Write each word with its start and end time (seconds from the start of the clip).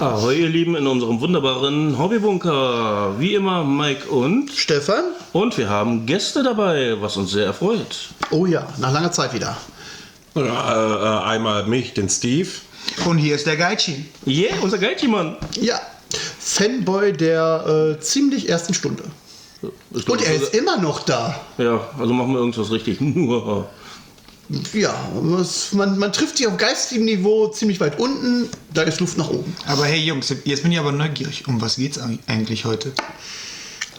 Ahoi, 0.00 0.40
ihr 0.40 0.48
Lieben, 0.48 0.76
in 0.76 0.86
unserem 0.86 1.20
wunderbaren 1.20 1.98
Hobbybunker. 1.98 3.16
Wie 3.18 3.34
immer 3.34 3.64
Mike 3.64 4.08
und 4.08 4.50
Stefan? 4.50 5.04
Und 5.34 5.58
wir 5.58 5.68
haben 5.68 6.06
Gäste 6.06 6.42
dabei, 6.42 6.96
was 7.02 7.18
uns 7.18 7.32
sehr 7.32 7.44
erfreut. 7.44 8.08
Oh 8.30 8.46
ja, 8.46 8.66
nach 8.78 8.94
langer 8.94 9.12
Zeit 9.12 9.34
wieder. 9.34 9.58
Äh, 10.34 10.40
äh, 10.40 11.22
einmal 11.22 11.66
mich, 11.66 11.92
den 11.92 12.08
Steve. 12.08 12.48
Und 13.04 13.18
hier 13.18 13.34
ist 13.34 13.46
der 13.46 13.58
Geichi. 13.58 14.06
Yeah, 14.26 14.54
unser 14.62 14.78
Geichi-Mann. 14.78 15.36
Ja, 15.60 15.78
Fanboy 16.38 17.12
der 17.12 17.98
äh, 17.98 18.00
ziemlich 18.00 18.48
ersten 18.48 18.72
Stunde. 18.72 19.02
Glaub, 19.60 20.08
Und 20.08 20.26
er 20.26 20.34
ist 20.34 20.54
immer 20.54 20.78
noch 20.78 21.00
da. 21.00 21.38
Ja, 21.58 21.78
also 21.98 22.14
machen 22.14 22.32
wir 22.32 22.38
irgendwas 22.38 22.70
richtig. 22.70 23.00
Ja, 24.72 24.94
es, 25.40 25.72
man, 25.72 25.96
man 25.98 26.12
trifft 26.12 26.38
sich 26.38 26.46
auf 26.48 26.56
geistigem 26.56 27.04
Niveau 27.04 27.46
ziemlich 27.48 27.78
weit 27.78 28.00
unten, 28.00 28.48
da 28.74 28.82
ist 28.82 28.98
Luft 29.00 29.16
nach 29.16 29.30
oben. 29.30 29.54
Aber 29.66 29.84
hey 29.84 30.00
Jungs, 30.00 30.34
jetzt 30.44 30.62
bin 30.62 30.72
ich 30.72 30.78
aber 30.78 30.90
neugierig. 30.92 31.46
Um 31.46 31.60
was 31.60 31.76
geht's 31.76 32.00
eig- 32.00 32.18
eigentlich 32.26 32.64
heute? 32.64 32.92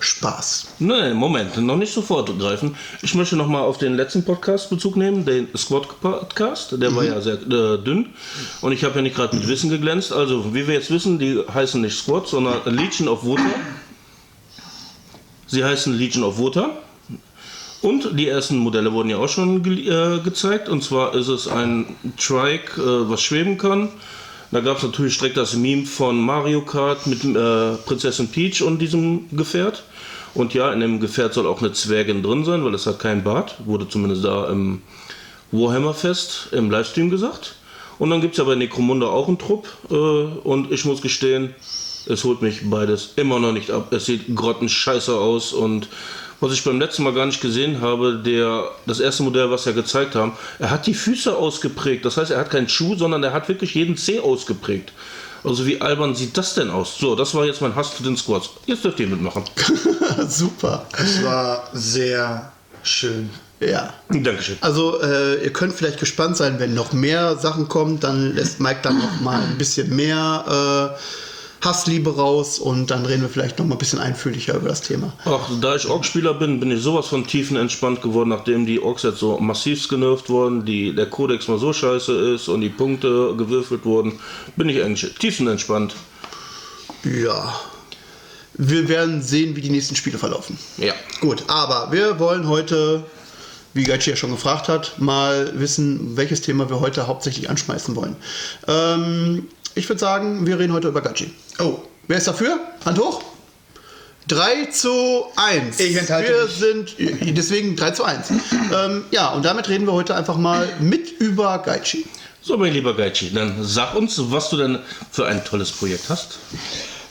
Spaß. 0.02 0.68
Nein, 0.80 1.14
Moment, 1.16 1.56
noch 1.58 1.78
nicht 1.78 1.94
sofort 1.94 2.38
greifen. 2.40 2.76
Ich 3.04 3.14
möchte 3.14 3.36
noch 3.36 3.48
mal 3.48 3.62
auf 3.62 3.78
den 3.78 3.96
letzten 3.96 4.26
Podcast 4.26 4.70
Bezug 4.72 4.98
nehmen, 4.98 5.26
den 5.26 5.48
Squad-Podcast. 5.56 6.82
Der 6.82 6.94
war 6.96 7.04
ja 7.04 7.22
sehr 7.22 7.36
äh, 7.36 7.78
dünn 7.78 8.10
und 8.62 8.72
ich 8.72 8.84
habe 8.84 8.96
ja 8.96 9.02
nicht 9.04 9.16
gerade 9.16 9.38
mit 9.38 9.48
Wissen 9.48 9.70
geglänzt. 9.70 10.12
Also, 10.12 10.54
wie 10.56 10.68
wir 10.68 10.74
jetzt 10.74 10.90
wissen, 10.90 11.20
die 11.20 11.40
heißen 11.54 11.80
nicht 11.80 11.96
Squad, 11.98 12.28
sondern 12.28 12.60
Legion 12.76 13.08
of 13.08 13.24
Water. 13.26 13.44
Sie 15.46 15.64
heißen 15.64 15.94
Legion 15.98 16.24
of 16.24 16.40
Water. 16.40 16.72
Und 17.82 18.20
die 18.20 18.28
ersten 18.28 18.58
Modelle 18.58 18.94
wurden 18.94 19.10
ja 19.10 19.18
auch 19.18 19.30
schon 19.30 19.64
ge 19.64 19.88
äh, 19.88 20.20
gezeigt. 20.20 20.70
Und 20.70 20.84
zwar 20.84 21.16
ist 21.16 21.28
es 21.28 21.48
ein 21.48 21.96
Trike, 22.18 22.80
äh, 22.80 23.10
was 23.10 23.22
schweben 23.22 23.58
kann. 23.58 23.90
Da 24.52 24.60
gab 24.60 24.78
es 24.78 24.84
natürlich 24.84 25.18
direkt 25.18 25.38
das 25.38 25.56
Meme 25.56 25.86
von 25.86 26.20
Mario 26.22 26.62
Kart 26.62 27.08
mit 27.08 27.24
äh, 27.24 27.76
Prinzessin 27.86 28.28
Peach 28.28 28.62
und 28.62 28.80
diesem 28.80 29.26
Gefährt. 29.32 29.84
Und 30.34 30.54
ja, 30.54 30.72
in 30.72 30.80
dem 30.80 31.00
Gefährt 31.00 31.34
soll 31.34 31.48
auch 31.48 31.62
eine 31.62 31.74
Zwergin 31.74 32.22
drin 32.22 32.46
sein, 32.46 32.64
weil 32.64 32.74
es 32.76 32.86
hat 32.86 33.00
keinen 33.00 33.24
Bart. 33.24 33.56
Wurde 33.66 33.88
zumindest 33.88 34.24
da 34.26 34.48
im 34.50 34.82
Warhammer-Fest 35.52 36.50
im 36.52 36.70
Livestream 36.70 37.10
gesagt. 37.10 37.56
Und 37.98 38.10
dann 38.10 38.22
gibt 38.22 38.34
es 38.34 38.38
ja 38.38 38.44
bei 38.44 38.56
Necromunda 38.56 39.08
auch 39.08 39.28
einen 39.28 39.40
Trupp. 39.40 39.68
Äh, 39.90 39.94
und 39.96 40.72
ich 40.72 40.86
muss 40.86 41.02
gestehen, 41.02 41.56
es 42.06 42.24
holt 42.24 42.42
mich 42.42 42.70
beides 42.70 43.14
immer 43.16 43.40
noch 43.40 43.54
nicht 43.54 43.72
ab. 43.72 43.92
Es 43.92 44.06
sieht 44.06 44.36
grottenscheiße 44.36 45.16
aus 45.16 45.54
und 45.54 45.88
was 46.42 46.52
ich 46.52 46.64
beim 46.64 46.80
letzten 46.80 47.04
Mal 47.04 47.14
gar 47.14 47.28
nicht 47.28 47.40
gesehen 47.40 47.80
habe, 47.82 48.22
der, 48.26 48.66
das 48.86 49.00
erste 49.00 49.24
Modell, 49.24 49.50
was 49.52 49.66
wir 49.66 49.74
gezeigt 49.74 50.16
haben, 50.16 50.34
er 50.60 50.72
hat 50.72 50.88
die 50.88 50.94
Füße 50.94 51.36
ausgeprägt. 51.36 52.04
Das 52.04 52.18
heißt, 52.18 52.32
er 52.32 52.40
hat 52.40 52.50
keinen 52.50 52.68
Schuh, 52.68 52.96
sondern 52.96 53.24
er 53.24 53.32
hat 53.32 53.48
wirklich 53.48 53.76
jeden 53.76 53.96
Zeh 53.96 54.20
ausgeprägt. 54.20 54.92
Also 55.44 55.66
wie 55.66 55.82
albern 55.82 56.16
sieht 56.16 56.38
das 56.38 56.56
denn 56.56 56.70
aus? 56.70 56.98
So, 57.00 57.16
das 57.16 57.34
war 57.34 57.46
jetzt 57.46 57.62
mein 57.62 57.76
Hass 57.76 57.96
zu 57.96 58.04
den 58.04 58.18
Squads. 58.18 58.50
Jetzt 58.66 58.84
dürft 58.84 59.00
ihr 59.00 59.08
mitmachen. 59.08 59.44
Super. 60.28 60.86
Es 60.98 61.24
war 61.24 61.70
sehr 61.74 62.52
schön. 62.84 63.30
Ja. 63.60 63.94
Dankeschön. 64.10 64.58
Also 64.62 65.02
äh, 65.02 65.44
ihr 65.44 65.54
könnt 65.54 65.74
vielleicht 65.74 66.00
gespannt 66.00 66.38
sein, 66.38 66.60
wenn 66.60 66.74
noch 66.74 66.94
mehr 66.94 67.38
Sachen 67.38 67.68
kommen, 67.68 68.00
dann 68.00 68.36
lässt 68.36 68.60
Mike 68.60 68.80
dann 68.82 68.98
noch 68.98 69.22
mal 69.22 69.40
ein 69.40 69.58
bisschen 69.58 69.96
mehr 69.96 70.96
äh, 70.98 71.31
Hassliebe 71.64 72.16
raus 72.16 72.58
und 72.58 72.90
dann 72.90 73.06
reden 73.06 73.22
wir 73.22 73.30
vielleicht 73.30 73.60
noch 73.60 73.66
mal 73.66 73.76
ein 73.76 73.78
bisschen 73.78 74.00
einfühlicher 74.00 74.56
über 74.56 74.70
das 74.70 74.82
Thema. 74.82 75.14
Ach, 75.26 75.48
da 75.62 75.76
ich 75.76 75.88
Ork-Spieler 75.88 76.34
bin, 76.34 76.60
bin 76.60 76.72
ich 76.72 76.82
sowas 76.82 77.08
von 77.08 77.28
tiefenentspannt 77.28 78.02
geworden, 78.02 78.30
nachdem 78.30 78.66
die 78.66 78.82
Orks 78.82 79.04
jetzt 79.04 79.20
so 79.20 79.38
massiv 79.40 79.88
genervt 79.88 80.30
wurden, 80.30 80.66
die, 80.66 80.96
der 80.96 81.06
Kodex 81.06 81.48
mal 81.48 81.60
so 81.60 81.72
scheiße 81.72 82.34
ist 82.34 82.48
und 82.48 82.62
die 82.62 82.70
Punkte 82.70 83.36
gewürfelt 83.38 83.86
wurden, 83.86 84.20
bin 84.56 84.70
ich 84.70 84.82
eigentlich 84.82 85.14
tiefenentspannt. 85.16 85.96
Ja. 87.04 87.54
Wir 88.54 88.90
werden 88.90 89.22
sehen, 89.22 89.56
wie 89.56 89.62
die 89.62 89.70
nächsten 89.70 89.96
Spiele 89.96 90.18
verlaufen. 90.18 90.58
Ja. 90.78 90.94
Gut, 91.20 91.44
aber 91.48 91.92
wir 91.92 92.20
wollen 92.20 92.48
heute, 92.48 93.04
wie 93.74 93.84
Gaichi 93.84 94.10
ja 94.10 94.16
schon 94.16 94.32
gefragt 94.32 94.68
hat, 94.68 95.00
mal 95.00 95.52
wissen, 95.56 96.18
welches 96.18 96.42
Thema 96.42 96.70
wir 96.70 96.80
heute 96.80 97.08
hauptsächlich 97.08 97.50
anschmeißen 97.50 97.96
wollen. 97.96 98.16
Ähm, 98.68 99.48
ich 99.76 99.88
würde 99.90 100.00
sagen, 100.00 100.46
wir 100.46 100.60
reden 100.60 100.74
heute 100.74 100.88
über 100.90 101.02
Gaichi. 101.02 101.32
Oh, 101.60 101.80
Wer 102.08 102.18
ist 102.18 102.28
dafür? 102.28 102.60
Hand 102.84 103.00
hoch. 103.00 103.22
3 104.28 104.66
zu 104.66 105.26
1. 105.36 105.80
Ich 105.80 105.96
enthalte 105.96 106.34
Wir 106.34 106.44
mich. 106.44 106.56
sind, 106.56 107.38
deswegen 107.38 107.76
3 107.76 107.92
zu 107.92 108.04
1. 108.04 108.30
ähm, 108.74 109.06
ja, 109.12 109.30
und 109.30 109.44
damit 109.46 109.70
reden 109.70 109.86
wir 109.86 109.94
heute 109.94 110.16
einfach 110.16 110.38
mal 110.38 110.68
mit 110.80 111.10
über 111.20 111.60
Gaichi. 111.60 112.06
So, 112.42 112.58
mein 112.58 112.74
lieber 112.74 112.96
Geichi, 112.96 113.32
dann 113.34 113.64
sag 113.64 113.96
uns, 113.96 114.16
was 114.32 114.50
du 114.50 114.58
denn 114.58 114.80
für 115.12 115.26
ein 115.28 115.44
tolles 115.46 115.72
Projekt 115.72 116.10
hast. 116.10 116.40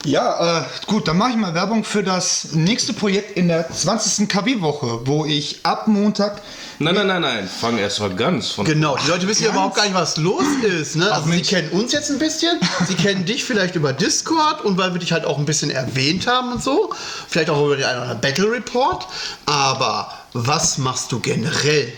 Ja, 0.05 0.61
äh, 0.61 0.65
gut, 0.87 1.09
dann 1.09 1.19
mache 1.19 1.31
ich 1.31 1.37
mal 1.37 1.55
Werbung 1.55 1.85
für 1.85 2.03
das 2.03 2.53
nächste 2.53 2.93
Projekt 2.93 3.37
in 3.37 3.49
der 3.49 3.71
20. 3.71 4.29
KW-Woche, 4.29 5.07
wo 5.07 5.25
ich 5.25 5.61
ab 5.63 5.89
Montag. 5.89 6.41
Nein, 6.83 6.95
nein, 6.95 7.09
nein, 7.09 7.21
nein, 7.21 7.47
fang 7.47 7.77
erst 7.77 8.01
mal 8.01 8.09
ganz 8.15 8.53
von. 8.53 8.65
Genau, 8.65 8.97
die 8.97 9.07
Leute 9.07 9.29
wissen 9.29 9.45
ja 9.45 9.51
überhaupt 9.51 9.77
gar 9.77 9.85
nicht, 9.85 9.95
was 9.95 10.17
los 10.17 10.43
ist. 10.63 10.97
Ne? 10.97 11.13
Also 11.13 11.31
sie 11.31 11.43
kennen 11.43 11.69
uns 11.73 11.93
jetzt 11.93 12.11
ein 12.11 12.19
bisschen, 12.19 12.59
sie 12.89 12.95
kennen 12.95 13.27
dich 13.27 13.45
vielleicht 13.45 13.75
über 13.75 13.93
Discord 13.93 14.65
und 14.65 14.79
weil 14.79 14.95
wir 14.95 14.99
dich 14.99 15.13
halt 15.13 15.27
auch 15.27 15.37
ein 15.37 15.45
bisschen 15.45 15.71
erwähnt 15.71 16.27
haben 16.27 16.53
und 16.53 16.63
so. 16.63 16.91
Vielleicht 17.29 17.51
auch 17.51 17.67
über 17.67 17.77
den 17.77 17.85
einen 17.85 17.99
oder 17.99 18.11
anderen 18.13 18.21
Battle 18.23 18.51
Report. 18.51 19.07
Aber 19.45 20.11
was 20.33 20.79
machst 20.79 21.13
du 21.13 21.21
generell? 21.21 21.93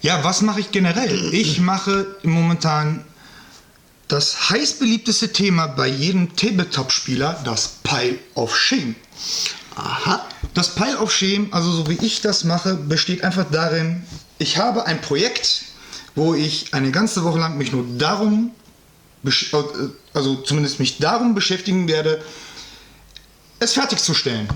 Ja, 0.00 0.24
was 0.24 0.40
mache 0.40 0.58
ich 0.58 0.72
generell? 0.72 1.32
Ich 1.32 1.60
mache 1.60 2.16
momentan 2.24 3.04
das 4.08 4.50
heiß 4.50 4.80
beliebteste 4.80 5.32
Thema 5.32 5.68
bei 5.68 5.86
jedem 5.86 6.34
Tabletop-Spieler, 6.34 7.42
das 7.44 7.76
Pile 7.84 8.18
of 8.34 8.56
Shame. 8.56 8.96
Aha. 9.76 10.26
Das 10.54 10.74
Pile 10.74 10.98
of 10.98 11.12
Shame, 11.12 11.48
also 11.50 11.70
so 11.70 11.88
wie 11.88 11.98
ich 12.04 12.22
das 12.22 12.44
mache, 12.44 12.74
besteht 12.74 13.22
einfach 13.22 13.44
darin, 13.50 14.04
ich 14.38 14.58
habe 14.58 14.86
ein 14.86 15.00
Projekt, 15.00 15.64
wo 16.14 16.34
ich 16.34 16.72
eine 16.74 16.90
ganze 16.90 17.24
Woche 17.24 17.38
lang 17.38 17.58
mich 17.58 17.72
nur 17.72 17.84
darum, 17.98 18.50
äh, 19.24 19.30
also 20.14 20.36
zumindest 20.36 20.80
mich 20.80 20.98
darum 20.98 21.34
beschäftigen 21.34 21.88
werde, 21.88 22.22
es 23.58 23.72
fertigzuzustellen. 23.72 24.48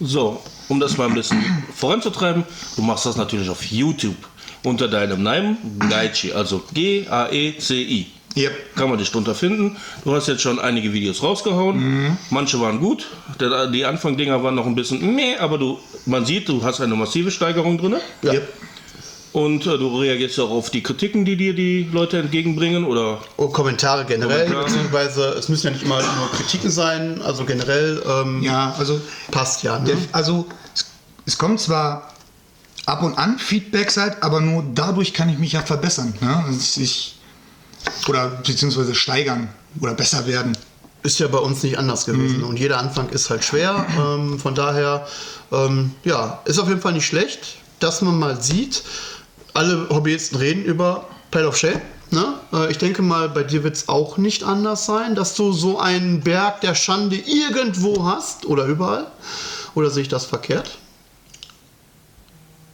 So, 0.00 0.42
um 0.68 0.80
das 0.80 0.96
mal 0.96 1.08
ein 1.08 1.14
bisschen 1.14 1.44
voranzutreiben, 1.74 2.44
du 2.76 2.82
machst 2.82 3.06
das 3.06 3.16
natürlich 3.16 3.48
auf 3.50 3.64
YouTube 3.64 4.16
unter 4.64 4.88
deinem 4.88 5.22
Namen 5.22 5.58
Geichi, 5.88 6.32
also 6.32 6.62
G-A-E-C-I. 6.72 8.06
Yep. 8.36 8.76
Kann 8.76 8.88
man 8.88 8.98
dich 8.98 9.10
drunter 9.10 9.34
finden. 9.34 9.76
Du 10.04 10.14
hast 10.14 10.28
jetzt 10.28 10.42
schon 10.42 10.60
einige 10.60 10.92
Videos 10.92 11.20
rausgehauen. 11.22 12.16
Manche 12.30 12.60
waren 12.60 12.78
gut. 12.78 13.08
Der, 13.40 13.66
die 13.66 13.84
Anfangdinger 13.84 14.42
waren 14.44 14.54
noch 14.54 14.66
ein 14.66 14.76
bisschen 14.76 15.16
meh, 15.16 15.36
aber 15.36 15.58
du, 15.58 15.80
man 16.06 16.24
sieht, 16.24 16.48
du 16.48 16.62
hast 16.62 16.80
eine 16.80 16.94
massive 16.94 17.32
Steigerung 17.32 17.76
drin. 17.76 17.96
Ja. 18.22 18.34
Yep. 18.34 18.52
Und 19.32 19.64
äh, 19.66 19.78
du 19.78 19.96
reagierst 20.00 20.40
auch 20.40 20.50
auf 20.50 20.70
die 20.70 20.82
Kritiken, 20.82 21.24
die 21.24 21.36
dir 21.36 21.54
die 21.54 21.88
Leute 21.92 22.18
entgegenbringen. 22.18 22.84
Oder 22.84 23.20
Oh, 23.36 23.46
Kommentare 23.48 24.04
generell, 24.04 24.46
Kommentare. 24.46 24.64
beziehungsweise 24.64 25.24
es 25.38 25.48
müssen 25.48 25.66
ja 25.68 25.72
nicht 25.72 25.84
immer 25.84 25.96
nur 26.02 26.30
Kritiken 26.32 26.70
sein, 26.70 27.22
also 27.22 27.44
generell 27.44 28.02
ähm, 28.06 28.42
Ja, 28.42 28.74
also 28.78 29.00
passt 29.30 29.62
ja. 29.62 29.78
Der, 29.78 29.94
Ne? 29.94 30.00
also 30.12 30.46
es, 30.74 30.86
es 31.26 31.38
kommt 31.38 31.60
zwar 31.60 32.12
ab 32.86 33.02
und 33.04 33.16
an 33.18 33.38
Feedbacks 33.38 33.96
halt, 33.98 34.20
aber 34.22 34.40
nur 34.40 34.64
dadurch 34.74 35.14
kann 35.14 35.28
ich 35.28 35.38
mich 35.38 35.52
ja 35.52 35.62
verbessern. 35.62 36.12
Ne? 36.20 36.44
Also 36.46 36.80
ich, 36.80 37.16
oder 38.08 38.28
beziehungsweise 38.44 38.94
steigern 38.96 39.48
oder 39.80 39.94
besser 39.94 40.26
werden. 40.26 40.56
Ist 41.02 41.18
ja 41.20 41.28
bei 41.28 41.38
uns 41.38 41.62
nicht 41.62 41.78
anders 41.78 42.04
gewesen 42.04 42.42
und 42.42 42.58
jeder 42.58 42.78
Anfang 42.78 43.08
ist 43.08 43.30
halt 43.30 43.42
schwer. 43.42 43.86
Ähm, 43.96 44.38
von 44.38 44.54
daher, 44.54 45.06
ähm, 45.50 45.92
ja, 46.04 46.42
ist 46.44 46.58
auf 46.58 46.68
jeden 46.68 46.80
Fall 46.82 46.92
nicht 46.92 47.06
schlecht, 47.06 47.56
dass 47.78 48.02
man 48.02 48.18
mal 48.18 48.42
sieht, 48.42 48.82
alle 49.54 49.88
Hobbyisten 49.90 50.38
reden 50.38 50.64
über 50.64 51.06
Pile 51.30 51.48
of 51.48 51.56
Shame. 51.56 51.80
Ne? 52.10 52.34
Äh, 52.52 52.70
ich 52.70 52.78
denke 52.78 53.02
mal, 53.02 53.28
bei 53.28 53.42
dir 53.42 53.62
wird 53.62 53.76
es 53.76 53.88
auch 53.88 54.16
nicht 54.16 54.42
anders 54.42 54.86
sein, 54.86 55.14
dass 55.14 55.34
du 55.34 55.52
so 55.52 55.78
einen 55.78 56.20
Berg 56.20 56.60
der 56.60 56.74
Schande 56.74 57.16
irgendwo 57.16 58.04
hast 58.04 58.46
oder 58.46 58.64
überall. 58.64 59.06
Oder 59.74 59.90
sehe 59.90 60.02
ich 60.02 60.08
das 60.08 60.24
verkehrt? 60.24 60.78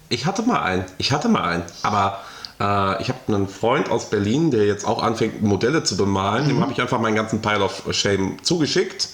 Ich 0.08 0.25
hatte 0.25 0.43
mal 0.43 0.62
einen. 0.62 0.84
Ich 0.99 1.12
hatte 1.12 1.28
mal 1.28 1.43
einen. 1.43 1.62
Aber 1.82 2.20
äh, 2.61 3.02
ich 3.02 3.08
habe 3.08 3.19
einen 3.28 3.49
Freund 3.49 3.90
aus 3.90 4.08
Berlin, 4.08 4.50
der 4.50 4.67
jetzt 4.67 4.87
auch 4.87 5.02
anfängt, 5.02 5.43
Modelle 5.43 5.82
zu 5.84 5.96
bemalen. 5.96 6.49
Dem 6.49 6.61
habe 6.61 6.73
ich 6.73 6.81
einfach 6.81 7.00
meinen 7.00 7.17
ganzen 7.17 7.43
Pile 7.43 7.64
of 7.64 7.82
Shame 7.90 8.43
zugeschickt. 8.43 9.08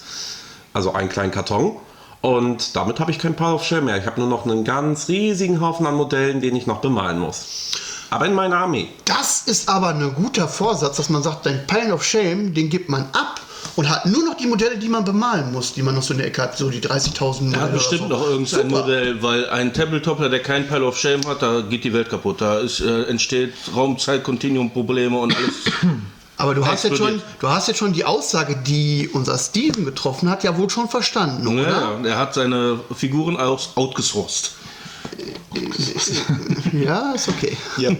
Also 0.73 0.93
einen 0.93 1.09
kleinen 1.09 1.31
Karton. 1.31 1.77
Und 2.23 2.77
damit 2.77 3.01
habe 3.01 3.11
ich 3.11 3.19
kein 3.19 3.35
Pile 3.35 3.53
of 3.53 3.65
Shame 3.65 3.83
mehr. 3.83 3.97
Ich 3.97 4.05
habe 4.05 4.21
nur 4.21 4.29
noch 4.29 4.45
einen 4.45 4.63
ganz 4.63 5.09
riesigen 5.09 5.59
Haufen 5.59 5.85
an 5.85 5.95
Modellen, 5.95 6.39
den 6.39 6.55
ich 6.55 6.65
noch 6.65 6.79
bemalen 6.79 7.19
muss. 7.19 7.73
Aber 8.11 8.25
in 8.25 8.33
meiner 8.33 8.59
Armee. 8.59 8.87
Das 9.03 9.41
ist 9.45 9.67
aber 9.67 9.89
ein 9.89 10.15
guter 10.15 10.47
Vorsatz, 10.47 10.95
dass 10.95 11.09
man 11.09 11.21
sagt, 11.21 11.45
dein 11.45 11.67
Pile 11.67 11.93
of 11.93 12.01
Shame, 12.01 12.53
den 12.53 12.69
gibt 12.69 12.87
man 12.87 13.01
ab 13.11 13.41
und 13.75 13.89
hat 13.89 14.05
nur 14.05 14.23
noch 14.23 14.37
die 14.37 14.47
Modelle, 14.47 14.77
die 14.77 14.87
man 14.87 15.03
bemalen 15.03 15.51
muss, 15.51 15.73
die 15.73 15.81
man 15.81 15.95
noch 15.95 16.03
so 16.03 16.13
in 16.13 16.19
der 16.19 16.27
Ecke 16.27 16.43
hat, 16.43 16.57
so 16.57 16.69
die 16.69 16.79
30.000 16.79 17.43
Modelle. 17.43 17.63
Oder 17.63 17.73
bestimmt 17.73 18.01
so. 18.03 18.07
noch 18.07 18.25
irgendein 18.25 18.69
Super. 18.69 18.81
Modell, 18.81 19.21
weil 19.21 19.49
ein 19.49 19.73
Tabletopper, 19.73 20.29
der 20.29 20.39
kein 20.39 20.65
Pile 20.65 20.85
of 20.85 20.97
Shame 20.97 21.27
hat, 21.27 21.41
da 21.41 21.59
geht 21.59 21.83
die 21.83 21.91
Welt 21.91 22.09
kaputt. 22.09 22.39
Da 22.39 22.59
ist, 22.59 22.79
äh, 22.79 23.03
entsteht 23.03 23.53
Raum-Zeit-Kontinuum-Probleme 23.75 25.17
und 25.17 25.35
alles. 25.35 25.55
Aber 26.37 26.55
du 26.55 26.65
hast, 26.65 26.83
jetzt 26.83 26.97
schon, 26.97 27.21
du 27.39 27.47
hast 27.47 27.67
jetzt 27.67 27.77
schon 27.77 27.93
die 27.93 28.05
Aussage, 28.05 28.55
die 28.55 29.09
unser 29.13 29.37
Steven 29.37 29.85
getroffen 29.85 30.29
hat, 30.29 30.43
ja 30.43 30.57
wohl 30.57 30.69
schon 30.69 30.89
verstanden, 30.89 31.47
oder? 31.47 31.69
Ja, 31.69 31.99
er 32.03 32.17
hat 32.17 32.33
seine 32.33 32.79
Figuren 32.95 33.37
aus 33.37 33.71
outgesourced. 33.75 34.51
Ja, 36.73 37.11
ist 37.13 37.29
okay. 37.29 37.55
Ja. 37.77 37.91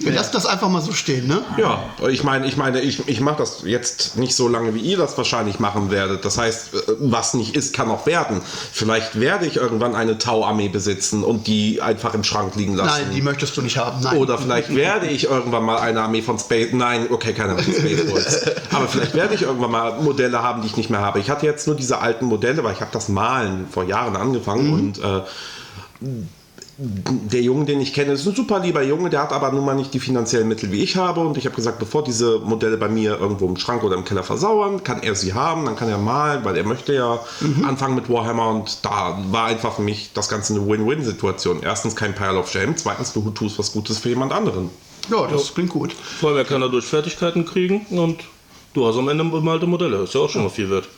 Wir 0.00 0.12
lassen 0.12 0.30
das 0.32 0.46
einfach 0.46 0.68
mal 0.68 0.82
so 0.82 0.92
stehen, 0.92 1.26
ne? 1.26 1.42
Ja, 1.56 1.82
ich 2.08 2.24
meine, 2.24 2.46
ich 2.46 2.56
meine, 2.56 2.80
ich, 2.80 3.08
ich 3.08 3.20
mache 3.20 3.38
das 3.38 3.62
jetzt 3.64 4.16
nicht 4.16 4.34
so 4.34 4.48
lange, 4.48 4.74
wie 4.74 4.80
ihr 4.80 4.98
das 4.98 5.16
wahrscheinlich 5.16 5.60
machen 5.60 5.90
werdet. 5.90 6.24
Das 6.24 6.38
heißt, 6.38 6.74
äh, 6.74 6.78
was 7.00 7.34
nicht 7.34 7.56
ist, 7.56 7.74
kann 7.74 7.90
auch 7.90 8.06
werden. 8.06 8.40
Vielleicht 8.72 9.18
werde 9.18 9.46
ich 9.46 9.56
irgendwann 9.56 9.94
eine 9.94 10.18
Tau-Armee 10.18 10.68
besitzen 10.68 11.24
und 11.24 11.46
die 11.46 11.80
einfach 11.80 12.14
im 12.14 12.24
Schrank 12.24 12.54
liegen 12.56 12.74
lassen. 12.74 13.02
Nein, 13.04 13.14
die 13.14 13.22
möchtest 13.22 13.56
du 13.56 13.62
nicht 13.62 13.78
haben. 13.78 14.02
Nein. 14.02 14.18
Oder 14.18 14.38
vielleicht 14.38 14.74
werde 14.74 15.06
ich 15.06 15.24
irgendwann 15.24 15.64
mal 15.64 15.78
eine 15.78 16.02
Armee 16.02 16.22
von 16.22 16.38
Space. 16.38 16.72
Nein, 16.72 17.06
okay, 17.10 17.32
keine 17.32 17.56
von 17.58 17.72
Space 17.72 18.10
Wolves. 18.10 18.44
Aber 18.72 18.88
vielleicht 18.88 19.14
werde 19.14 19.34
ich 19.34 19.42
irgendwann 19.42 19.70
mal 19.70 20.02
Modelle 20.02 20.42
haben, 20.42 20.62
die 20.62 20.68
ich 20.68 20.76
nicht 20.76 20.90
mehr 20.90 21.00
habe. 21.00 21.18
Ich 21.20 21.30
hatte 21.30 21.46
jetzt 21.46 21.66
nur 21.66 21.76
diese 21.76 22.00
alten 22.00 22.26
Modelle, 22.26 22.62
weil 22.64 22.74
ich 22.74 22.80
habe 22.80 22.92
das 22.92 23.08
Malen 23.08 23.66
vor 23.70 23.84
Jahren 23.84 24.16
angefangen 24.16 24.72
und 24.72 24.98
äh, 24.98 25.22
der 26.84 27.42
Junge, 27.42 27.64
den 27.64 27.80
ich 27.80 27.92
kenne, 27.92 28.12
ist 28.12 28.26
ein 28.26 28.34
super 28.34 28.58
lieber 28.58 28.82
Junge, 28.82 29.08
der 29.08 29.22
hat 29.22 29.32
aber 29.32 29.52
nun 29.52 29.64
mal 29.64 29.74
nicht 29.74 29.94
die 29.94 30.00
finanziellen 30.00 30.48
Mittel, 30.48 30.72
wie 30.72 30.82
ich 30.82 30.96
habe. 30.96 31.20
Und 31.20 31.36
ich 31.36 31.44
habe 31.46 31.54
gesagt, 31.54 31.78
bevor 31.78 32.02
diese 32.02 32.40
Modelle 32.40 32.76
bei 32.76 32.88
mir 32.88 33.18
irgendwo 33.18 33.46
im 33.46 33.56
Schrank 33.56 33.84
oder 33.84 33.94
im 33.96 34.04
Keller 34.04 34.24
versauern, 34.24 34.82
kann 34.82 35.02
er 35.02 35.14
sie 35.14 35.34
haben, 35.34 35.64
dann 35.64 35.76
kann 35.76 35.88
er 35.88 35.98
malen, 35.98 36.44
weil 36.44 36.56
er 36.56 36.64
möchte 36.64 36.94
ja 36.94 37.20
anfangen 37.62 37.94
mit 37.94 38.08
Warhammer. 38.08 38.48
Und 38.48 38.84
da 38.84 39.18
war 39.30 39.46
einfach 39.46 39.76
für 39.76 39.82
mich 39.82 40.10
das 40.14 40.28
Ganze 40.28 40.54
eine 40.54 40.66
Win-Win-Situation. 40.66 41.60
Erstens 41.62 41.94
kein 41.94 42.14
Pile 42.14 42.38
of 42.38 42.50
Shame, 42.50 42.76
zweitens 42.76 43.12
du 43.12 43.30
tust 43.30 43.58
was 43.58 43.72
Gutes 43.72 43.98
für 43.98 44.08
jemand 44.08 44.32
anderen. 44.32 44.70
ja, 45.10 45.26
das 45.26 45.54
klingt 45.54 45.70
gut. 45.70 45.92
Vor 45.92 46.30
allem, 46.30 46.38
er 46.38 46.44
kann 46.44 46.60
dadurch 46.60 46.84
Fertigkeiten 46.84 47.44
kriegen 47.46 47.86
und 47.90 48.20
du 48.74 48.86
hast 48.86 48.96
am 48.96 49.08
Ende 49.08 49.24
bemalte 49.24 49.66
Modelle. 49.66 49.98
Ist 49.98 50.14
ja 50.14 50.20
auch 50.20 50.30
schon 50.30 50.42
mal 50.42 50.50
viel 50.50 50.70
wert. 50.70 50.88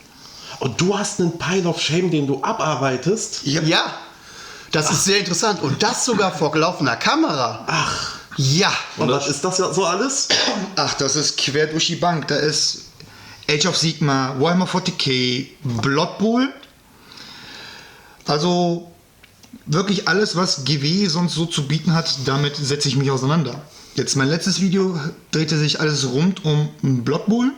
Und 0.61 0.81
du 0.81 0.97
hast 0.97 1.21
einen 1.21 1.37
Pile 1.37 1.69
of 1.69 1.81
Shame, 1.81 2.11
den 2.11 2.27
du 2.27 2.43
abarbeitest. 2.43 3.45
Ja. 3.45 3.87
Das 4.75 4.91
ist 4.91 5.05
sehr 5.05 5.21
interessant. 5.21 5.63
Und 5.63 5.81
das 5.85 6.05
sogar 6.05 6.33
vor 6.33 6.57
laufender 6.57 6.97
Kamera. 6.97 7.65
Ach. 7.69 8.19
Ja. 8.37 8.73
Und 8.97 9.09
was 9.09 9.29
ist 9.29 9.45
das 9.45 9.59
ja 9.59 9.73
so 9.73 9.85
alles? 9.85 10.27
Ach, 10.75 10.95
das 10.95 11.15
ist 11.15 11.37
quer 11.39 11.69
durch 11.69 11.87
die 11.87 11.95
Bank. 11.95 12.27
Da 12.27 12.35
ist 12.35 12.87
Age 13.49 13.67
of 13.67 13.77
Sigma, 13.77 14.35
Warhammer 14.37 14.67
40k, 14.67 15.47
Blood 15.63 16.19
Bowl. 16.19 16.53
Also 18.27 18.91
wirklich 19.67 20.09
alles, 20.09 20.35
was 20.35 20.65
GW 20.65 21.07
sonst 21.07 21.35
so 21.35 21.47
zu 21.47 21.69
bieten 21.69 21.95
hat, 21.95 22.13
damit 22.25 22.57
setze 22.57 22.89
ich 22.89 22.97
mich 22.97 23.13
auseinander. 23.13 23.63
Jetzt 23.95 24.17
mein 24.17 24.29
letztes 24.29 24.61
Video 24.61 24.99
drehte 25.31 25.57
sich 25.57 25.79
alles 25.79 26.11
rund 26.11 26.45
um 26.45 26.69
Blood 26.83 27.27
Bowl, 27.27 27.53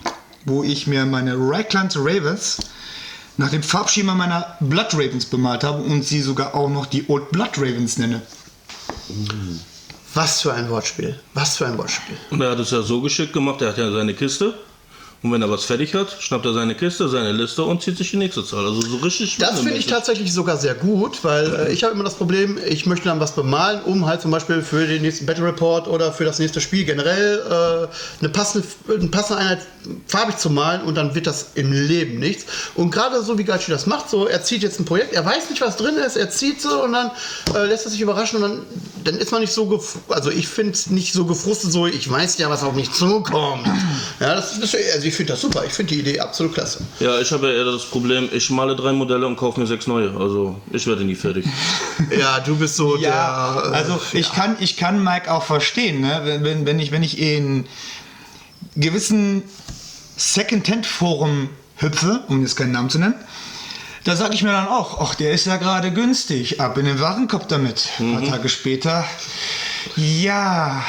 wo 0.45 0.63
ich 0.63 0.87
mir 0.87 1.07
meine 1.07 1.35
Reichland 1.39 1.97
Ravens 1.97 2.59
nach 3.37 3.51
dem 3.51 3.63
Farbschema 3.63 4.15
meiner 4.15 4.57
Blood 4.61 4.95
Ravens 4.95 5.27
bemalt 5.27 5.65
habe 5.65 5.83
und 5.83 6.05
sie 6.05 6.23
sogar 6.23 6.55
auch 6.55 6.69
noch 6.69 6.87
die 6.87 7.09
Old 7.09 7.31
Blood 7.31 7.59
Ravens 7.59 7.99
nenne. 7.99 8.23
Was 10.15 10.41
für 10.41 10.55
ein 10.55 10.71
Wortspiel. 10.71 11.19
Was 11.35 11.57
für 11.57 11.67
ein 11.67 11.77
Wortspiel. 11.77 12.17
Und 12.31 12.41
er 12.41 12.51
hat 12.51 12.59
es 12.59 12.71
ja 12.71 12.81
so 12.83 13.01
geschickt 13.01 13.33
gemacht, 13.33 13.61
er 13.61 13.69
hat 13.69 13.79
ja 13.79 13.91
seine 13.91 14.15
Kiste. 14.15 14.55
Und 15.23 15.33
wenn 15.33 15.43
er 15.43 15.51
was 15.51 15.65
fertig 15.65 15.95
hat, 15.95 16.17
schnappt 16.21 16.45
er 16.45 16.53
seine 16.53 16.75
Kiste, 16.75 17.09
seine 17.09 17.33
Liste 17.33 17.65
und 17.65 17.83
zieht 17.83 17.97
sich 17.97 18.11
die 18.11 18.17
nächste 18.17 18.45
Zahl. 18.45 18.67
Also 18.67 18.81
so 18.83 18.97
richtig. 18.99 19.39
Das 19.39 19.61
finde 19.61 19.79
ich 19.79 19.87
tatsächlich 19.87 20.33
sogar 20.33 20.57
sehr 20.57 20.75
gut, 20.75 21.25
weil 21.25 21.55
äh, 21.55 21.73
ich 21.73 21.85
habe 21.85 21.95
immer 21.95 22.05
das 22.05 22.15
Problem, 22.15 22.59
ich 22.69 22.87
möchte 22.87 23.09
dann 23.09 23.19
was 23.19 23.35
bemalen, 23.35 23.83
um 23.83 24.07
halt 24.07 24.21
zum 24.21 24.31
Beispiel 24.31 24.63
für 24.63 24.87
den 24.87 25.03
nächsten 25.03 25.27
Battle 25.27 25.47
Report 25.47 25.89
oder 25.89 26.13
für 26.13 26.25
das 26.25 26.39
nächste 26.39 26.61
Spiel 26.61 26.85
generell 26.85 27.39
äh, 27.39 28.23
eine, 28.23 28.29
passende, 28.29 28.67
eine 28.89 29.09
passende 29.09 29.41
Einheit 29.43 29.61
farbig 30.07 30.37
zu 30.37 30.51
malen 30.51 30.83
und 30.83 30.97
dann 30.97 31.15
wird 31.15 31.27
das 31.27 31.53
im 31.55 31.73
Leben 31.73 32.19
nichts. 32.19 32.45
Und 32.75 32.91
gerade 32.91 33.23
so 33.23 33.39
wie 33.39 33.45
Gachi 33.45 33.71
das 33.71 33.87
macht, 33.87 34.11
so 34.11 34.27
er 34.27 34.43
zieht 34.43 34.63
jetzt 34.63 34.81
ein 34.81 34.85
Projekt, 34.85 35.13
er 35.13 35.25
weiß 35.25 35.51
nicht, 35.51 35.61
was 35.61 35.77
drin 35.77 35.97
ist, 35.97 36.17
er 36.17 36.31
zieht 36.31 36.61
so 36.61 36.85
und 36.85 36.93
dann 36.93 37.11
äh, 37.55 37.67
lässt 37.67 37.85
er 37.87 37.91
sich 37.91 38.01
überraschen 38.01 38.43
und 38.43 38.51
dann, 38.51 38.67
dann 39.05 39.17
ist 39.17 39.33
man 39.33 39.41
nicht 39.41 39.53
so, 39.53 39.83
also 40.09 40.31
ich 40.31 40.49
finde 40.49 40.73
es 40.73 40.89
nicht 40.89 41.13
so 41.13 41.25
gefrustet, 41.25 41.73
so 41.73 41.87
ich 41.87 42.11
weiß 42.11 42.39
ja, 42.39 42.51
was 42.51 42.63
auf 42.63 42.75
mich 42.75 42.93
zukommt. 42.93 43.67
Ja, 44.21 44.35
das, 44.35 44.59
das, 44.61 44.75
also 44.95 45.06
ich 45.07 45.15
finde 45.15 45.33
das 45.33 45.41
super, 45.41 45.65
ich 45.65 45.73
finde 45.73 45.95
die 45.95 46.01
Idee 46.01 46.21
absolut 46.21 46.55
klasse. 46.55 46.85
Ja, 47.01 47.19
ich 47.21 47.31
habe 47.33 47.49
ja 47.49 47.55
eher 47.59 47.65
das 47.65 47.85
Problem, 47.85 48.29
ich 48.33 48.51
male 48.51 48.75
drei 48.77 48.93
Modelle 48.93 49.27
und 49.27 49.37
kaufe 49.37 49.61
mir 49.61 49.67
sechs 49.67 49.87
neue. 49.87 50.11
Also 50.19 50.61
ich 50.73 50.87
werde 50.87 51.05
nie 51.05 51.15
fertig. 51.15 51.45
Ja, 52.19 52.41
du 52.41 52.57
bist 52.57 52.77
so 52.77 52.97
Ja, 52.97 53.61
der. 53.63 53.73
äh, 53.73 53.75
also 53.77 54.01
ich 54.13 54.33
kann, 54.33 54.57
ich 54.61 54.77
kann 54.77 55.03
Mike 55.03 55.31
auch 55.33 55.43
verstehen, 55.43 56.01
ne? 56.01 56.21
wenn, 56.25 56.45
wenn, 56.45 56.67
wenn 56.67 56.79
ich, 56.79 56.93
wenn 56.93 57.03
ich 57.03 57.19
in 57.19 57.67
gewissen 58.77 59.43
Second-Hand-Forum 60.17 61.49
hüpfe, 61.77 62.21
um 62.29 62.43
jetzt 62.43 62.57
keinen 62.57 62.73
Namen 62.73 62.91
zu 62.91 62.99
nennen, 62.99 63.15
da 64.05 64.15
sage 64.15 64.35
ich 64.35 64.43
mir 64.43 64.53
dann 64.53 64.69
auch, 64.69 65.01
ach, 65.01 65.15
der 65.15 65.33
ist 65.33 65.47
ja 65.47 65.57
gerade 65.57 65.91
günstig, 65.93 66.61
ab 66.61 66.79
in 66.79 66.85
den 66.87 67.01
Warenkorb 67.01 67.49
damit. 67.49 67.89
Ein 67.99 68.13
paar 68.13 68.25
Tage 68.25 68.49
später, 68.49 69.05
ja, 69.97 70.83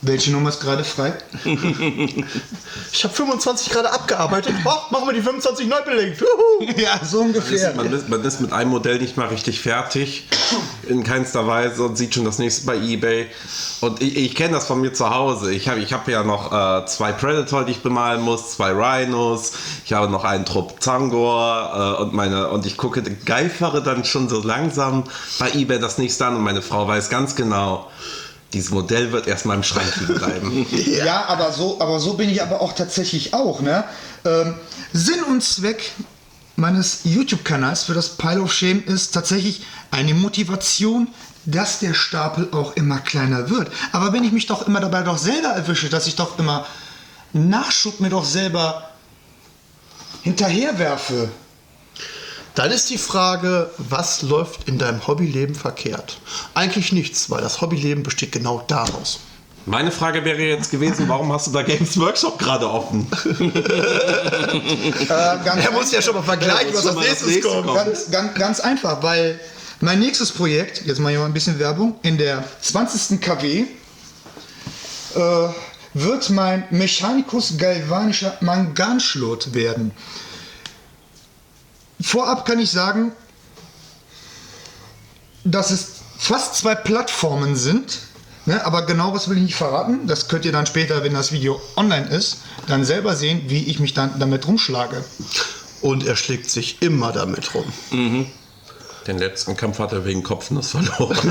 welche 0.00 0.30
Nummer 0.30 0.50
ist 0.50 0.60
gerade 0.60 0.84
frei? 0.84 1.12
Ich 2.90 3.04
habe 3.04 3.14
25 3.14 3.70
gerade 3.70 3.92
abgearbeitet. 3.92 4.54
Oh, 4.64 4.70
machen 4.90 5.06
wir 5.06 5.12
die 5.12 5.20
25 5.20 5.66
neu 5.66 5.82
belegt. 5.82 6.20
Juhu. 6.20 6.72
ja, 6.76 6.98
so 7.04 7.20
ungefähr. 7.20 7.74
Man 7.74 7.92
ist, 7.92 8.08
man 8.08 8.24
ist 8.24 8.40
mit 8.40 8.52
einem 8.52 8.70
Modell 8.70 8.98
nicht 8.98 9.16
mal 9.16 9.28
richtig 9.28 9.60
fertig, 9.60 10.28
in 10.86 11.04
keinster 11.04 11.46
Weise 11.46 11.84
und 11.84 11.96
sieht 11.96 12.14
schon 12.14 12.24
das 12.24 12.38
nächste 12.38 12.66
bei 12.66 12.76
eBay. 12.76 13.26
Und 13.80 14.02
ich, 14.02 14.16
ich 14.16 14.34
kenne 14.34 14.54
das 14.54 14.66
von 14.66 14.80
mir 14.80 14.92
zu 14.92 15.10
Hause. 15.10 15.52
Ich 15.52 15.68
habe 15.68 15.80
ich 15.80 15.92
hab 15.92 16.08
ja 16.08 16.24
noch 16.24 16.52
äh, 16.52 16.86
zwei 16.86 17.12
Predator, 17.12 17.64
die 17.64 17.72
ich 17.72 17.82
bemalen 17.82 18.22
muss, 18.22 18.52
zwei 18.52 18.72
Rhinos, 18.72 19.52
ich 19.84 19.92
habe 19.92 20.10
noch 20.10 20.24
einen 20.24 20.44
Trupp 20.44 20.82
Zangor 20.82 21.96
äh, 21.98 22.02
und 22.02 22.14
meine 22.14 22.48
und 22.48 22.66
ich 22.66 22.76
gucke, 22.76 23.02
geifere 23.02 23.82
dann 23.82 24.04
schon 24.04 24.28
so 24.28 24.42
langsam 24.42 25.04
bei 25.38 25.50
eBay 25.52 25.78
das 25.78 25.98
nächste 25.98 26.26
an 26.26 26.36
und 26.36 26.42
meine 26.42 26.62
Frau 26.62 26.88
weiß 26.88 27.10
ganz 27.10 27.36
genau, 27.36 27.90
dieses 28.52 28.70
Modell 28.70 29.12
wird 29.12 29.26
erstmal 29.26 29.56
im 29.56 29.62
Schrank 29.62 29.94
liegen 30.00 30.14
bleiben. 30.14 30.66
Ja, 30.86 31.26
aber 31.26 31.52
so, 31.52 31.80
aber 31.80 32.00
so 32.00 32.14
bin 32.14 32.30
ich 32.30 32.42
aber 32.42 32.60
auch 32.60 32.72
tatsächlich 32.72 33.34
auch. 33.34 33.60
Ne? 33.60 33.84
Ähm, 34.24 34.54
Sinn 34.92 35.22
und 35.24 35.42
Zweck 35.42 35.92
meines 36.56 37.00
YouTube-Kanals 37.04 37.84
für 37.84 37.94
das 37.94 38.16
Pile 38.16 38.40
of 38.42 38.52
Shame 38.52 38.82
ist 38.84 39.12
tatsächlich 39.12 39.62
eine 39.90 40.14
Motivation, 40.14 41.08
dass 41.44 41.78
der 41.78 41.94
Stapel 41.94 42.48
auch 42.52 42.74
immer 42.74 42.98
kleiner 42.98 43.48
wird. 43.48 43.70
Aber 43.92 44.12
wenn 44.12 44.24
ich 44.24 44.32
mich 44.32 44.46
doch 44.46 44.66
immer 44.66 44.80
dabei 44.80 45.02
doch 45.02 45.18
selber 45.18 45.48
erwische, 45.48 45.88
dass 45.88 46.06
ich 46.06 46.16
doch 46.16 46.38
immer 46.38 46.66
Nachschub 47.32 48.00
mir 48.00 48.10
doch 48.10 48.24
selber 48.24 48.90
hinterherwerfe. 50.22 51.30
Dann 52.58 52.72
ist 52.72 52.90
die 52.90 52.98
Frage, 52.98 53.70
was 53.78 54.22
läuft 54.22 54.68
in 54.68 54.78
deinem 54.78 55.06
Hobbyleben 55.06 55.54
verkehrt? 55.54 56.18
Eigentlich 56.54 56.90
nichts, 56.90 57.30
weil 57.30 57.40
das 57.40 57.60
Hobbyleben 57.60 58.02
besteht 58.02 58.32
genau 58.32 58.64
daraus. 58.66 59.20
Meine 59.64 59.92
Frage 59.92 60.24
wäre 60.24 60.42
jetzt 60.42 60.72
gewesen, 60.72 61.08
warum 61.08 61.32
hast 61.32 61.46
du 61.46 61.52
da 61.52 61.62
Games 61.62 61.96
Workshop 62.00 62.36
gerade 62.36 62.68
offen? 62.68 63.06
Äh, 65.08 65.44
ganz 65.44 65.64
Er 65.64 65.70
muss 65.70 65.92
ja 65.92 66.02
schon 66.02 66.16
mal 66.16 66.22
vergleichen, 66.22 66.74
was 66.74 66.84
als 66.84 66.96
nächstes 66.96 67.28
nächste 67.28 67.48
kommt. 67.48 67.66
kommt. 67.66 67.76
Ganz, 67.76 68.10
ganz, 68.10 68.34
ganz 68.34 68.60
einfach, 68.60 69.02
weil 69.04 69.38
mein 69.80 70.00
nächstes 70.00 70.32
Projekt, 70.32 70.84
jetzt 70.84 70.98
mal 70.98 71.10
hier 71.10 71.20
mal 71.20 71.26
ein 71.26 71.32
bisschen 71.32 71.60
Werbung, 71.60 71.94
in 72.02 72.18
der 72.18 72.42
20. 72.60 73.20
KW 73.20 73.66
äh, 75.14 75.48
wird 75.94 76.30
mein 76.30 76.64
Mechanicus 76.70 77.56
galvanischer 77.56 78.36
Manganschlot 78.40 79.54
werden. 79.54 79.92
Vorab 82.00 82.46
kann 82.46 82.58
ich 82.58 82.70
sagen, 82.70 83.12
dass 85.44 85.70
es 85.70 85.88
fast 86.18 86.56
zwei 86.56 86.74
Plattformen 86.74 87.56
sind. 87.56 88.00
Ne, 88.46 88.64
aber 88.64 88.86
genau 88.86 89.12
was 89.12 89.28
will 89.28 89.36
ich 89.36 89.42
nicht 89.42 89.56
verraten. 89.56 90.06
Das 90.06 90.28
könnt 90.28 90.46
ihr 90.46 90.52
dann 90.52 90.64
später, 90.64 91.04
wenn 91.04 91.12
das 91.12 91.32
Video 91.32 91.60
online 91.76 92.08
ist, 92.08 92.38
dann 92.66 92.82
selber 92.84 93.14
sehen, 93.14 93.42
wie 93.48 93.64
ich 93.64 93.78
mich 93.78 93.92
dann 93.92 94.18
damit 94.18 94.46
rumschlage. 94.46 95.04
Und 95.82 96.06
er 96.06 96.16
schlägt 96.16 96.50
sich 96.50 96.80
immer 96.80 97.12
damit 97.12 97.54
rum. 97.54 97.70
Den 99.08 99.18
letzten 99.18 99.56
Kampf 99.56 99.78
hat 99.78 99.92
er 99.92 100.04
wegen 100.04 100.22
Kopfnuss 100.22 100.72
verloren. 100.72 101.16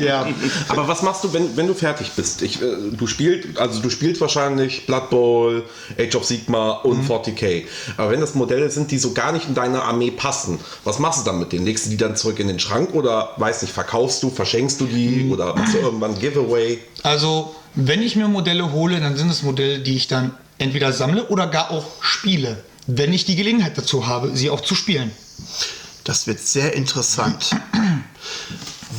Ja. 0.00 0.26
Aber 0.68 0.88
was 0.88 1.02
machst 1.02 1.24
du, 1.24 1.32
wenn, 1.32 1.56
wenn 1.56 1.66
du 1.66 1.74
fertig 1.74 2.12
bist? 2.12 2.42
Ich, 2.42 2.60
äh, 2.60 2.66
du 2.92 3.06
spielst, 3.06 3.58
also 3.58 3.80
du 3.80 3.90
spielst 3.90 4.20
wahrscheinlich 4.20 4.86
Blood 4.86 5.10
Bowl, 5.10 5.64
Age 5.98 6.16
of 6.16 6.24
Sigma 6.24 6.72
und 6.72 7.08
40k. 7.08 7.64
Aber 7.96 8.10
wenn 8.10 8.20
das 8.20 8.34
Modelle 8.34 8.70
sind, 8.70 8.90
die 8.90 8.98
so 8.98 9.12
gar 9.12 9.32
nicht 9.32 9.48
in 9.48 9.54
deine 9.54 9.82
Armee 9.82 10.10
passen, 10.10 10.58
was 10.84 10.98
machst 10.98 11.20
du 11.20 11.24
dann 11.24 11.38
mit 11.38 11.52
denen? 11.52 11.64
Legst 11.64 11.86
du 11.86 11.90
die 11.90 11.96
dann 11.96 12.16
zurück 12.16 12.38
in 12.38 12.48
den 12.48 12.58
Schrank 12.58 12.94
oder 12.94 13.30
weiß 13.36 13.62
nicht, 13.62 13.72
verkaufst 13.72 14.22
du, 14.22 14.30
verschenkst 14.30 14.80
du 14.80 14.86
die 14.86 15.28
oder 15.30 15.54
machst 15.54 15.74
du 15.74 15.78
irgendwann 15.78 16.14
ein 16.14 16.20
Giveaway? 16.20 16.78
Also, 17.02 17.54
wenn 17.74 18.02
ich 18.02 18.16
mir 18.16 18.28
Modelle 18.28 18.72
hole, 18.72 19.00
dann 19.00 19.16
sind 19.16 19.30
es 19.30 19.42
Modelle, 19.42 19.78
die 19.78 19.96
ich 19.96 20.08
dann 20.08 20.32
entweder 20.58 20.92
sammle 20.92 21.28
oder 21.28 21.46
gar 21.46 21.70
auch 21.70 21.86
spiele, 22.00 22.64
wenn 22.86 23.12
ich 23.12 23.24
die 23.24 23.36
Gelegenheit 23.36 23.78
dazu 23.78 24.06
habe, 24.06 24.30
sie 24.34 24.50
auch 24.50 24.60
zu 24.60 24.74
spielen. 24.74 25.12
Das 26.08 26.26
wird 26.26 26.40
sehr 26.40 26.72
interessant. 26.72 27.54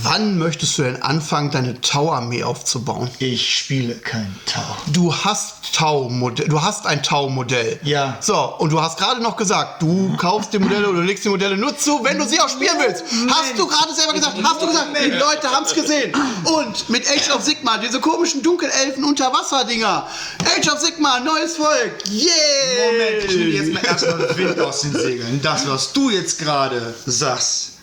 Wann 0.03 0.37
möchtest 0.37 0.77
du 0.77 0.83
denn 0.83 1.01
anfangen, 1.01 1.51
deine 1.51 1.79
Tau-Armee 1.81 2.43
aufzubauen? 2.43 3.09
Ich 3.19 3.57
spiele 3.57 3.95
kein 3.95 4.35
Tau. 4.45 4.61
Du 4.87 5.13
hast 5.13 5.73
Tau-Modell, 5.73 6.47
du 6.47 6.61
hast 6.61 6.85
ein 6.85 7.03
Tau-Modell. 7.03 7.79
Ja. 7.83 8.17
So, 8.21 8.37
und 8.57 8.71
du 8.71 8.81
hast 8.81 8.97
gerade 8.97 9.21
noch 9.21 9.35
gesagt, 9.35 9.81
du 9.81 10.15
kaufst 10.17 10.53
die 10.53 10.59
Modelle 10.59 10.89
oder 10.89 11.01
legst 11.01 11.25
die 11.25 11.29
Modelle 11.29 11.57
nur 11.57 11.77
zu, 11.77 12.03
wenn 12.03 12.17
du 12.17 12.25
sie 12.25 12.39
auch 12.39 12.49
spielen 12.49 12.75
willst. 12.79 13.03
Hast 13.29 13.57
du 13.57 13.67
gerade 13.67 13.93
selber 13.93 14.13
gesagt, 14.13 14.35
hast 14.43 14.61
du 14.61 14.67
gesagt, 14.67 14.87
die 15.03 15.11
Leute 15.11 15.49
haben 15.49 15.65
es 15.65 15.73
gesehen. 15.73 16.13
Und 16.43 16.89
mit 16.89 17.07
Age 17.09 17.29
of 17.35 17.43
Sigma, 17.43 17.77
diese 17.77 17.99
komischen 17.99 18.41
Dunkelelfen 18.41 19.03
Unterwasser-Dinger. 19.03 20.07
Age 20.57 20.69
of 20.69 20.79
Sigma, 20.79 21.19
neues 21.19 21.57
Volk. 21.57 22.03
Yeah! 22.09 22.29
Moment, 22.91 23.25
ich 23.25 23.35
nehme 23.35 23.49
jetzt 23.49 23.73
mal 23.73 23.85
erstmal 23.85 24.37
Wind 24.37 24.59
aus 24.59 24.81
den 24.81 24.93
Segeln. 24.93 25.39
Das, 25.41 25.67
was 25.67 25.93
du 25.93 26.09
jetzt 26.09 26.39
gerade 26.39 26.93
sagst, 27.05 27.78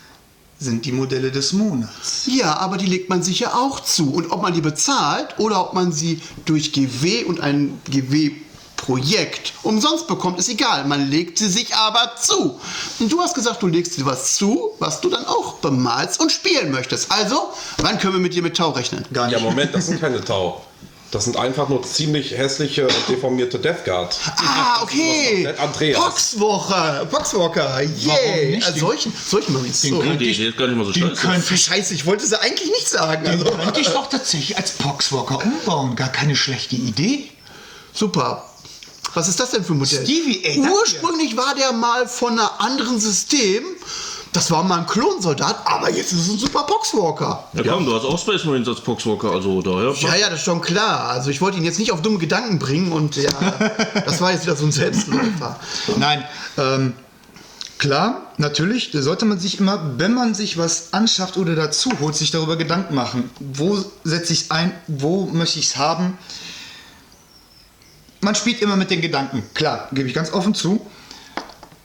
sind 0.58 0.84
die 0.86 0.92
Modelle 0.92 1.30
des 1.30 1.52
Monats. 1.52 2.22
Ja, 2.26 2.56
aber 2.56 2.78
die 2.78 2.86
legt 2.86 3.10
man 3.10 3.22
sich 3.22 3.40
ja 3.40 3.54
auch 3.54 3.80
zu. 3.80 4.12
Und 4.12 4.30
ob 4.30 4.42
man 4.42 4.54
die 4.54 4.60
bezahlt 4.62 5.38
oder 5.38 5.60
ob 5.60 5.74
man 5.74 5.92
sie 5.92 6.20
durch 6.46 6.72
GW 6.72 7.24
und 7.24 7.40
ein 7.40 7.78
GW-Projekt 7.90 9.52
umsonst 9.62 10.06
bekommt, 10.06 10.38
ist 10.38 10.48
egal. 10.48 10.84
Man 10.86 11.10
legt 11.10 11.38
sie 11.38 11.48
sich 11.48 11.74
aber 11.74 12.12
zu. 12.18 12.58
Und 12.98 13.12
du 13.12 13.20
hast 13.20 13.34
gesagt, 13.34 13.62
du 13.62 13.66
legst 13.66 13.98
dir 13.98 14.06
was 14.06 14.36
zu, 14.36 14.70
was 14.78 15.00
du 15.00 15.10
dann 15.10 15.26
auch 15.26 15.54
bemalst 15.54 16.20
und 16.20 16.32
spielen 16.32 16.70
möchtest. 16.70 17.10
Also, 17.12 17.50
wann 17.78 17.98
können 17.98 18.14
wir 18.14 18.20
mit 18.20 18.34
dir 18.34 18.42
mit 18.42 18.56
Tau 18.56 18.70
rechnen? 18.70 19.04
Gar 19.12 19.30
Ja, 19.30 19.38
nicht. 19.38 19.46
Moment, 19.48 19.74
das 19.74 19.86
sind 19.86 20.00
keine 20.00 20.24
Tau. 20.24 20.62
Das 21.12 21.24
sind 21.24 21.36
einfach 21.36 21.68
nur 21.68 21.82
ziemlich 21.84 22.32
hässliche 22.36 22.86
und 22.86 23.08
deformierte 23.08 23.58
Death 23.58 23.84
Guard. 23.84 24.18
Ah, 24.38 24.82
okay. 24.82 25.48
Andreas. 25.56 25.98
Poxwalker, 26.00 27.06
Poxwalker, 27.06 27.64
Warum 27.64 28.34
yeah. 28.34 28.50
nicht? 28.50 28.66
Also 28.66 28.80
solchen, 28.80 29.12
solchen 29.26 29.52
Marines. 29.52 29.82
So. 29.82 30.02
Die 30.02 30.08
Idee 30.10 30.48
ist 30.48 30.58
gar 30.58 30.66
nicht 30.66 30.76
mal 30.76 30.84
so 30.84 30.92
Den 30.92 31.14
könnte 31.14 31.54
ich, 31.54 31.62
Scheiße, 31.62 31.94
ich 31.94 32.06
wollte 32.06 32.26
sie 32.26 32.40
eigentlich 32.40 32.68
nicht 32.70 32.88
sagen. 32.88 33.24
den 33.24 33.32
Also, 33.40 33.44
könnte 33.56 33.80
ich 33.80 33.88
doch 33.88 34.08
tatsächlich 34.10 34.56
als 34.58 34.72
Poxwalker 34.72 35.42
umbauen. 35.44 35.94
Gar 35.94 36.08
keine 36.08 36.34
schlechte 36.34 36.76
Idee. 36.76 37.30
super. 37.92 38.44
Was 39.14 39.28
ist 39.28 39.40
das 39.40 39.50
denn 39.52 39.64
für 39.64 39.72
ein 39.72 39.78
Modell? 39.78 40.04
Stevie, 40.04 40.44
ey. 40.44 40.58
Ursprünglich 40.58 41.36
war 41.38 41.54
der 41.54 41.72
mal 41.72 42.06
von 42.06 42.38
einem 42.38 42.48
anderen 42.58 43.00
System. 43.00 43.64
Das 44.32 44.50
war 44.50 44.62
mal 44.62 44.80
ein 44.80 44.86
Klonsoldat, 44.86 45.60
aber 45.64 45.90
jetzt 45.90 46.12
ist 46.12 46.26
es 46.26 46.28
ein 46.28 46.38
super 46.38 46.64
Poxwalker. 46.64 47.44
Ja 47.54 47.62
komm, 47.62 47.86
du 47.86 47.94
hast 47.94 48.04
auch 48.04 48.18
Space 48.18 48.44
Marines 48.44 48.68
als 48.68 48.80
Poxwalker, 48.80 49.30
also 49.30 49.62
daher. 49.62 49.94
Ja, 49.98 50.14
ja, 50.14 50.28
das 50.28 50.40
ist 50.40 50.44
schon 50.44 50.60
klar. 50.60 51.08
Also 51.08 51.30
ich 51.30 51.40
wollte 51.40 51.56
ihn 51.58 51.64
jetzt 51.64 51.78
nicht 51.78 51.92
auf 51.92 52.02
dumme 52.02 52.18
Gedanken 52.18 52.58
bringen 52.58 52.92
und 52.92 53.16
ja, 53.16 53.30
das 54.04 54.20
war 54.20 54.32
jetzt 54.32 54.44
wieder 54.44 54.56
so 54.56 54.66
ein 54.66 54.72
Selbstläufer. 54.72 55.58
Nein, 55.96 56.24
ähm, 56.58 56.92
klar, 57.78 58.32
natürlich 58.36 58.90
sollte 58.92 59.24
man 59.24 59.38
sich 59.38 59.58
immer, 59.58 59.98
wenn 59.98 60.12
man 60.12 60.34
sich 60.34 60.58
was 60.58 60.92
anschafft 60.92 61.36
oder 61.38 61.54
dazu 61.54 61.90
holt, 62.00 62.14
sich 62.14 62.30
darüber 62.30 62.56
Gedanken 62.56 62.94
machen. 62.94 63.30
Wo 63.40 63.82
setze 64.04 64.32
ich 64.32 64.42
es 64.42 64.50
ein? 64.50 64.72
Wo 64.86 65.26
möchte 65.26 65.58
ich 65.58 65.66
es 65.68 65.76
haben? 65.76 66.18
Man 68.20 68.34
spielt 68.34 68.60
immer 68.60 68.76
mit 68.76 68.90
den 68.90 69.00
Gedanken. 69.00 69.44
Klar, 69.54 69.88
gebe 69.92 70.08
ich 70.08 70.14
ganz 70.14 70.32
offen 70.32 70.54
zu. 70.54 70.84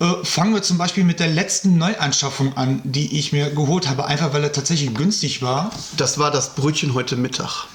Äh, 0.01 0.25
fangen 0.25 0.55
wir 0.55 0.63
zum 0.63 0.79
Beispiel 0.79 1.03
mit 1.03 1.19
der 1.19 1.27
letzten 1.27 1.77
Neuanschaffung 1.77 2.57
an, 2.57 2.81
die 2.83 3.19
ich 3.19 3.33
mir 3.33 3.51
geholt 3.51 3.87
habe, 3.87 4.05
einfach 4.05 4.33
weil 4.33 4.43
er 4.43 4.51
tatsächlich 4.51 4.95
günstig 4.95 5.43
war. 5.43 5.69
Das 5.95 6.17
war 6.17 6.31
das 6.31 6.55
Brötchen 6.55 6.95
heute 6.95 7.15
Mittag. 7.15 7.67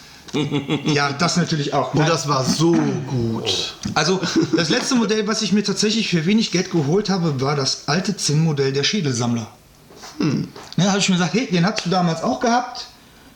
Ja, 0.84 1.12
das 1.12 1.36
natürlich 1.36 1.72
auch. 1.72 1.94
Und 1.94 2.08
das 2.08 2.26
war 2.28 2.44
so 2.44 2.72
gut. 3.06 3.76
Also, 3.94 4.20
das 4.56 4.68
letzte 4.68 4.96
Modell, 4.96 5.26
was 5.28 5.40
ich 5.40 5.52
mir 5.52 5.62
tatsächlich 5.62 6.08
für 6.08 6.26
wenig 6.26 6.50
Geld 6.50 6.72
geholt 6.72 7.08
habe, 7.08 7.40
war 7.40 7.54
das 7.54 7.86
alte 7.86 8.16
Zinnmodell 8.16 8.72
der 8.72 8.82
Schädelsammler. 8.82 9.46
Hm. 10.18 10.48
Ja, 10.76 10.86
habe 10.86 10.98
ich 10.98 11.08
mir 11.08 11.14
gesagt, 11.14 11.34
hey, 11.34 11.46
den 11.46 11.64
hast 11.64 11.86
du 11.86 11.90
damals 11.90 12.24
auch 12.24 12.40
gehabt. 12.40 12.88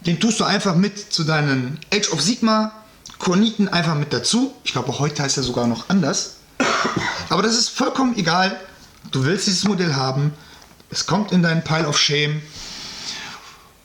Den 0.04 0.18
tust 0.18 0.40
du 0.40 0.44
einfach 0.44 0.74
mit 0.74 1.12
zu 1.12 1.22
deinen 1.22 1.78
Age 1.94 2.10
of 2.12 2.20
Sigma 2.20 2.72
Korniten 3.18 3.68
einfach 3.68 3.94
mit 3.94 4.12
dazu. 4.12 4.52
Ich 4.64 4.72
glaube, 4.72 4.98
heute 4.98 5.22
heißt 5.22 5.36
er 5.36 5.44
sogar 5.44 5.68
noch 5.68 5.88
anders. 5.88 6.34
Aber 7.28 7.42
das 7.42 7.56
ist 7.56 7.70
vollkommen 7.70 8.16
egal. 8.18 8.58
Du 9.10 9.24
willst 9.24 9.46
dieses 9.46 9.64
Modell 9.64 9.94
haben. 9.94 10.32
Es 10.90 11.06
kommt 11.06 11.32
in 11.32 11.42
deinen 11.42 11.64
Pile 11.64 11.88
of 11.88 11.98
Shame. 11.98 12.42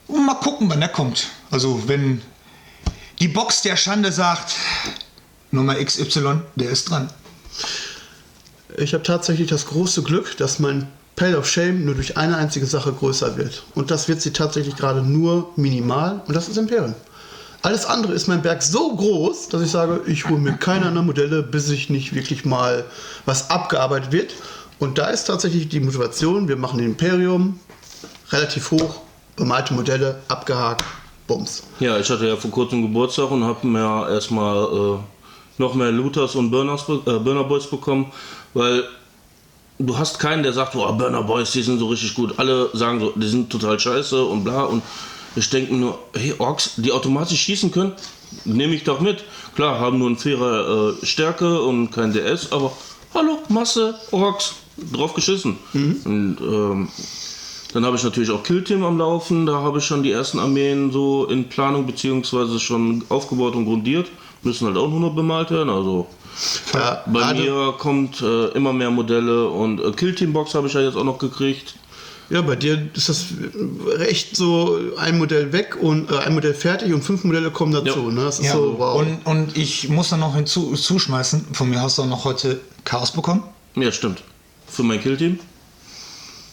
Und 0.07 0.25
mal 0.25 0.35
gucken, 0.35 0.69
wann 0.69 0.81
er 0.81 0.89
kommt. 0.89 1.27
Also, 1.51 1.87
wenn 1.87 2.21
die 3.19 3.27
Box 3.27 3.61
der 3.61 3.75
Schande 3.75 4.11
sagt, 4.11 4.53
Nummer 5.51 5.75
XY, 5.75 6.41
der 6.55 6.69
ist 6.69 6.89
dran. 6.89 7.09
Ich 8.77 8.93
habe 8.93 9.03
tatsächlich 9.03 9.47
das 9.47 9.65
große 9.67 10.03
Glück, 10.03 10.37
dass 10.37 10.59
mein 10.59 10.87
Pile 11.15 11.37
of 11.37 11.47
Shame 11.49 11.85
nur 11.85 11.95
durch 11.95 12.17
eine 12.17 12.37
einzige 12.37 12.65
Sache 12.65 12.91
größer 12.91 13.37
wird. 13.37 13.63
Und 13.73 13.89
das 13.89 14.07
wird 14.07 14.21
sie 14.21 14.31
tatsächlich 14.31 14.75
gerade 14.75 15.01
nur 15.01 15.51
minimal. 15.55 16.21
Und 16.27 16.35
das 16.35 16.49
ist 16.49 16.57
Imperium. 16.57 16.93
Alles 17.61 17.85
andere 17.85 18.13
ist 18.13 18.27
mein 18.27 18.43
Berg 18.43 18.61
so 18.61 18.95
groß, 18.95 19.49
dass 19.49 19.61
ich 19.63 19.71
sage, 19.71 20.01
ich 20.05 20.29
hole 20.29 20.39
mir 20.39 20.53
keine 20.53 20.85
anderen 20.85 21.07
Modelle, 21.07 21.41
bis 21.41 21.69
ich 21.69 21.89
nicht 21.89 22.13
wirklich 22.13 22.45
mal 22.45 22.85
was 23.25 23.49
abgearbeitet 23.49 24.11
wird. 24.11 24.33
Und 24.79 24.97
da 24.97 25.07
ist 25.07 25.25
tatsächlich 25.25 25.69
die 25.69 25.79
Motivation, 25.79 26.47
wir 26.47 26.57
machen 26.57 26.79
Imperium 26.79 27.59
relativ 28.29 28.71
hoch, 28.71 29.01
bemalte 29.35 29.73
Modelle, 29.73 30.21
abgehakt, 30.27 30.83
bums. 31.27 31.63
Ja, 31.79 31.97
ich 31.97 32.09
hatte 32.09 32.27
ja 32.27 32.35
vor 32.35 32.51
kurzem 32.51 32.81
Geburtstag 32.81 33.31
und 33.31 33.43
habe 33.43 33.65
mir 33.65 34.09
erstmal 34.09 34.65
äh, 34.65 34.99
noch 35.57 35.73
mehr 35.75 35.91
Looters 35.91 36.35
und 36.35 36.51
Burners, 36.51 36.87
äh, 36.89 37.19
Burner 37.19 37.43
Boys 37.43 37.67
bekommen, 37.67 38.11
weil 38.53 38.83
du 39.79 39.97
hast 39.97 40.19
keinen, 40.19 40.43
der 40.43 40.53
sagt, 40.53 40.75
oh, 40.75 40.91
Burner 40.93 41.23
Boys, 41.23 41.51
die 41.51 41.61
sind 41.61 41.79
so 41.79 41.87
richtig 41.87 42.13
gut. 42.13 42.37
Alle 42.37 42.69
sagen 42.73 42.99
so, 42.99 43.13
die 43.15 43.27
sind 43.27 43.49
total 43.49 43.79
scheiße 43.79 44.23
und 44.23 44.43
bla. 44.43 44.63
Und 44.63 44.83
ich 45.35 45.49
denke 45.49 45.73
nur, 45.75 45.99
hey, 46.13 46.33
Orks, 46.37 46.73
die 46.77 46.91
automatisch 46.91 47.41
schießen 47.41 47.71
können, 47.71 47.93
nehme 48.45 48.73
ich 48.73 48.83
doch 48.83 48.99
mit. 48.99 49.23
Klar, 49.55 49.79
haben 49.79 49.99
nur 49.99 50.07
eine 50.07 50.17
faire 50.17 50.97
äh, 51.01 51.05
Stärke 51.05 51.61
und 51.61 51.91
kein 51.91 52.13
DS, 52.13 52.51
aber 52.51 52.71
hallo, 53.15 53.39
Masse, 53.49 53.95
Orks, 54.11 54.55
drauf 54.91 55.13
geschissen. 55.13 55.57
Und 56.05 56.37
ähm, 56.41 56.89
dann 57.73 57.85
habe 57.85 57.95
ich 57.95 58.03
natürlich 58.03 58.29
auch 58.29 58.43
Killteam 58.43 58.83
am 58.83 58.97
Laufen. 58.97 59.45
Da 59.45 59.55
habe 59.55 59.79
ich 59.79 59.85
schon 59.85 60.03
die 60.03 60.11
ersten 60.11 60.39
Armeen 60.39 60.91
so 60.91 61.25
in 61.25 61.49
Planung 61.49 61.85
beziehungsweise 61.85 62.59
schon 62.59 63.03
aufgebaut 63.09 63.55
und 63.55 63.65
grundiert. 63.65 64.11
Müssen 64.43 64.67
halt 64.67 64.77
auch 64.77 64.89
nur 64.89 64.99
noch 64.99 65.15
bemalt 65.15 65.49
werden. 65.51 65.69
Also 65.69 66.07
Ja, 66.73 67.03
bei 67.07 67.33
mir 67.33 67.73
kommt 67.77 68.21
äh, 68.21 68.47
immer 68.49 68.73
mehr 68.73 68.91
Modelle 68.91 69.47
und 69.47 69.79
äh, 69.79 69.91
Killteam 69.91 70.33
Box 70.33 70.53
habe 70.53 70.67
ich 70.67 70.73
ja 70.73 70.81
jetzt 70.81 70.95
auch 70.95 71.03
noch 71.03 71.17
gekriegt. 71.17 71.75
Ja, 72.29 72.41
bei 72.41 72.55
dir 72.55 72.89
ist 72.95 73.09
das 73.09 73.25
recht 73.87 74.35
so 74.35 74.79
ein 74.97 75.17
Modell 75.17 75.51
weg 75.53 75.77
und 75.79 76.11
äh, 76.11 76.17
ein 76.17 76.33
Modell 76.33 76.53
fertig 76.53 76.93
und 76.93 77.03
fünf 77.03 77.23
Modelle 77.23 77.51
kommen 77.51 77.71
dazu. 77.71 78.07
Ja. 78.07 78.11
Ne? 78.11 78.23
Das 78.23 78.39
ist 78.39 78.45
Ja, 78.47 78.53
so, 78.53 78.75
wow. 78.77 78.99
und, 78.99 79.25
und 79.25 79.57
ich 79.57 79.89
muss 79.89 80.09
dann 80.09 80.21
noch 80.21 80.35
hinzuschmeißen, 80.35 81.53
von 81.53 81.69
mir 81.69 81.81
hast 81.81 81.97
du 81.97 82.03
auch 82.03 82.07
noch 82.07 82.25
heute 82.25 82.59
Chaos 82.83 83.11
bekommen. 83.11 83.43
Ja, 83.75 83.91
stimmt. 83.91 84.23
Für 84.67 84.83
mein 84.83 84.99
Killteam. 85.01 85.39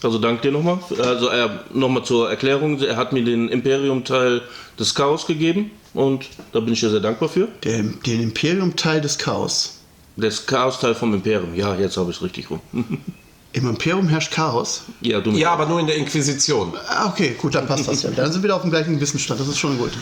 Also 0.02 0.19
dank 0.19 0.43
dir 0.43 0.50
nochmal. 0.50 0.79
Also 0.99 1.29
äh, 1.29 1.49
nochmal 1.73 2.05
zur 2.05 2.29
Erklärung. 2.29 2.81
Er 2.81 2.97
hat 2.97 3.12
mir 3.12 3.25
den 3.25 3.49
Imperium-Teil 3.49 4.43
des 4.79 4.95
Chaos 4.95 5.26
gegeben 5.26 5.71
und 5.95 6.26
da 6.52 6.61
bin 6.61 6.73
ich 6.73 6.83
ja 6.83 6.91
sehr 6.91 7.00
dankbar 7.00 7.29
für. 7.29 7.49
Der, 7.62 7.83
den 7.83 8.23
Imperium-Teil 8.23 9.00
des 9.00 9.17
Chaos. 9.17 9.79
Das 10.17 10.45
Chaos-Teil 10.45 10.95
vom 10.95 11.14
Imperium. 11.14 11.55
Ja, 11.55 11.75
jetzt 11.76 11.97
habe 11.97 12.11
ich 12.11 12.17
es 12.17 12.23
richtig 12.23 12.50
rum. 12.50 12.61
Im 13.52 13.68
Imperium 13.68 14.09
herrscht 14.09 14.32
Chaos. 14.32 14.85
ja, 15.02 15.21
du 15.21 15.30
Ja, 15.32 15.52
aber 15.52 15.66
nur 15.66 15.78
in 15.78 15.87
der 15.87 15.97
Inquisition. 15.97 16.73
Ah, 16.88 17.09
okay, 17.09 17.37
gut, 17.40 17.54
dann 17.54 17.66
passt 17.66 17.87
das 17.87 18.02
ja. 18.02 18.11
Dann 18.11 18.32
sind 18.32 18.40
wir 18.42 18.44
wieder 18.44 18.56
auf 18.56 18.62
dem 18.62 18.71
gleichen 18.71 18.99
Wissensstand. 18.99 19.40
Das 19.40 19.49
ist 19.49 19.59
schon 19.59 19.76
gut. 19.76 19.92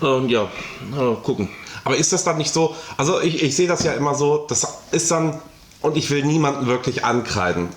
Und 0.00 0.28
ja, 0.28 0.44
äh, 0.44 1.14
gucken. 1.22 1.48
Aber 1.84 1.96
ist 1.96 2.12
das 2.12 2.24
dann 2.24 2.38
nicht 2.38 2.52
so? 2.52 2.76
Also 2.96 3.20
ich, 3.20 3.42
ich 3.42 3.56
sehe 3.56 3.66
das 3.66 3.82
ja 3.82 3.92
immer 3.92 4.14
so, 4.14 4.46
das 4.48 4.66
ist 4.92 5.10
dann, 5.10 5.40
und 5.80 5.96
ich 5.96 6.10
will 6.10 6.24
niemanden 6.24 6.66
wirklich 6.66 7.04
ankreiden, 7.04 7.68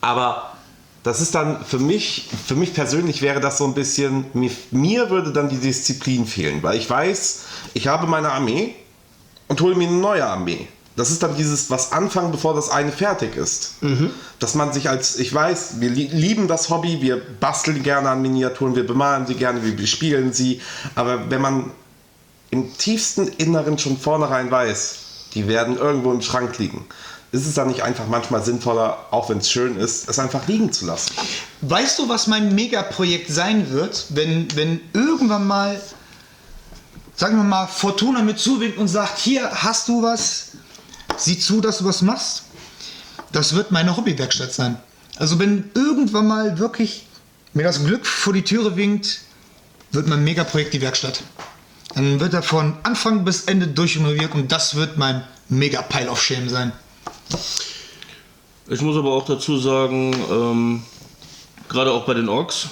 aber 0.00 0.52
das 1.02 1.20
ist 1.20 1.34
dann 1.34 1.64
für 1.64 1.78
mich, 1.78 2.28
für 2.46 2.54
mich 2.54 2.74
persönlich 2.74 3.22
wäre 3.22 3.40
das 3.40 3.58
so 3.58 3.64
ein 3.64 3.74
bisschen, 3.74 4.26
mir, 4.34 4.50
mir 4.70 5.10
würde 5.10 5.32
dann 5.32 5.48
die 5.48 5.56
Disziplin 5.56 6.26
fehlen, 6.26 6.62
weil 6.62 6.78
ich 6.78 6.88
weiß, 6.88 7.42
ich 7.74 7.88
habe 7.88 8.06
meine 8.06 8.30
Armee 8.30 8.74
und 9.48 9.60
hole 9.60 9.74
mir 9.74 9.88
eine 9.88 9.96
neue 9.96 10.24
Armee. 10.24 10.68
Das 10.96 11.10
ist 11.10 11.22
dann 11.22 11.36
dieses, 11.36 11.70
was 11.70 11.92
anfangen, 11.92 12.32
bevor 12.32 12.54
das 12.54 12.68
eine 12.68 12.92
fertig 12.92 13.36
ist. 13.36 13.74
Dass 14.38 14.54
man 14.54 14.72
sich 14.72 14.88
als, 14.90 15.18
ich 15.18 15.32
weiß, 15.32 15.80
wir 15.80 15.88
li 15.88 16.08
lieben 16.12 16.48
das 16.48 16.68
Hobby, 16.68 17.00
wir 17.00 17.20
basteln 17.40 17.82
gerne 17.82 18.10
an 18.10 18.20
Miniaturen, 18.20 18.76
wir 18.76 18.86
bemalen 18.86 19.26
sie 19.26 19.34
gerne, 19.34 19.64
wir 19.64 19.74
bespielen 19.74 20.32
sie, 20.32 20.60
aber 20.94 21.30
wenn 21.30 21.40
man 21.40 21.70
im 22.50 22.76
tiefsten 22.76 23.28
Inneren 23.28 23.78
schon 23.78 23.96
vornherein 23.96 24.50
weiß, 24.50 24.96
die 25.34 25.48
werden 25.48 25.78
irgendwo 25.78 26.12
im 26.12 26.20
Schrank 26.20 26.58
liegen. 26.58 26.84
Ist 27.32 27.46
es 27.46 27.54
dann 27.54 27.68
nicht 27.68 27.82
einfach 27.82 28.06
manchmal 28.06 28.44
sinnvoller, 28.44 29.06
auch 29.10 29.30
wenn 29.30 29.38
es 29.38 29.50
schön 29.50 29.78
ist, 29.78 30.06
es 30.10 30.18
einfach 30.18 30.46
liegen 30.48 30.70
zu 30.70 30.84
lassen? 30.84 31.14
Weißt 31.62 31.98
du, 31.98 32.10
was 32.10 32.26
mein 32.26 32.54
Megaprojekt 32.54 33.30
sein 33.30 33.70
wird, 33.70 34.04
wenn, 34.10 34.54
wenn 34.54 34.82
irgendwann 34.92 35.46
mal, 35.46 35.80
sagen 37.16 37.38
wir 37.38 37.44
mal, 37.44 37.66
Fortuna 37.66 38.20
mir 38.20 38.36
zuwinkt 38.36 38.76
und 38.76 38.88
sagt, 38.88 39.18
hier 39.18 39.50
hast 39.50 39.88
du 39.88 40.02
was, 40.02 40.48
sieh 41.16 41.38
zu, 41.38 41.60
dass 41.60 41.78
du 41.78 41.84
was 41.84 42.02
machst? 42.02 42.44
Das 43.32 43.54
wird 43.54 43.70
meine 43.70 43.96
Hobbywerkstatt 43.96 44.52
sein. 44.52 44.78
Also 45.16 45.38
wenn 45.38 45.70
irgendwann 45.74 46.26
mal 46.26 46.58
wirklich 46.58 47.06
mir 47.54 47.64
das 47.64 47.84
Glück 47.84 48.06
vor 48.06 48.32
die 48.32 48.42
Türe 48.42 48.76
winkt, 48.76 49.20
wird 49.90 50.08
mein 50.08 50.24
Megaprojekt 50.24 50.74
die 50.74 50.80
Werkstatt. 50.80 51.22
Dann 51.94 52.20
wird 52.20 52.32
er 52.32 52.42
von 52.42 52.76
Anfang 52.82 53.24
bis 53.24 53.44
Ende 53.44 53.66
durchrenoviert 53.66 54.34
und 54.34 54.50
das 54.50 54.74
wird 54.74 54.96
mein 54.96 55.24
Mega-Pile 55.48 56.10
of 56.10 56.22
Shame 56.22 56.48
sein. 56.48 56.72
Ich 58.68 58.80
muss 58.80 58.96
aber 58.96 59.12
auch 59.12 59.26
dazu 59.26 59.58
sagen, 59.58 60.14
ähm, 60.30 60.82
gerade 61.68 61.92
auch 61.92 62.06
bei 62.06 62.14
den 62.14 62.28
Orks, 62.28 62.68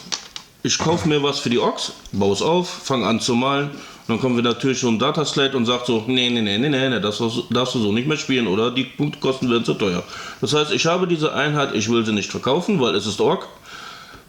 ich 0.63 0.79
kaufe 0.79 1.09
mir 1.09 1.23
was 1.23 1.39
für 1.39 1.51
die 1.51 1.59
Orks, 1.59 1.93
baue 2.13 2.33
es 2.33 2.43
auf, 2.43 2.69
fange 2.69 3.07
an 3.07 3.21
zu 3.21 3.35
malen. 3.35 3.71
Und 3.71 4.17
dann 4.17 4.21
kommen 4.21 4.37
wir 4.37 4.43
natürlich 4.43 4.81
schon 4.81 4.99
Dataslate 4.99 5.57
und 5.57 5.67
sagt 5.67 5.87
so, 5.87 6.05
nee, 6.07 6.29
nee, 6.31 6.43
nee, 6.43 6.59
nee, 6.59 6.69
nee, 6.69 6.89
nee, 6.89 7.01
das 7.01 7.23
darfst 7.51 7.75
du 7.75 7.79
so 7.79 7.93
nicht 7.93 8.09
mehr 8.09 8.17
spielen 8.17 8.47
oder 8.47 8.71
die 8.71 8.85
Punktkosten 8.85 9.49
werden 9.49 9.65
zu 9.65 9.75
teuer. 9.75 10.03
Das 10.41 10.53
heißt, 10.53 10.73
ich 10.73 10.87
habe 10.87 11.07
diese 11.07 11.33
Einheit, 11.33 11.75
ich 11.75 11.89
will 11.89 12.05
sie 12.05 12.13
nicht 12.13 12.31
verkaufen, 12.31 12.81
weil 12.81 12.95
es 12.95 13.07
ist 13.07 13.21
Ork, 13.21 13.47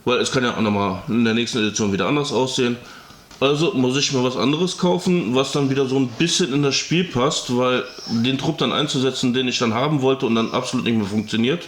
weil 0.05 0.19
es 0.19 0.31
kann 0.31 0.43
ja 0.43 0.55
auch 0.55 0.61
nochmal 0.61 1.01
in 1.07 1.25
der 1.25 1.33
nächsten 1.33 1.59
Edition 1.59 1.91
wieder 1.91 2.07
anders 2.07 2.31
aussehen. 2.31 2.77
Also 3.39 3.73
muss 3.73 3.97
ich 3.97 4.13
mir 4.13 4.23
was 4.23 4.37
anderes 4.37 4.77
kaufen, 4.77 5.33
was 5.33 5.51
dann 5.51 5.71
wieder 5.71 5.87
so 5.87 5.97
ein 5.97 6.09
bisschen 6.09 6.53
in 6.53 6.61
das 6.61 6.75
Spiel 6.75 7.05
passt, 7.05 7.57
weil 7.57 7.83
den 8.07 8.37
Trupp 8.37 8.59
dann 8.59 8.71
einzusetzen, 8.71 9.33
den 9.33 9.47
ich 9.47 9.57
dann 9.57 9.73
haben 9.73 10.03
wollte 10.03 10.27
und 10.27 10.35
dann 10.35 10.51
absolut 10.51 10.85
nicht 10.85 10.95
mehr 10.95 11.07
funktioniert. 11.07 11.67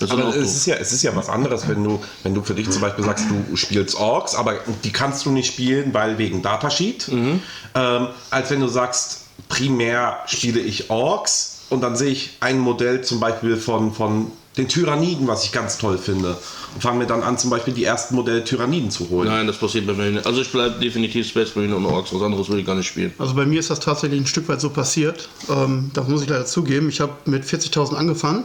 Das 0.00 0.10
aber 0.10 0.34
es 0.34 0.56
ist, 0.56 0.66
ja, 0.66 0.76
es 0.76 0.92
ist 0.92 1.02
ja 1.02 1.14
was 1.14 1.28
anderes, 1.28 1.68
wenn 1.68 1.84
du, 1.84 2.02
wenn 2.22 2.34
du 2.34 2.42
für 2.42 2.54
dich 2.54 2.70
zum 2.70 2.80
Beispiel 2.80 3.04
sagst, 3.04 3.26
du 3.28 3.54
spielst 3.54 3.94
Orks, 3.96 4.34
aber 4.34 4.54
die 4.82 4.92
kannst 4.92 5.26
du 5.26 5.30
nicht 5.30 5.46
spielen, 5.46 5.92
weil 5.92 6.16
wegen 6.16 6.40
Datasheet, 6.40 7.08
mhm. 7.08 7.40
ähm, 7.74 8.08
als 8.30 8.50
wenn 8.50 8.60
du 8.60 8.68
sagst, 8.68 9.24
primär 9.50 10.20
spiele 10.26 10.58
ich 10.58 10.88
Orks 10.88 11.66
und 11.68 11.82
dann 11.82 11.96
sehe 11.96 12.10
ich 12.10 12.38
ein 12.40 12.58
Modell 12.58 13.02
zum 13.02 13.20
Beispiel 13.20 13.58
von, 13.58 13.92
von 13.92 14.32
den 14.56 14.68
Tyranniden, 14.68 15.28
was 15.28 15.44
ich 15.44 15.52
ganz 15.52 15.76
toll 15.76 15.98
finde. 15.98 16.36
Und 16.74 16.82
fange 16.82 17.00
mir 17.00 17.06
dann 17.06 17.22
an, 17.22 17.36
zum 17.36 17.50
Beispiel 17.50 17.74
die 17.74 17.84
ersten 17.84 18.14
Modelle 18.14 18.42
Tyranniden 18.42 18.90
zu 18.90 19.10
holen. 19.10 19.28
Nein, 19.28 19.46
das 19.46 19.58
passiert 19.58 19.86
bei 19.86 19.92
mir 19.92 20.10
nicht. 20.10 20.26
Also 20.26 20.40
ich 20.40 20.50
bleibe 20.50 20.80
definitiv 20.80 21.28
Space 21.28 21.54
Marine 21.54 21.76
und 21.76 21.84
Orks, 21.84 22.12
was 22.14 22.22
anderes 22.22 22.48
will 22.48 22.58
ich 22.58 22.66
gar 22.66 22.74
nicht 22.74 22.86
spielen. 22.86 23.12
Also 23.18 23.34
bei 23.34 23.44
mir 23.44 23.60
ist 23.60 23.68
das 23.68 23.80
tatsächlich 23.80 24.18
ein 24.18 24.26
Stück 24.26 24.48
weit 24.48 24.62
so 24.62 24.70
passiert. 24.70 25.28
Ähm, 25.50 25.90
das 25.92 26.08
muss 26.08 26.22
ich 26.22 26.28
leider 26.28 26.46
zugeben. 26.46 26.88
Ich 26.88 27.00
habe 27.00 27.12
mit 27.26 27.44
40.000 27.44 27.94
angefangen 27.94 28.44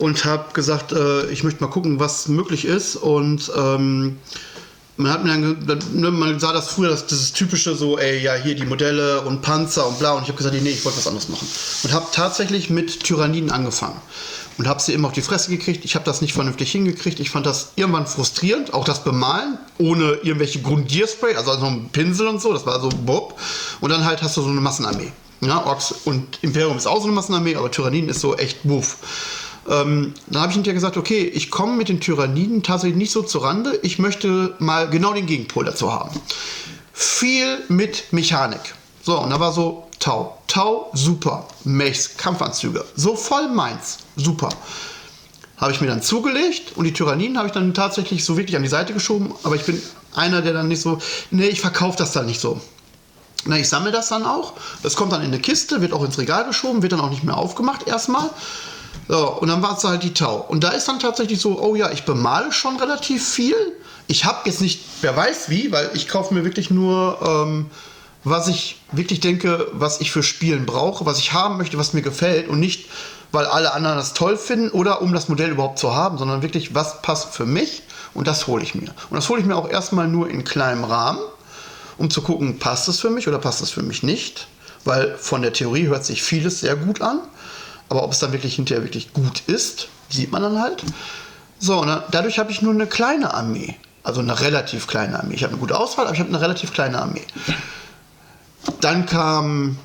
und 0.00 0.24
habe 0.24 0.52
gesagt, 0.54 0.92
äh, 0.92 1.26
ich 1.30 1.44
möchte 1.44 1.62
mal 1.62 1.70
gucken, 1.70 2.00
was 2.00 2.26
möglich 2.26 2.64
ist. 2.64 2.96
Und 2.96 3.52
ähm, 3.54 4.16
man 4.96 5.12
hat 5.12 5.24
mir 5.24 5.30
dann, 5.30 5.78
ne, 5.92 6.10
man 6.10 6.40
sah 6.40 6.54
das 6.54 6.68
früher, 6.68 6.88
das, 6.88 7.06
dieses 7.06 7.32
typische 7.34 7.76
so, 7.76 7.98
ey, 7.98 8.18
ja, 8.22 8.34
hier 8.34 8.54
die 8.54 8.64
Modelle 8.64 9.20
und 9.20 9.42
Panzer 9.42 9.86
und 9.86 9.98
bla. 9.98 10.12
Und 10.12 10.22
ich 10.22 10.28
habe 10.28 10.38
gesagt, 10.38 10.56
nee, 10.60 10.70
ich 10.70 10.84
wollte 10.86 10.98
was 10.98 11.06
anderes 11.06 11.28
machen. 11.28 11.46
Und 11.84 11.92
habe 11.92 12.06
tatsächlich 12.12 12.70
mit 12.70 13.04
Tyranniden 13.04 13.50
angefangen 13.50 14.00
und 14.56 14.66
habe 14.66 14.80
sie 14.80 14.94
eben 14.94 15.04
auf 15.04 15.12
die 15.12 15.20
Fresse 15.20 15.50
gekriegt. 15.50 15.84
Ich 15.84 15.94
habe 15.94 16.06
das 16.06 16.22
nicht 16.22 16.32
vernünftig 16.32 16.72
hingekriegt. 16.72 17.20
Ich 17.20 17.28
fand 17.28 17.44
das 17.44 17.72
irgendwann 17.76 18.06
frustrierend, 18.06 18.72
auch 18.72 18.84
das 18.84 19.04
Bemalen, 19.04 19.58
ohne 19.76 20.14
irgendwelche 20.22 20.62
Grundierspray, 20.62 21.34
also 21.34 21.52
noch 21.58 21.70
ein 21.70 21.90
Pinsel 21.92 22.26
und 22.26 22.40
so, 22.40 22.54
das 22.54 22.64
war 22.64 22.80
so 22.80 22.88
bob. 22.88 23.38
Und 23.82 23.90
dann 23.90 24.06
halt 24.06 24.22
hast 24.22 24.38
du 24.38 24.42
so 24.42 24.48
eine 24.48 24.62
Massenarmee. 24.62 25.12
Ja, 25.42 25.64
Orks 25.64 25.92
und 26.04 26.38
Imperium 26.42 26.78
ist 26.78 26.86
auch 26.86 26.98
so 26.98 27.04
eine 27.04 27.12
Massenarmee, 27.12 27.56
aber 27.56 27.70
Tyranniden 27.70 28.08
ist 28.08 28.20
so 28.20 28.36
echt 28.36 28.62
buff. 28.62 28.96
Ähm, 29.70 30.14
dann 30.26 30.42
habe 30.42 30.50
ich 30.50 30.56
hinterher 30.56 30.74
gesagt, 30.74 30.96
okay, 30.96 31.22
ich 31.22 31.50
komme 31.50 31.76
mit 31.76 31.88
den 31.88 32.00
Tyranniden 32.00 32.62
tatsächlich 32.62 32.98
nicht 32.98 33.12
so 33.12 33.22
zur 33.22 33.44
Rande. 33.44 33.78
Ich 33.82 33.98
möchte 33.98 34.54
mal 34.58 34.90
genau 34.90 35.14
den 35.14 35.26
Gegenpol 35.26 35.64
dazu 35.64 35.92
haben. 35.92 36.20
Viel 36.92 37.58
mit 37.68 38.12
Mechanik. 38.12 38.74
So, 39.02 39.18
und 39.18 39.30
da 39.30 39.40
war 39.40 39.52
so 39.52 39.86
Tau. 40.00 40.38
Tau, 40.48 40.90
super. 40.94 41.46
Mechs, 41.64 42.16
Kampfanzüge. 42.16 42.84
So 42.96 43.14
voll 43.14 43.48
meins. 43.48 43.98
Super. 44.16 44.48
Habe 45.58 45.72
ich 45.72 45.80
mir 45.82 45.88
dann 45.88 46.02
zugelegt 46.02 46.72
und 46.76 46.84
die 46.84 46.92
Tyranniden 46.94 47.36
habe 47.36 47.48
ich 47.48 47.52
dann 47.52 47.74
tatsächlich 47.74 48.24
so 48.24 48.38
wirklich 48.38 48.56
an 48.56 48.62
die 48.62 48.68
Seite 48.68 48.94
geschoben. 48.94 49.34
Aber 49.42 49.56
ich 49.56 49.64
bin 49.64 49.80
einer, 50.14 50.40
der 50.40 50.54
dann 50.54 50.68
nicht 50.68 50.80
so, 50.80 50.98
nee, 51.30 51.48
ich 51.48 51.60
verkaufe 51.60 51.98
das 51.98 52.12
dann 52.12 52.24
nicht 52.26 52.40
so. 52.40 52.60
Na, 53.44 53.58
ich 53.58 53.68
sammle 53.68 53.92
das 53.92 54.08
dann 54.08 54.24
auch. 54.24 54.54
Das 54.82 54.96
kommt 54.96 55.12
dann 55.12 55.20
in 55.20 55.28
eine 55.28 55.38
Kiste, 55.38 55.82
wird 55.82 55.92
auch 55.92 56.02
ins 56.02 56.18
Regal 56.18 56.46
geschoben, 56.46 56.82
wird 56.82 56.92
dann 56.92 57.00
auch 57.00 57.10
nicht 57.10 57.24
mehr 57.24 57.36
aufgemacht 57.36 57.86
erstmal. 57.86 58.30
So, 59.08 59.28
und 59.40 59.48
dann 59.48 59.62
war 59.62 59.76
es 59.76 59.84
halt 59.84 60.02
die 60.02 60.14
Tau. 60.14 60.36
Und 60.36 60.62
da 60.62 60.70
ist 60.70 60.86
dann 60.86 61.00
tatsächlich 61.00 61.40
so, 61.40 61.60
oh 61.60 61.74
ja, 61.74 61.90
ich 61.90 62.04
bemale 62.04 62.52
schon 62.52 62.76
relativ 62.76 63.28
viel. 63.28 63.56
Ich 64.06 64.24
habe 64.24 64.38
jetzt 64.44 64.60
nicht, 64.60 64.80
wer 65.00 65.16
weiß 65.16 65.50
wie, 65.50 65.72
weil 65.72 65.90
ich 65.94 66.08
kaufe 66.08 66.34
mir 66.34 66.44
wirklich 66.44 66.70
nur 66.70 67.18
ähm, 67.22 67.70
was 68.24 68.48
ich 68.48 68.80
wirklich 68.92 69.20
denke, 69.20 69.68
was 69.72 70.00
ich 70.00 70.10
für 70.10 70.22
Spielen 70.22 70.66
brauche, 70.66 71.06
was 71.06 71.18
ich 71.18 71.32
haben 71.32 71.56
möchte, 71.56 71.78
was 71.78 71.92
mir 71.92 72.02
gefällt 72.02 72.48
und 72.48 72.60
nicht, 72.60 72.88
weil 73.32 73.46
alle 73.46 73.72
anderen 73.72 73.96
das 73.96 74.12
toll 74.14 74.36
finden 74.36 74.70
oder 74.70 75.02
um 75.02 75.12
das 75.12 75.28
Modell 75.28 75.50
überhaupt 75.50 75.78
zu 75.78 75.94
haben, 75.94 76.18
sondern 76.18 76.42
wirklich, 76.42 76.74
was 76.74 77.00
passt 77.02 77.34
für 77.34 77.46
mich 77.46 77.82
und 78.12 78.26
das 78.26 78.46
hole 78.46 78.62
ich 78.62 78.74
mir. 78.74 78.88
Und 79.08 79.16
das 79.16 79.28
hole 79.28 79.40
ich 79.40 79.46
mir 79.46 79.56
auch 79.56 79.68
erstmal 79.68 80.08
nur 80.08 80.28
in 80.28 80.44
kleinem 80.44 80.84
Rahmen, 80.84 81.20
um 81.96 82.10
zu 82.10 82.22
gucken, 82.22 82.58
passt 82.58 82.88
es 82.88 83.00
für 83.00 83.10
mich 83.10 83.28
oder 83.28 83.38
passt 83.38 83.62
es 83.62 83.70
für 83.70 83.82
mich 83.82 84.02
nicht, 84.02 84.48
weil 84.84 85.16
von 85.16 85.42
der 85.42 85.52
Theorie 85.52 85.86
hört 85.86 86.04
sich 86.04 86.22
vieles 86.22 86.60
sehr 86.60 86.76
gut 86.76 87.00
an, 87.00 87.20
aber 87.90 88.04
ob 88.04 88.12
es 88.12 88.20
dann 88.20 88.32
wirklich 88.32 88.54
hinterher 88.54 88.84
wirklich 88.84 89.12
gut 89.12 89.42
ist, 89.48 89.88
sieht 90.08 90.30
man 90.32 90.42
dann 90.42 90.60
halt. 90.60 90.82
So, 91.58 91.84
dann, 91.84 92.04
dadurch 92.10 92.38
habe 92.38 92.50
ich 92.50 92.62
nur 92.62 92.72
eine 92.72 92.86
kleine 92.86 93.34
Armee. 93.34 93.76
Also 94.02 94.20
eine 94.20 94.40
relativ 94.40 94.86
kleine 94.86 95.18
Armee. 95.18 95.34
Ich 95.34 95.42
habe 95.42 95.52
eine 95.52 95.60
gute 95.60 95.78
Auswahl, 95.78 96.06
aber 96.06 96.14
ich 96.14 96.20
habe 96.20 96.30
eine 96.30 96.40
relativ 96.40 96.72
kleine 96.72 97.02
Armee. 97.02 97.26
Dann 98.80 99.04
kam 99.06 99.76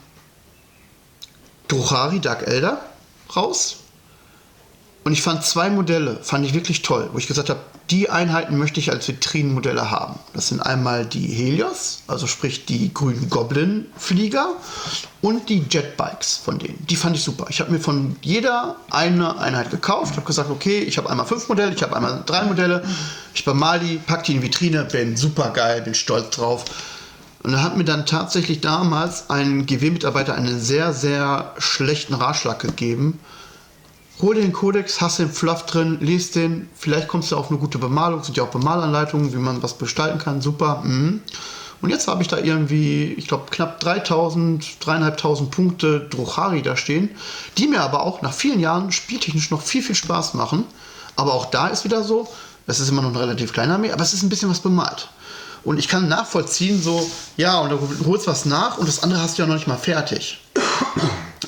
Druchari 1.68 2.20
Dark 2.20 2.48
Elder 2.48 2.80
raus. 3.36 3.78
Und 5.06 5.12
ich 5.12 5.22
fand 5.22 5.44
zwei 5.44 5.70
Modelle, 5.70 6.18
fand 6.24 6.48
ich 6.48 6.56
wirklich 6.56 6.82
toll, 6.82 7.12
wo 7.14 7.20
ich 7.20 7.28
gesagt 7.28 7.52
habe, 7.52 7.60
die 7.92 8.10
Einheiten 8.10 8.58
möchte 8.58 8.80
ich 8.80 8.90
als 8.90 9.08
Vitrinenmodelle 9.08 9.92
haben. 9.92 10.16
Das 10.34 10.48
sind 10.48 10.62
einmal 10.62 11.06
die 11.06 11.28
Helios, 11.28 12.02
also 12.08 12.26
sprich 12.26 12.66
die 12.66 12.92
grünen 12.92 13.30
Goblin-Flieger 13.30 14.56
und 15.22 15.48
die 15.48 15.64
Jetbikes 15.70 16.38
von 16.38 16.58
denen. 16.58 16.84
Die 16.88 16.96
fand 16.96 17.16
ich 17.16 17.22
super. 17.22 17.46
Ich 17.50 17.60
habe 17.60 17.72
mir 17.72 17.80
von 17.80 18.16
jeder 18.24 18.78
eine 18.90 19.38
Einheit 19.38 19.70
gekauft, 19.70 20.16
habe 20.16 20.26
gesagt, 20.26 20.50
okay, 20.50 20.80
ich 20.80 20.98
habe 20.98 21.08
einmal 21.08 21.28
fünf 21.28 21.48
Modelle, 21.50 21.76
ich 21.76 21.84
habe 21.84 21.96
einmal 21.96 22.24
drei 22.26 22.44
Modelle, 22.44 22.84
ich 23.36 23.46
bemal 23.46 23.80
die, 23.80 23.98
pack 23.98 24.24
die 24.24 24.34
in 24.34 24.42
die 24.42 24.48
Vitrine, 24.48 24.86
bin 24.86 25.16
super 25.16 25.52
geil, 25.52 25.84
bin 25.84 25.94
stolz 25.94 26.36
drauf. 26.36 26.66
Und 27.44 27.52
da 27.52 27.62
hat 27.62 27.78
mir 27.78 27.84
dann 27.84 28.08
tatsächlich 28.08 28.62
damals 28.62 29.30
ein 29.30 29.68
GW-Mitarbeiter 29.68 30.34
einen 30.34 30.60
sehr, 30.60 30.94
sehr 30.94 31.54
schlechten 31.60 32.16
Ratschlag 32.16 32.58
gegeben. 32.58 33.20
Hol 34.22 34.36
den 34.36 34.54
Codex, 34.54 35.02
hast 35.02 35.20
den 35.20 35.30
Fluff 35.30 35.66
drin, 35.66 35.98
liest 36.00 36.36
den, 36.36 36.70
vielleicht 36.76 37.10
kommst 37.10 37.32
du 37.32 37.38
auf 37.38 37.50
eine 37.50 37.60
gute 37.60 37.78
Bemalung, 37.78 38.24
sind 38.24 38.38
ja 38.38 38.44
auch 38.44 38.50
Bemalanleitungen, 38.50 39.34
wie 39.34 39.38
man 39.38 39.62
was 39.62 39.78
gestalten 39.78 40.20
kann, 40.20 40.42
super. 40.42 40.82
Mhm. 40.84 41.22
Und 41.82 41.90
jetzt 41.90 42.08
habe 42.08 42.22
ich 42.22 42.30
da 42.30 42.38
irgendwie, 42.38 43.14
ich 43.18 43.28
glaube, 43.28 43.46
knapp 43.52 43.80
3000, 43.82 44.84
3500 44.84 45.52
Punkte 45.52 46.00
Druchari 46.10 46.62
da 46.62 46.78
stehen, 46.78 47.10
die 47.58 47.68
mir 47.68 47.82
aber 47.82 48.04
auch 48.04 48.22
nach 48.22 48.34
vielen 48.34 48.62
Jahren 48.62 48.92
spieltechnisch 48.92 49.52
noch 49.52 49.62
viel, 49.62 49.84
viel 49.84 49.96
Spaß 49.96 50.34
machen. 50.34 50.64
Aber 51.18 51.34
auch 51.34 51.46
da 51.46 51.68
ist 51.68 51.84
wieder 51.84 52.04
so, 52.04 52.28
das 52.68 52.80
ist 52.80 52.90
immer 52.90 53.02
noch 53.02 53.10
eine 53.10 53.20
relativ 53.20 53.54
kleine 53.54 53.74
Armee, 53.74 53.92
aber 53.92 54.02
es 54.02 54.14
ist 54.14 54.24
ein 54.24 54.30
bisschen 54.30 54.50
was 54.50 54.62
bemalt. 54.62 55.10
Und 55.64 55.78
ich 55.78 55.88
kann 55.88 56.08
nachvollziehen, 56.08 56.82
so, 56.82 57.10
ja, 57.38 57.60
und 57.60 57.70
du 57.70 58.06
holst 58.06 58.28
was 58.28 58.46
nach 58.46 58.78
und 58.78 58.88
das 58.88 59.04
andere 59.04 59.22
hast 59.22 59.38
du 59.38 59.42
ja 59.42 59.48
noch 59.48 59.56
nicht 59.56 59.68
mal 59.68 59.78
fertig. 59.78 60.40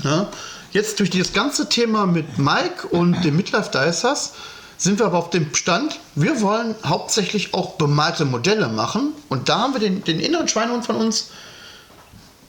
ja? 0.04 0.28
Jetzt 0.72 1.00
durch 1.00 1.10
dieses 1.10 1.34
ganze 1.34 1.70
Thema 1.70 2.06
mit 2.06 2.38
Mike 2.38 2.88
und 2.90 3.24
dem 3.24 3.38
Midlife 3.38 3.72
Dicers 3.72 4.34
sind 4.78 5.00
wir 5.00 5.08
aber 5.08 5.18
auf 5.18 5.32
dem 5.32 5.54
Stand, 5.56 6.00
wir 6.16 6.42
wollen 6.42 6.76
hauptsächlich 6.86 7.54
auch 7.54 7.76
bemalte 7.76 8.26
Modelle 8.26 8.68
machen. 8.68 9.14
Und 9.28 9.50
da 9.50 9.60
haben 9.60 9.74
wir 9.74 9.80
den, 9.80 10.04
den 10.04 10.20
inneren 10.20 10.48
Schweinehund 10.48 10.86
von 10.86 10.96
uns. 10.96 11.32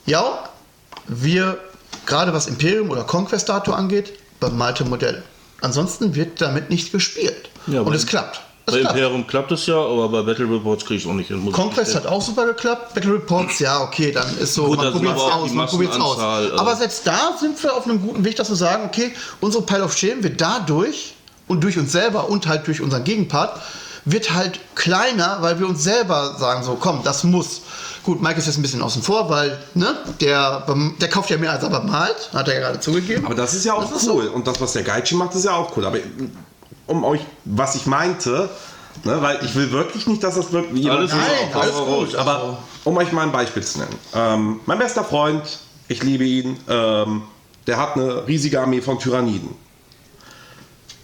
Ja, 0.05 0.45
wir, 1.07 1.59
gerade 2.05 2.33
was 2.35 2.47
Imperium 2.47 2.91
oder 2.91 3.05
Conquest 3.05 3.49
Dato 3.49 3.73
angeht, 3.73 4.13
bemalte 4.41 4.85
Modelle. 4.85 5.23
Ansonsten 5.63 6.15
wird 6.15 6.41
damit 6.41 6.71
nicht 6.71 6.93
gespielt. 6.93 7.49
Ja, 7.67 7.81
und 7.81 7.95
es 7.95 8.07
klappt. 8.07 8.43
Bei 8.71 8.81
Imperium 8.81 9.27
klappt 9.27 9.53
es 9.53 9.67
ja, 9.67 9.77
aber 9.77 10.09
bei 10.09 10.23
Battle 10.23 10.45
Reports 10.51 10.85
kriege 10.85 10.99
ich 10.99 11.05
es 11.05 11.11
auch 11.11 11.15
nicht 11.15 11.29
hin. 11.29 11.51
Conquest 11.53 11.95
hat 11.95 12.07
auch 12.07 12.23
super 12.23 12.47
geklappt. 12.47 12.95
Battle 12.95 13.15
Reports, 13.15 13.59
ja, 13.59 13.81
okay, 13.83 14.13
dann 14.13 14.27
ist 14.39 14.55
so, 14.55 14.67
Gut, 14.67 14.79
man 14.79 14.93
probiert 14.93 15.17
es 15.17 15.23
aus, 15.23 15.53
man 15.53 15.67
probiert 15.67 15.93
es 15.93 16.01
aus. 16.01 16.19
Aber 16.19 16.77
selbst 16.77 17.07
da 17.07 17.37
sind 17.39 17.63
wir 17.63 17.75
auf 17.75 17.85
einem 17.85 18.01
guten 18.01 18.25
Weg, 18.25 18.37
dass 18.37 18.49
wir 18.49 18.57
sagen, 18.57 18.85
okay, 18.87 19.13
unsere 19.41 19.65
Pile 19.65 19.85
of 19.85 19.97
Shame 19.97 20.23
wird 20.23 20.41
dadurch 20.41 21.15
und 21.47 21.63
durch 21.65 21.79
uns 21.79 21.93
selber 21.93 22.29
und 22.29 22.47
halt 22.47 22.67
durch 22.67 22.81
unseren 22.81 23.05
Gegenpart 23.05 23.61
wird 24.05 24.33
halt 24.33 24.61
kleiner, 24.75 25.39
weil 25.41 25.59
wir 25.59 25.69
uns 25.69 25.83
selber 25.83 26.37
sagen 26.39 26.63
so, 26.63 26.77
komm, 26.81 27.03
das 27.05 27.25
muss. 27.25 27.63
Gut, 28.05 28.23
Mike 28.23 28.39
ist 28.39 28.47
jetzt 28.47 28.57
ein 28.57 28.63
bisschen 28.63 28.81
außen 28.81 29.03
vor, 29.03 29.29
weil 29.29 29.59
ne, 29.75 29.99
der, 30.21 30.65
der 31.01 31.09
kauft 31.09 31.31
ja 31.31 31.37
mehr 31.37 31.53
als 31.53 31.63
er 31.63 31.69
bemalt, 31.71 32.31
hat 32.33 32.49
er 32.49 32.55
ja 32.55 32.61
gerade 32.61 32.81
zugegeben. 32.81 33.27
Aber 33.27 33.35
das 33.35 33.55
ist 33.55 33.65
ja 33.65 33.75
auch 33.75 33.91
das 33.91 34.07
cool. 34.09 34.25
So. 34.25 34.33
Und 34.33 34.47
das, 34.47 34.61
was 34.61 34.73
der 34.73 34.83
Geichi 34.83 35.15
macht, 35.15 35.35
ist 35.35 35.45
ja 35.45 35.53
auch 35.53 35.77
cool. 35.77 35.85
Aber 35.85 35.99
um 36.89 37.05
euch, 37.05 37.21
was 37.45 37.77
ich 37.77 37.87
meinte, 37.87 38.51
ne, 39.05 39.23
weil 39.23 39.45
ich 39.45 39.55
will 39.55 39.71
wirklich 39.71 40.07
nicht, 40.07 40.25
dass 40.25 40.35
das 40.35 40.53
wirklich 40.53 40.83
jemand 40.83 41.01
alles, 41.01 41.13
Nein, 41.13 41.55
alles 41.55 41.77
gut, 41.77 42.15
aber 42.17 42.59
um 42.85 42.97
euch 42.97 43.13
mal 43.13 43.23
ein 43.23 43.33
Beispiel 43.33 43.63
zu 43.63 43.79
nennen. 43.79 43.97
Ähm, 44.15 44.61
mein 44.67 44.79
bester 44.79 45.05
Freund, 45.05 45.61
ich 45.87 46.03
liebe 46.03 46.25
ihn, 46.25 46.59
ähm, 46.69 47.23
der 47.67 47.77
hat 47.77 47.97
eine 47.97 48.27
riesige 48.27 48.61
Armee 48.61 48.81
von 48.81 48.99
Tyranniden. 48.99 49.55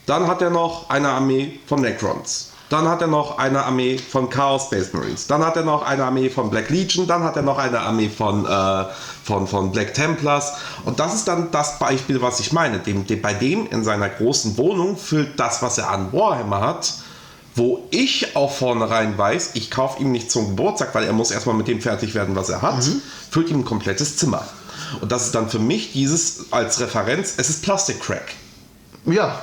Dann 0.06 0.26
hat 0.26 0.42
er 0.42 0.50
noch 0.50 0.90
eine 0.90 1.08
Armee 1.08 1.60
von 1.66 1.80
Necrons. 1.80 2.52
Dann 2.70 2.88
hat 2.88 3.02
er 3.02 3.08
noch 3.08 3.38
eine 3.38 3.62
Armee 3.62 3.98
von 3.98 4.30
Chaos 4.30 4.64
Space 4.64 4.92
Marines. 4.92 5.26
Dann 5.26 5.44
hat 5.44 5.56
er 5.56 5.64
noch 5.64 5.82
eine 5.82 6.04
Armee 6.04 6.30
von 6.30 6.50
Black 6.50 6.70
Legion. 6.70 7.06
Dann 7.06 7.22
hat 7.22 7.36
er 7.36 7.42
noch 7.42 7.58
eine 7.58 7.80
Armee 7.80 8.08
von, 8.08 8.46
äh, 8.46 8.84
von, 9.22 9.46
von 9.46 9.70
Black 9.70 9.94
Templars. 9.94 10.54
Und 10.84 10.98
das 10.98 11.14
ist 11.14 11.28
dann 11.28 11.50
das 11.50 11.78
Beispiel, 11.78 12.22
was 12.22 12.40
ich 12.40 12.52
meine. 12.52 12.78
Dem, 12.78 13.06
dem, 13.06 13.20
bei 13.20 13.34
dem 13.34 13.66
in 13.66 13.84
seiner 13.84 14.08
großen 14.08 14.56
Wohnung 14.56 14.96
füllt 14.96 15.38
das, 15.38 15.62
was 15.62 15.76
er 15.78 15.90
an 15.90 16.12
Warhammer 16.12 16.62
hat, 16.62 16.94
wo 17.54 17.86
ich 17.90 18.34
auch 18.34 18.50
vornherein 18.50 19.16
weiß, 19.16 19.50
ich 19.54 19.70
kaufe 19.70 20.02
ihm 20.02 20.10
nicht 20.10 20.30
zum 20.30 20.48
Geburtstag, 20.48 20.94
weil 20.94 21.04
er 21.04 21.12
muss 21.12 21.30
erstmal 21.30 21.54
mit 21.54 21.68
dem 21.68 21.80
fertig 21.80 22.14
werden, 22.14 22.34
was 22.34 22.48
er 22.48 22.62
hat, 22.62 22.84
füllt 23.30 23.48
ihm 23.48 23.60
ein 23.60 23.64
komplettes 23.64 24.16
Zimmer. 24.16 24.44
Und 25.00 25.12
das 25.12 25.26
ist 25.26 25.34
dann 25.34 25.48
für 25.48 25.60
mich 25.60 25.92
dieses 25.92 26.52
als 26.52 26.80
Referenz, 26.80 27.34
es 27.36 27.50
ist 27.50 27.62
Plastikcrack. 27.62 28.32
Ja, 29.06 29.38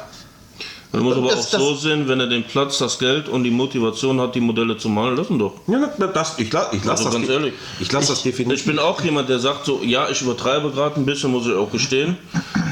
Man 0.93 1.03
muss 1.03 1.15
aber 1.15 1.29
Das- 1.29 1.47
auch 1.47 1.49
das- 1.51 1.61
so 1.61 1.75
sehen, 1.75 2.07
wenn 2.07 2.19
er 2.19 2.27
den 2.27 2.43
Platz, 2.43 2.77
das 2.79 2.99
Geld 2.99 3.29
und 3.29 3.43
die 3.43 3.51
Motivation 3.51 4.19
hat, 4.19 4.35
die 4.35 4.41
Modelle 4.41 4.77
zu 4.77 4.89
malen, 4.89 5.15
lassen 5.15 5.39
doch. 5.39 5.53
Ja, 5.67 5.89
das, 6.13 6.37
ich 6.37 6.51
lasse 6.51 6.75
ich 6.75 6.83
lass 6.83 7.05
Also 7.05 7.05
das, 7.05 7.13
ganz 7.13 7.29
ehrlich. 7.29 7.53
ich 7.79 7.91
lass 7.91 8.07
das 8.07 8.23
definitiv. 8.23 8.59
Ich 8.59 8.65
bin 8.65 8.77
auch 8.79 9.01
jemand, 9.01 9.29
der 9.29 9.39
sagt 9.39 9.65
so, 9.65 9.81
ja, 9.83 10.09
ich 10.09 10.21
übertreibe 10.21 10.69
gerade 10.71 10.97
ein 10.99 11.05
bisschen, 11.05 11.31
muss 11.31 11.47
ich 11.47 11.53
auch 11.53 11.71
gestehen. 11.71 12.17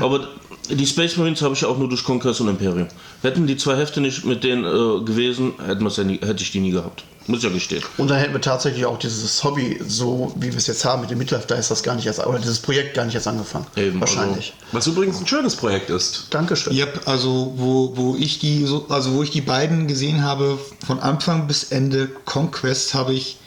Aber 0.02 0.28
die 0.70 0.86
Space 0.86 1.16
Marines 1.18 1.42
habe 1.42 1.54
ich 1.54 1.62
ja 1.62 1.68
auch 1.70 1.78
nur 1.78 1.88
durch 1.88 2.04
Conquest 2.04 2.42
und 2.42 2.50
Imperium. 2.50 2.88
Hätten 3.22 3.48
die 3.48 3.56
zwei 3.58 3.76
Hefte 3.78 4.02
nicht 4.02 4.26
mit 4.26 4.44
denen 4.44 4.66
äh, 4.66 5.04
gewesen, 5.06 5.54
hätten 5.66 5.88
ja 5.88 6.04
nie, 6.04 6.20
hätte 6.20 6.44
ich 6.44 6.52
die 6.52 6.60
nie 6.60 6.72
gehabt. 6.72 7.04
Muss 7.30 7.40
ich 7.40 7.44
ja 7.44 7.52
gestehen. 7.52 7.84
und 7.98 8.10
dann 8.10 8.18
hätten 8.18 8.34
wir 8.34 8.42
tatsächlich 8.42 8.86
auch 8.86 8.98
dieses 8.98 9.44
Hobby, 9.44 9.80
so 9.88 10.34
wie 10.36 10.48
wir 10.52 10.58
es 10.58 10.66
jetzt 10.66 10.84
haben 10.84 11.02
mit 11.02 11.12
dem 11.12 11.20
Midlife, 11.20 11.46
da 11.48 11.56
ist 11.56 11.70
das 11.70 11.84
gar 11.84 11.94
nicht 11.94 12.08
erst, 12.08 12.26
oder 12.26 12.40
dieses 12.40 12.58
Projekt 12.58 12.96
gar 12.96 13.06
nicht 13.06 13.14
erst 13.14 13.28
angefangen. 13.28 13.68
Eben, 13.76 14.00
Wahrscheinlich. 14.00 14.54
Was 14.72 14.88
übrigens 14.88 15.20
ein 15.20 15.28
schönes 15.28 15.56
Projekt 15.56 15.92
ist. 15.92 16.26
Dankeschön. 16.32 16.76
Yep, 16.76 17.02
also 17.06 17.54
wo, 17.56 17.96
wo 17.96 18.16
ich 18.16 18.40
die 18.40 18.66
so, 18.66 18.88
also 18.90 19.14
wo 19.14 19.22
ich 19.22 19.30
die 19.30 19.42
beiden 19.42 19.88
gesehen 19.88 20.24
habe, 20.24 20.58
von 20.88 21.00
Anfang 21.00 21.46
bis 21.46 21.66
Ende 21.66 22.08
Conquest 22.26 22.96
habe 22.96 23.14
ich 23.14 23.38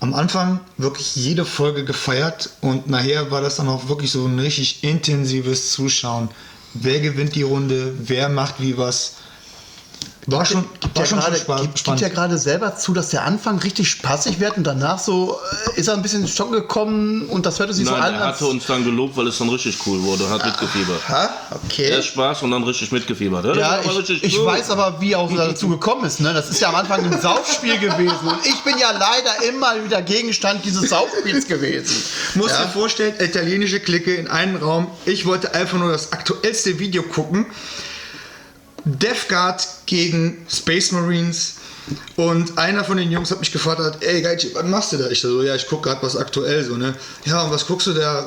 am 0.00 0.14
Anfang 0.14 0.60
wirklich 0.78 1.16
jede 1.16 1.44
Folge 1.44 1.84
gefeiert 1.84 2.48
und 2.62 2.88
nachher 2.88 3.30
war 3.30 3.42
das 3.42 3.56
dann 3.56 3.68
auch 3.68 3.88
wirklich 3.88 4.10
so 4.10 4.24
ein 4.24 4.38
richtig 4.38 4.84
intensives 4.84 5.72
Zuschauen. 5.72 6.30
Wer 6.72 7.00
gewinnt 7.00 7.34
die 7.34 7.42
Runde, 7.42 7.92
wer 7.98 8.30
macht 8.30 8.54
wie 8.58 8.78
was. 8.78 9.16
War 10.28 10.44
schon, 10.44 10.64
Gibt 10.80 10.96
war 10.96 11.04
ja 11.04 11.08
schon 11.08 11.20
gerade- 11.20 11.36
spa- 11.36 11.60
gibt, 11.60 11.84
gibt 11.84 12.00
ja 12.00 12.08
gerade 12.08 12.36
selber 12.36 12.76
zu, 12.76 12.92
dass 12.92 13.10
der 13.10 13.22
Anfang 13.24 13.60
richtig 13.60 13.88
spaßig 13.88 14.40
wird 14.40 14.56
und 14.56 14.64
danach 14.64 14.98
so 14.98 15.38
äh, 15.76 15.78
ist 15.78 15.86
er 15.86 15.94
ein 15.94 16.02
bisschen 16.02 16.22
in 16.22 16.26
Stock 16.28 16.50
gekommen 16.50 17.28
und 17.28 17.46
das 17.46 17.60
hörte 17.60 17.72
sich 17.72 17.84
Nein, 17.84 17.94
so 17.94 18.00
an. 18.02 18.14
er 18.14 18.20
hatte 18.26 18.46
uns 18.46 18.66
dann 18.66 18.82
gelobt, 18.84 19.16
weil 19.16 19.28
es 19.28 19.38
dann 19.38 19.48
richtig 19.50 19.78
cool 19.86 20.02
wurde, 20.02 20.28
hat 20.28 20.44
mitgefiebert. 20.44 21.08
Ha? 21.08 21.30
Okay. 21.66 21.90
Erst 21.90 22.08
Spaß 22.08 22.42
und 22.42 22.50
dann 22.50 22.64
richtig 22.64 22.90
mitgefiebert. 22.90 23.44
Ja, 23.44 23.54
Ja, 23.54 23.80
ich, 23.84 23.96
richtig 23.98 24.24
ich 24.24 24.36
cool. 24.38 24.46
weiß 24.46 24.70
aber, 24.70 25.00
wie 25.00 25.14
auch 25.14 25.30
dazu 25.32 25.68
gekommen 25.68 26.04
ist. 26.04 26.18
Ne? 26.18 26.34
Das 26.34 26.50
ist 26.50 26.58
ja 26.60 26.70
am 26.70 26.74
Anfang 26.74 27.04
ein 27.04 27.20
Saufspiel 27.20 27.78
gewesen. 27.78 28.26
Und 28.26 28.44
ich 28.44 28.60
bin 28.64 28.78
ja 28.78 28.90
leider 28.90 29.48
immer 29.48 29.74
wieder 29.84 30.02
Gegenstand 30.02 30.64
dieses 30.64 30.90
Saufspiels 30.90 31.46
gewesen. 31.46 31.94
Muss 32.34 32.50
Ja. 32.50 32.64
dir 32.64 32.68
vorstellen, 32.70 33.14
italienische 33.20 33.78
Clique 33.78 34.12
in 34.16 34.26
einem 34.26 34.56
Raum. 34.56 34.88
Ich 35.04 35.24
wollte 35.24 35.54
einfach 35.54 35.78
nur 35.78 35.92
das 35.92 36.10
aktuellste 36.12 36.80
Video 36.80 37.04
gucken. 37.04 37.46
Death 38.86 39.28
Guard 39.28 39.66
gegen 39.84 40.46
Space 40.48 40.92
Marines. 40.92 41.56
Und 42.16 42.56
einer 42.56 42.82
von 42.82 42.96
den 42.96 43.12
Jungs 43.12 43.30
hat 43.30 43.40
mich 43.40 43.52
gefragt, 43.52 43.80
ey 44.00 44.22
Geichi, 44.22 44.54
was 44.54 44.64
machst 44.64 44.92
du 44.92 44.96
da? 44.96 45.08
Ich 45.08 45.20
so, 45.20 45.42
ja, 45.42 45.54
ich 45.54 45.68
gucke 45.68 45.88
gerade 45.88 46.02
was 46.02 46.16
aktuell 46.16 46.64
so, 46.64 46.76
ne? 46.76 46.94
Ja, 47.24 47.42
und 47.42 47.50
was 47.50 47.66
guckst 47.66 47.86
du 47.86 47.92
da? 47.92 48.26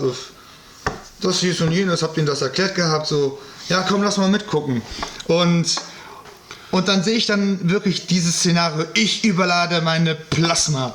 Das 1.22 1.40
hier 1.40 1.60
und 1.62 1.72
jenes, 1.72 2.02
habt 2.02 2.16
ihr 2.18 2.24
das 2.24 2.42
erklärt 2.42 2.76
gehabt, 2.76 3.08
so, 3.08 3.40
ja, 3.68 3.86
komm, 3.88 4.04
lass 4.04 4.18
mal 4.18 4.30
mitgucken. 4.30 4.82
Und 5.28 5.76
und 6.72 6.88
dann 6.88 7.04
sehe 7.04 7.16
ich 7.16 7.26
dann 7.26 7.70
wirklich 7.70 8.06
dieses 8.06 8.36
Szenario. 8.36 8.86
Ich 8.94 9.24
überlade 9.24 9.82
meine 9.82 10.16
Plasma. 10.16 10.94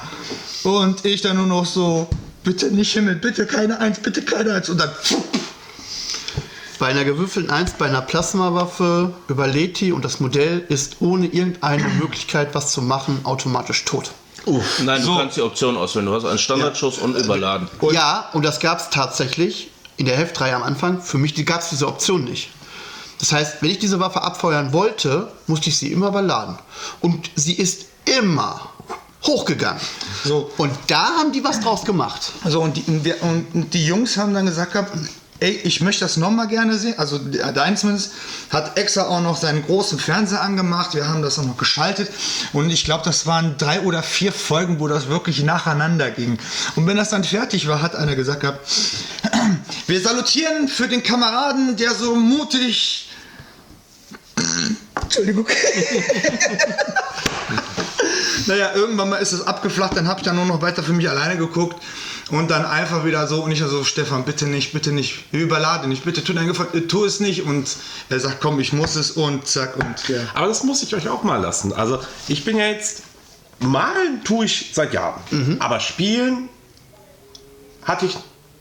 Und 0.63 1.05
ich 1.05 1.21
dann 1.21 1.37
nur 1.37 1.47
noch 1.47 1.67
so, 1.67 2.09
bitte 2.45 2.67
nicht 2.67 2.93
Himmel, 2.93 3.17
bitte 3.17 3.45
keine 3.45 3.81
Eins, 3.81 3.99
bitte 3.99 4.23
keine 4.23 4.55
Eins. 4.55 4.69
Und 4.69 4.79
dann, 4.79 4.91
Bei 6.85 6.91
einer 6.91 7.05
gewürfelten 7.07 7.51
1, 7.51 7.77
bei 7.79 7.87
einer 7.87 8.03
Plasmawaffe 8.03 9.15
überlädt 9.29 9.81
die 9.81 9.91
und 9.93 10.05
das 10.05 10.21
Modell 10.21 10.67
ist 10.69 10.97
ohne 11.01 11.29
irgendeine 11.29 11.83
Möglichkeit, 11.89 12.55
was 12.55 12.73
zu 12.73 12.83
machen, 12.83 13.21
automatisch 13.25 13.87
tot. 13.87 14.11
Nein, 14.85 15.01
du 15.01 15.07
So. 15.07 15.17
kannst 15.17 15.39
die 15.39 15.41
Option 15.41 15.79
auswählen. 15.79 16.05
Du 16.05 16.13
hast 16.13 16.27
einen 16.27 16.37
Standardschuss 16.39 16.99
und 16.99 17.17
überladen. 17.17 17.69
ja, 17.91 18.29
und 18.35 18.45
das 18.45 18.61
gab 18.61 18.81
es 18.81 18.91
tatsächlich 18.91 19.71
in 19.97 20.05
der 20.05 20.19
Heftreihe 20.19 20.55
am 20.55 20.63
Anfang. 20.63 21.01
Für 21.01 21.17
mich 21.17 21.35
gab 21.47 21.63
es 21.63 21.71
diese 21.71 21.89
Option 21.89 22.25
nicht. 22.25 22.51
Das 23.19 23.33
heißt, 23.33 23.63
wenn 23.63 23.71
ich 23.71 23.79
diese 23.79 23.99
Waffe 23.99 24.21
abfeuern 24.21 24.75
wollte, 24.75 25.29
musste 25.47 25.71
ich 25.71 25.79
sie 25.79 25.91
immer 25.91 26.09
überladen. 26.09 26.59
Und 27.01 27.31
sie 27.35 27.55
ist 27.55 27.87
immer 28.05 28.61
hochgegangen. 29.25 29.81
So. 30.23 30.51
Und 30.59 30.71
da 30.89 31.17
haben 31.19 31.33
die 31.33 31.43
was 31.43 31.61
draus 31.61 31.87
gemacht. 31.87 32.31
so 32.47 32.61
und, 32.61 32.77
die, 32.77 32.85
und, 33.23 33.55
und 33.55 33.73
die 33.73 33.87
Jungs 33.87 34.19
haben 34.19 34.35
dann 34.35 34.45
gesagt 34.45 34.73
gehabt, 34.75 34.93
ey, 35.41 35.61
ich 35.65 35.81
möchte 35.81 36.05
das 36.05 36.17
nochmal 36.17 36.49
gerne 36.49 36.79
sehen. 36.79 36.95
Also 36.99 37.19
der 37.19 37.53
zumindest 37.77 38.13
hat 38.51 38.79
extra 38.79 39.09
auch 39.09 39.21
noch 39.21 39.37
seinen 39.37 39.65
großen 39.65 39.99
Fernseher 39.99 40.43
angemacht. 40.43 40.95
Wir 40.95 41.09
haben 41.09 41.23
das 41.23 41.39
auch 41.39 41.45
noch 41.45 41.57
geschaltet. 41.57 42.11
Und 42.53 42.71
ich 42.71 42.85
glaube, 42.85 43.05
das 43.05 43.27
waren 43.27 43.57
drei 43.59 43.81
oder 43.81 44.03
vier 44.03 44.33
Folgen, 44.33 44.81
wo 44.81 44.89
das 44.89 45.09
wirklich 45.09 45.43
nacheinander 45.43 46.11
ging. 46.11 46.39
Und 46.77 46.87
wenn 46.87 46.97
das 46.97 47.11
dann 47.11 47.25
fertig 47.25 47.69
war, 47.69 47.83
hat 47.83 47.97
einer 47.97 48.17
gesagt 48.17 48.41
gehabt, 48.41 48.67
wir 49.87 50.01
salutieren 50.01 50.69
für 50.69 50.89
den 50.89 51.03
Kameraden, 51.03 51.77
der 51.77 51.95
so 51.95 52.15
mutig 52.15 53.11
Entschuldigung. 55.03 55.47
naja, 58.47 58.73
irgendwann 58.75 59.11
mal 59.11 59.17
ist 59.17 59.33
es 59.33 59.47
abgeflacht, 59.47 59.97
dann 59.97 60.09
habe 60.09 60.21
ich 60.21 60.25
dann 60.25 60.37
nur 60.37 60.47
noch 60.47 60.63
weiter 60.63 60.83
für 60.83 60.93
mich 60.93 61.09
alleine 61.09 61.37
geguckt 61.37 61.81
und 62.31 62.51
dann 62.51 62.65
einfach 62.65 63.05
wieder 63.05 63.27
so 63.27 63.43
und 63.45 63.51
ich 63.53 63.59
so, 63.61 63.85
Stefan, 63.85 64.25
bitte 64.25 64.47
nicht, 64.47 64.73
bitte 64.73 64.93
nicht, 64.93 65.25
überlade 65.33 65.89
nicht, 65.89 66.05
bitte 66.05 66.25
tu 66.25 66.33
dein 66.33 66.47
Gefallen, 66.47 66.71
äh, 66.75 66.81
tu 66.83 67.05
es 67.05 67.21
nicht 67.21 67.43
und 67.43 67.69
er 68.09 68.21
sagt, 68.21 68.41
komm, 68.41 68.61
ich 68.61 68.73
muss 68.73 68.97
es 68.97 69.11
und 69.13 69.47
zack 69.47 69.77
und 69.77 70.09
ja. 70.09 70.21
Aber 70.35 70.47
das 70.49 70.63
muss 70.65 70.83
ich 70.83 70.95
euch 70.95 71.09
auch 71.09 71.23
mal 71.23 71.41
lassen. 71.41 71.73
Also 71.73 72.01
ich 72.29 72.45
bin 72.45 72.57
ja 72.57 72.67
jetzt, 72.67 73.03
malen 73.61 74.23
tue 74.25 74.47
ich 74.47 74.71
seit 74.73 74.93
Jahren. 74.95 75.21
Aber 75.61 75.81
spielen 75.81 76.49
hatte 77.83 78.07
ich 78.07 78.17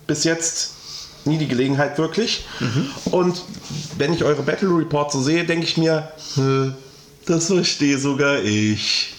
bis 0.08 0.24
jetzt 0.26 0.72
nie 1.26 1.38
die 1.38 1.48
Gelegenheit 1.48 1.98
wirklich. 1.98 2.46
Und 3.06 3.42
wenn 3.98 4.14
ich 4.14 4.24
eure 4.26 4.44
Battle 4.44 4.70
Reports 4.78 5.14
so 5.14 5.22
sehe, 5.22 5.46
denke 5.46 5.66
ich 5.66 5.78
mir, 5.78 6.12
"Hä, 6.36 6.72
das 7.26 7.48
verstehe 7.48 7.98
sogar 7.98 8.40
ich. 8.42 9.14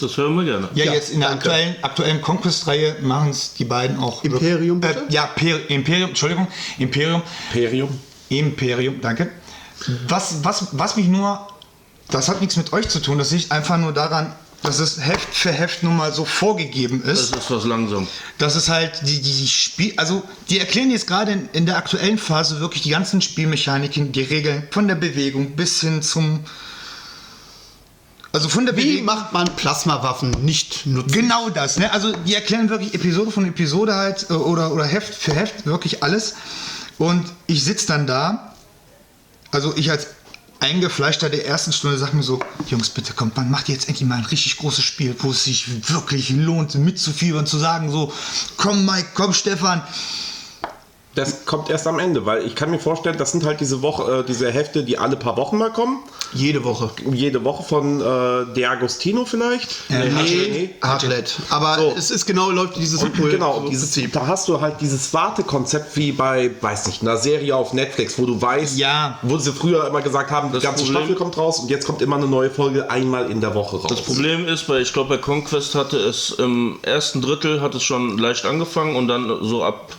Das 0.00 0.16
hören 0.16 0.36
wir 0.36 0.44
gerne. 0.44 0.68
Ja, 0.74 0.84
Ja, 0.86 0.94
jetzt 0.94 1.10
in 1.10 1.20
der 1.20 1.30
danke. 1.30 1.48
aktuellen, 1.50 1.76
aktuellen 1.82 2.20
Conquest-Reihe 2.22 2.96
machen 3.02 3.30
es 3.30 3.54
die 3.54 3.64
beiden 3.64 3.98
auch. 3.98 4.22
Imperium, 4.24 4.78
Äh, 4.82 4.88
bitte? 4.88 5.04
ja, 5.10 5.26
Per 5.26 5.70
Imperium, 5.70 6.10
Entschuldigung, 6.10 6.48
Imperium. 6.78 7.22
Imperium. 7.52 8.00
Imperium, 8.28 9.00
danke. 9.00 9.30
Was, 10.08 10.36
was, 10.42 10.68
was 10.72 10.96
mich 10.96 11.06
nur, 11.06 11.46
das 12.10 12.28
hat 12.28 12.40
nichts 12.40 12.56
mit 12.56 12.72
euch 12.72 12.88
zu 12.88 13.00
tun, 13.00 13.18
das 13.18 13.30
liegt 13.30 13.52
einfach 13.52 13.76
nur 13.78 13.92
daran, 13.92 14.34
dass 14.62 14.80
es 14.80 14.98
Heft 15.04 15.28
für 15.32 15.52
Heft 15.52 15.82
nun 15.82 15.96
mal 15.96 16.12
so 16.12 16.24
vorgegeben 16.24 17.02
ist. 17.04 17.32
Das 17.36 17.44
ist 17.44 17.50
was 17.50 17.64
langsam. 17.64 18.08
Das 18.38 18.56
ist 18.56 18.68
halt 18.68 19.00
die, 19.06 19.20
die 19.20 19.46
Spiel, 19.46 19.92
also 19.96 20.22
die 20.50 20.58
erklären 20.58 20.90
jetzt 20.90 21.06
gerade 21.06 21.32
in, 21.32 21.48
in 21.52 21.66
der 21.66 21.76
aktuellen 21.76 22.18
Phase 22.18 22.58
wirklich 22.60 22.82
die 22.82 22.90
ganzen 22.90 23.20
Spielmechaniken, 23.20 24.12
die 24.12 24.22
Regeln 24.22 24.66
von 24.70 24.88
der 24.88 24.96
Bewegung 24.96 25.52
bis 25.54 25.80
hin 25.82 26.02
zum, 26.02 26.40
also 28.36 28.50
von 28.50 28.66
der 28.66 28.76
Wie 28.76 29.00
macht 29.00 29.32
man 29.32 29.46
Plasmawaffen 29.56 30.30
nicht 30.42 30.84
nutzen? 30.84 31.10
Genau 31.10 31.48
das, 31.48 31.78
ne? 31.78 31.90
Also 31.90 32.12
die 32.12 32.34
erklären 32.34 32.68
wirklich 32.68 32.92
Episode 32.92 33.30
von 33.30 33.46
Episode 33.46 33.94
halt 33.94 34.26
äh, 34.28 34.34
oder, 34.34 34.74
oder 34.74 34.84
Heft 34.84 35.14
für 35.14 35.34
Heft 35.34 35.64
wirklich 35.64 36.02
alles. 36.02 36.34
Und 36.98 37.24
ich 37.46 37.64
sitze 37.64 37.86
dann 37.86 38.06
da, 38.06 38.54
also 39.52 39.74
ich 39.74 39.90
als 39.90 40.08
eingefleischter 40.60 41.30
der 41.30 41.46
ersten 41.46 41.72
Stunde 41.72 41.96
sag 41.96 42.12
mir 42.12 42.22
so, 42.22 42.38
Jungs, 42.68 42.90
bitte 42.90 43.14
kommt, 43.14 43.38
man 43.38 43.50
macht 43.50 43.70
jetzt 43.70 43.88
endlich 43.88 44.06
mal 44.06 44.18
ein 44.18 44.26
richtig 44.26 44.58
großes 44.58 44.84
Spiel, 44.84 45.16
wo 45.20 45.30
es 45.30 45.44
sich 45.44 45.88
wirklich 45.90 46.28
lohnt, 46.28 46.74
mitzufiebern, 46.74 47.46
zu 47.46 47.56
sagen 47.56 47.90
so, 47.90 48.12
komm 48.58 48.84
Mike, 48.84 49.08
komm 49.14 49.32
Stefan. 49.32 49.80
Das 51.16 51.46
kommt 51.46 51.70
erst 51.70 51.86
am 51.86 51.98
Ende, 51.98 52.26
weil 52.26 52.46
ich 52.46 52.54
kann 52.54 52.70
mir 52.70 52.78
vorstellen, 52.78 53.16
das 53.18 53.32
sind 53.32 53.44
halt 53.44 53.58
diese 53.60 53.80
Woche, 53.82 54.18
äh, 54.20 54.24
diese 54.24 54.50
Hefte, 54.52 54.84
die 54.84 54.98
alle 54.98 55.16
paar 55.16 55.36
Wochen 55.38 55.56
mal 55.56 55.72
kommen. 55.72 56.00
Jede 56.34 56.62
Woche. 56.62 56.90
Jede 57.10 57.42
Woche 57.42 57.62
von 57.62 58.00
äh, 58.00 58.54
De 58.54 58.66
Agostino 58.66 59.24
vielleicht. 59.24 59.70
Äh, 59.88 60.10
nee, 60.10 60.70
Hartlet. 60.82 61.34
Aber 61.48 61.76
So. 61.78 61.94
es 61.96 62.10
ist 62.10 62.26
genau, 62.26 62.50
läuft 62.50 62.76
dieses 62.76 63.02
Und 63.02 63.14
Pol- 63.14 63.30
genau, 63.30 63.62
so 63.62 63.68
dieses, 63.70 63.92
Prinzip. 63.92 64.12
da 64.12 64.26
hast 64.26 64.46
du 64.48 64.60
halt 64.60 64.74
dieses 64.82 65.12
Wartekonzept 65.14 65.96
wie 65.96 66.12
bei, 66.12 66.50
weiß 66.60 66.86
nicht, 66.88 67.00
einer 67.00 67.16
Serie 67.16 67.56
auf 67.56 67.72
Netflix, 67.72 68.18
wo 68.18 68.26
du 68.26 68.40
weißt, 68.40 68.76
Ja. 68.78 69.18
wo 69.22 69.38
sie 69.38 69.52
früher 69.52 69.86
immer 69.86 70.02
gesagt 70.02 70.30
haben, 70.30 70.48
die 70.48 70.54
Das 70.54 70.64
ganze 70.64 70.84
Problem- 70.84 71.02
Staffel 71.04 71.16
kommt 71.16 71.38
raus 71.38 71.60
und 71.60 71.70
jetzt 71.70 71.86
kommt 71.86 72.02
immer 72.02 72.16
eine 72.16 72.26
neue 72.26 72.50
Folge 72.50 72.90
einmal 72.90 73.30
in 73.30 73.40
der 73.40 73.54
Woche 73.54 73.76
raus. 73.78 73.86
Das 73.88 74.02
Problem 74.02 74.46
ist, 74.46 74.66
bei, 74.66 74.80
ich 74.80 74.92
glaube, 74.92 75.16
bei 75.16 75.18
Conquest 75.18 75.74
hatte 75.74 75.96
es 75.96 76.30
im 76.30 76.78
ersten 76.82 77.22
Drittel 77.22 77.62
hat 77.62 77.74
es 77.74 77.82
schon 77.82 78.18
leicht 78.18 78.44
angefangen 78.44 78.96
und 78.96 79.08
dann 79.08 79.30
so 79.42 79.64
ab 79.64 79.92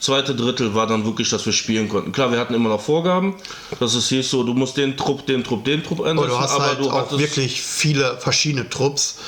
zweite 0.00 0.34
Drittel 0.34 0.74
war 0.74 0.86
dann 0.86 1.04
wirklich, 1.04 1.28
dass 1.28 1.46
wir 1.46 1.52
spielen 1.52 1.88
konnten. 1.88 2.12
Klar, 2.12 2.32
wir 2.32 2.38
hatten 2.38 2.54
immer 2.54 2.68
noch 2.68 2.80
Vorgaben, 2.80 3.36
dass 3.78 3.94
es 3.94 4.08
hieß 4.08 4.30
so, 4.30 4.42
du 4.42 4.54
musst 4.54 4.76
den 4.76 4.96
Trupp, 4.96 5.26
den 5.26 5.44
Trupp, 5.44 5.64
den 5.64 5.82
Trupp 5.82 6.00
einsetzen, 6.00 6.18
Aber 6.18 6.28
du 6.28 6.40
hast 6.40 6.54
aber 6.54 6.66
halt 6.66 6.80
du 6.80 6.90
auch 6.90 7.18
wirklich 7.18 7.62
viele 7.62 8.16
verschiedene 8.18 8.68
Trupps. 8.68 9.18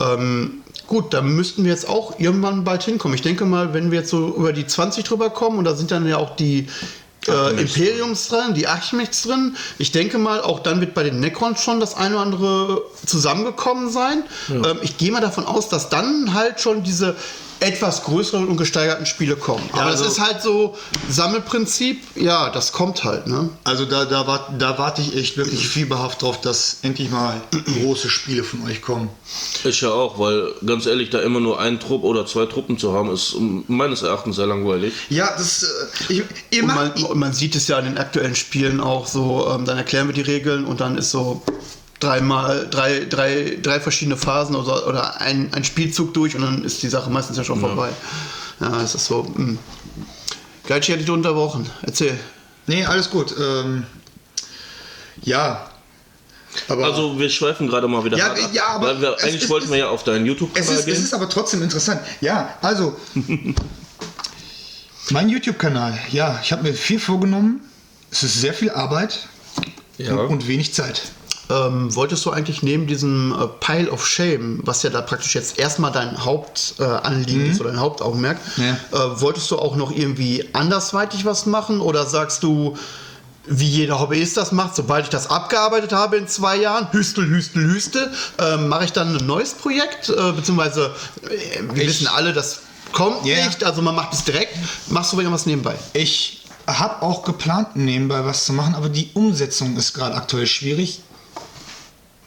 Ähm, 0.00 0.62
gut, 0.86 1.14
da 1.14 1.22
müssten 1.22 1.64
wir 1.64 1.70
jetzt 1.70 1.88
auch 1.88 2.18
irgendwann 2.18 2.64
bald 2.64 2.82
hinkommen. 2.82 3.14
Ich 3.14 3.22
denke 3.22 3.44
mal, 3.44 3.74
wenn 3.74 3.90
wir 3.90 4.00
jetzt 4.00 4.10
so 4.10 4.34
über 4.36 4.52
die 4.52 4.66
20 4.66 5.04
drüber 5.04 5.30
kommen, 5.30 5.58
und 5.58 5.64
da 5.64 5.74
sind 5.74 5.90
dann 5.90 6.06
ja 6.08 6.16
auch 6.16 6.34
die 6.36 6.66
äh, 7.28 7.60
Imperiums 7.60 8.28
drin, 8.28 8.54
die 8.54 8.66
Archimedes 8.66 9.22
drin. 9.22 9.56
Ich 9.78 9.92
denke 9.92 10.18
mal, 10.18 10.40
auch 10.40 10.60
dann 10.60 10.80
wird 10.80 10.94
bei 10.94 11.02
den 11.02 11.20
Necrons 11.20 11.62
schon 11.62 11.78
das 11.78 11.94
eine 11.94 12.14
oder 12.14 12.24
andere 12.24 12.82
zusammengekommen 13.06 13.90
sein. 13.90 14.24
Ähm, 14.50 14.78
ich 14.82 14.96
gehe 14.98 15.12
mal 15.12 15.20
davon 15.20 15.46
aus, 15.46 15.68
dass 15.68 15.88
dann 15.88 16.34
halt 16.34 16.60
schon 16.60 16.82
diese 16.82 17.16
etwas 17.62 18.02
größeren 18.04 18.48
und 18.48 18.56
gesteigerten 18.56 19.06
Spiele 19.06 19.36
kommen. 19.36 19.62
Aber 19.72 19.82
also- 19.82 20.04
das 20.04 20.14
ist 20.14 20.20
halt 20.20 20.42
so 20.42 20.76
Sammelprinzip, 21.08 22.02
ja, 22.16 22.50
das 22.50 22.72
kommt 22.72 23.04
halt, 23.04 23.26
ne? 23.26 23.50
Also 23.64 23.84
da, 23.84 24.04
da, 24.04 24.26
wart, 24.26 24.50
da 24.58 24.78
warte 24.78 25.00
ich 25.02 25.16
echt 25.16 25.36
wirklich 25.36 25.68
fieberhaft 25.68 26.22
drauf, 26.22 26.40
dass 26.40 26.78
endlich 26.82 27.10
mal 27.10 27.40
große 27.80 28.08
Spiele 28.10 28.42
von 28.44 28.64
euch 28.66 28.82
kommen. 28.82 29.08
Ich 29.64 29.80
ja 29.80 29.90
auch, 29.90 30.18
weil 30.18 30.52
ganz 30.66 30.86
ehrlich, 30.86 31.10
da 31.10 31.20
immer 31.20 31.40
nur 31.40 31.60
einen 31.60 31.78
Trupp 31.78 32.02
oder 32.04 32.26
zwei 32.26 32.46
Truppen 32.46 32.78
zu 32.78 32.92
haben, 32.92 33.12
ist 33.12 33.36
meines 33.68 34.02
Erachtens 34.02 34.36
sehr 34.36 34.46
langweilig. 34.46 34.92
Ja, 35.08 35.32
das. 35.36 35.62
Äh, 35.62 36.12
ich, 36.12 36.22
ihr 36.50 36.64
Und 36.64 36.74
man, 36.74 36.92
man 37.14 37.32
sieht 37.32 37.54
es 37.54 37.68
ja 37.68 37.78
in 37.78 37.84
den 37.86 37.98
aktuellen 37.98 38.34
Spielen 38.34 38.80
auch 38.80 39.06
so, 39.06 39.48
ähm, 39.54 39.64
dann 39.64 39.78
erklären 39.78 40.08
wir 40.08 40.14
die 40.14 40.22
Regeln 40.22 40.64
und 40.64 40.80
dann 40.80 40.98
ist 40.98 41.10
so 41.10 41.42
dreimal, 42.02 42.68
drei, 42.70 43.04
drei, 43.04 43.58
drei 43.62 43.80
verschiedene 43.80 44.16
Phasen 44.16 44.56
oder, 44.56 44.86
oder 44.86 45.20
ein, 45.20 45.52
ein 45.54 45.64
Spielzug 45.64 46.12
durch 46.14 46.34
und 46.36 46.42
dann 46.42 46.64
ist 46.64 46.82
die 46.82 46.88
Sache 46.88 47.10
meistens 47.10 47.36
ja 47.36 47.44
schon 47.44 47.60
vorbei. 47.60 47.90
Ja, 48.60 48.80
es 48.82 48.94
ist 48.94 49.06
so. 49.06 49.22
Mh. 49.34 49.58
Geitschi 50.66 50.92
hat 50.92 51.00
dich 51.00 51.10
unterbrochen. 51.10 51.68
Erzähl. 51.82 52.18
nee, 52.66 52.84
alles 52.84 53.10
gut. 53.10 53.34
Ähm, 53.38 53.84
ja. 55.22 55.68
Aber 56.68 56.84
Also 56.84 57.18
wir 57.18 57.30
schweifen 57.30 57.66
gerade 57.66 57.88
mal 57.88 58.04
wieder 58.04 58.16
Ja, 58.18 58.26
hart 58.26 58.38
ab, 58.42 58.50
ja, 58.52 58.66
aber 58.68 58.86
weil 58.88 59.00
wir, 59.00 59.18
eigentlich 59.22 59.42
ist- 59.44 59.48
wollten 59.50 59.70
wir 59.70 59.78
ja 59.78 59.88
auf 59.88 60.04
deinen 60.04 60.22
es 60.24 60.28
YouTube-Kanal 60.28 60.72
ist, 60.74 60.78
es 60.80 60.84
gehen. 60.86 60.94
ist 61.04 61.14
aber 61.14 61.28
trotzdem 61.28 61.62
interessant. 61.62 62.00
Ja, 62.20 62.54
also. 62.60 62.96
mein 65.10 65.28
YouTube-Kanal. 65.28 65.98
Ja, 66.10 66.38
ich 66.42 66.52
habe 66.52 66.62
mir 66.62 66.74
viel 66.74 67.00
vorgenommen. 67.00 67.60
Es 68.10 68.22
ist 68.22 68.40
sehr 68.40 68.54
viel 68.54 68.70
Arbeit 68.70 69.26
Ja. 69.98 70.12
und, 70.14 70.26
und 70.28 70.48
wenig 70.48 70.74
Zeit. 70.74 71.02
Ähm, 71.50 71.94
wolltest 71.94 72.24
du 72.24 72.30
eigentlich 72.30 72.62
neben 72.62 72.86
diesem 72.86 73.32
äh, 73.32 73.46
Pile 73.60 73.90
of 73.90 74.06
Shame, 74.06 74.60
was 74.64 74.82
ja 74.84 74.90
da 74.90 75.02
praktisch 75.02 75.34
jetzt 75.34 75.58
erstmal 75.58 75.90
dein 75.92 76.24
Hauptanliegen 76.24 76.94
äh, 76.94 77.06
Anliegen 77.06 77.50
ist 77.50 77.60
oder 77.60 77.70
dein 77.70 77.80
Hauptaugenmerk, 77.80 78.38
Ja. 78.56 78.72
äh, 78.92 79.20
wolltest 79.20 79.50
du 79.50 79.58
auch 79.58 79.76
noch 79.76 79.90
irgendwie 79.90 80.48
andersweitig 80.52 81.24
was 81.24 81.46
machen 81.46 81.80
oder 81.80 82.06
sagst 82.06 82.42
du, 82.42 82.76
wie 83.44 83.66
jeder 83.68 83.98
Hobbyist 83.98 84.36
das 84.36 84.52
macht, 84.52 84.76
sobald 84.76 85.04
ich 85.04 85.10
das 85.10 85.28
abgearbeitet 85.28 85.92
habe 85.92 86.16
in 86.16 86.28
zwei 86.28 86.56
Jahren, 86.56 86.86
Hüstel, 86.92 87.26
Hüstel, 87.28 87.64
Hüstel, 87.64 88.12
ähm, 88.38 88.68
mache 88.68 88.84
ich 88.84 88.92
dann 88.92 89.16
ein 89.16 89.26
neues 89.26 89.54
Projekt, 89.54 90.10
äh, 90.10 90.32
beziehungsweise 90.32 90.94
äh, 91.24 91.60
wir 91.74 91.82
Ich- 91.82 91.88
wissen 91.88 92.06
alle, 92.06 92.32
das 92.32 92.60
kommt 92.92 93.26
Ja. 93.26 93.44
nicht, 93.44 93.64
also 93.64 93.82
man 93.82 93.96
macht 93.96 94.12
es 94.14 94.22
direkt. 94.24 94.54
Machst 94.88 95.12
du 95.12 95.18
irgendwas 95.18 95.44
nebenbei? 95.46 95.74
Ich 95.92 96.44
habe 96.68 97.02
auch 97.02 97.24
geplant, 97.24 97.74
nebenbei 97.74 98.24
was 98.24 98.44
zu 98.44 98.52
machen, 98.52 98.76
aber 98.76 98.88
die 98.88 99.10
Umsetzung 99.14 99.76
ist 99.76 99.92
gerade 99.92 100.14
aktuell 100.14 100.46
schwierig. 100.46 101.00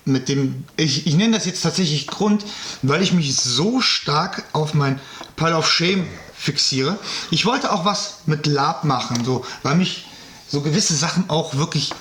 Mit 0.05 0.29
dem, 0.29 0.63
ich, 0.77 1.07
ich 1.07 1.15
nenne 1.15 1.35
das 1.35 1.45
jetzt 1.45 1.63
tatsächlich 1.63 2.05
Grund, 2.07 2.45
weil 2.83 3.01
ich 3.01 3.11
mich 3.11 3.35
so 3.35 3.81
stark 3.81 4.43
auf 4.53 4.73
mein 4.75 4.99
Pile 5.35 5.57
of 5.57 5.69
Shame 5.69 6.07
fixiere. 6.37 6.99
Ich 7.31 7.45
wollte 7.45 7.71
auch 7.71 7.85
was 7.85 8.19
mit 8.27 8.45
Lab 8.45 8.83
machen, 8.83 9.25
so, 9.25 9.43
weil 9.63 9.75
mich 9.75 10.05
so 10.47 10.61
gewisse 10.61 10.95
Sachen 10.95 11.29
auch 11.29 11.55
wirklich 11.55 11.91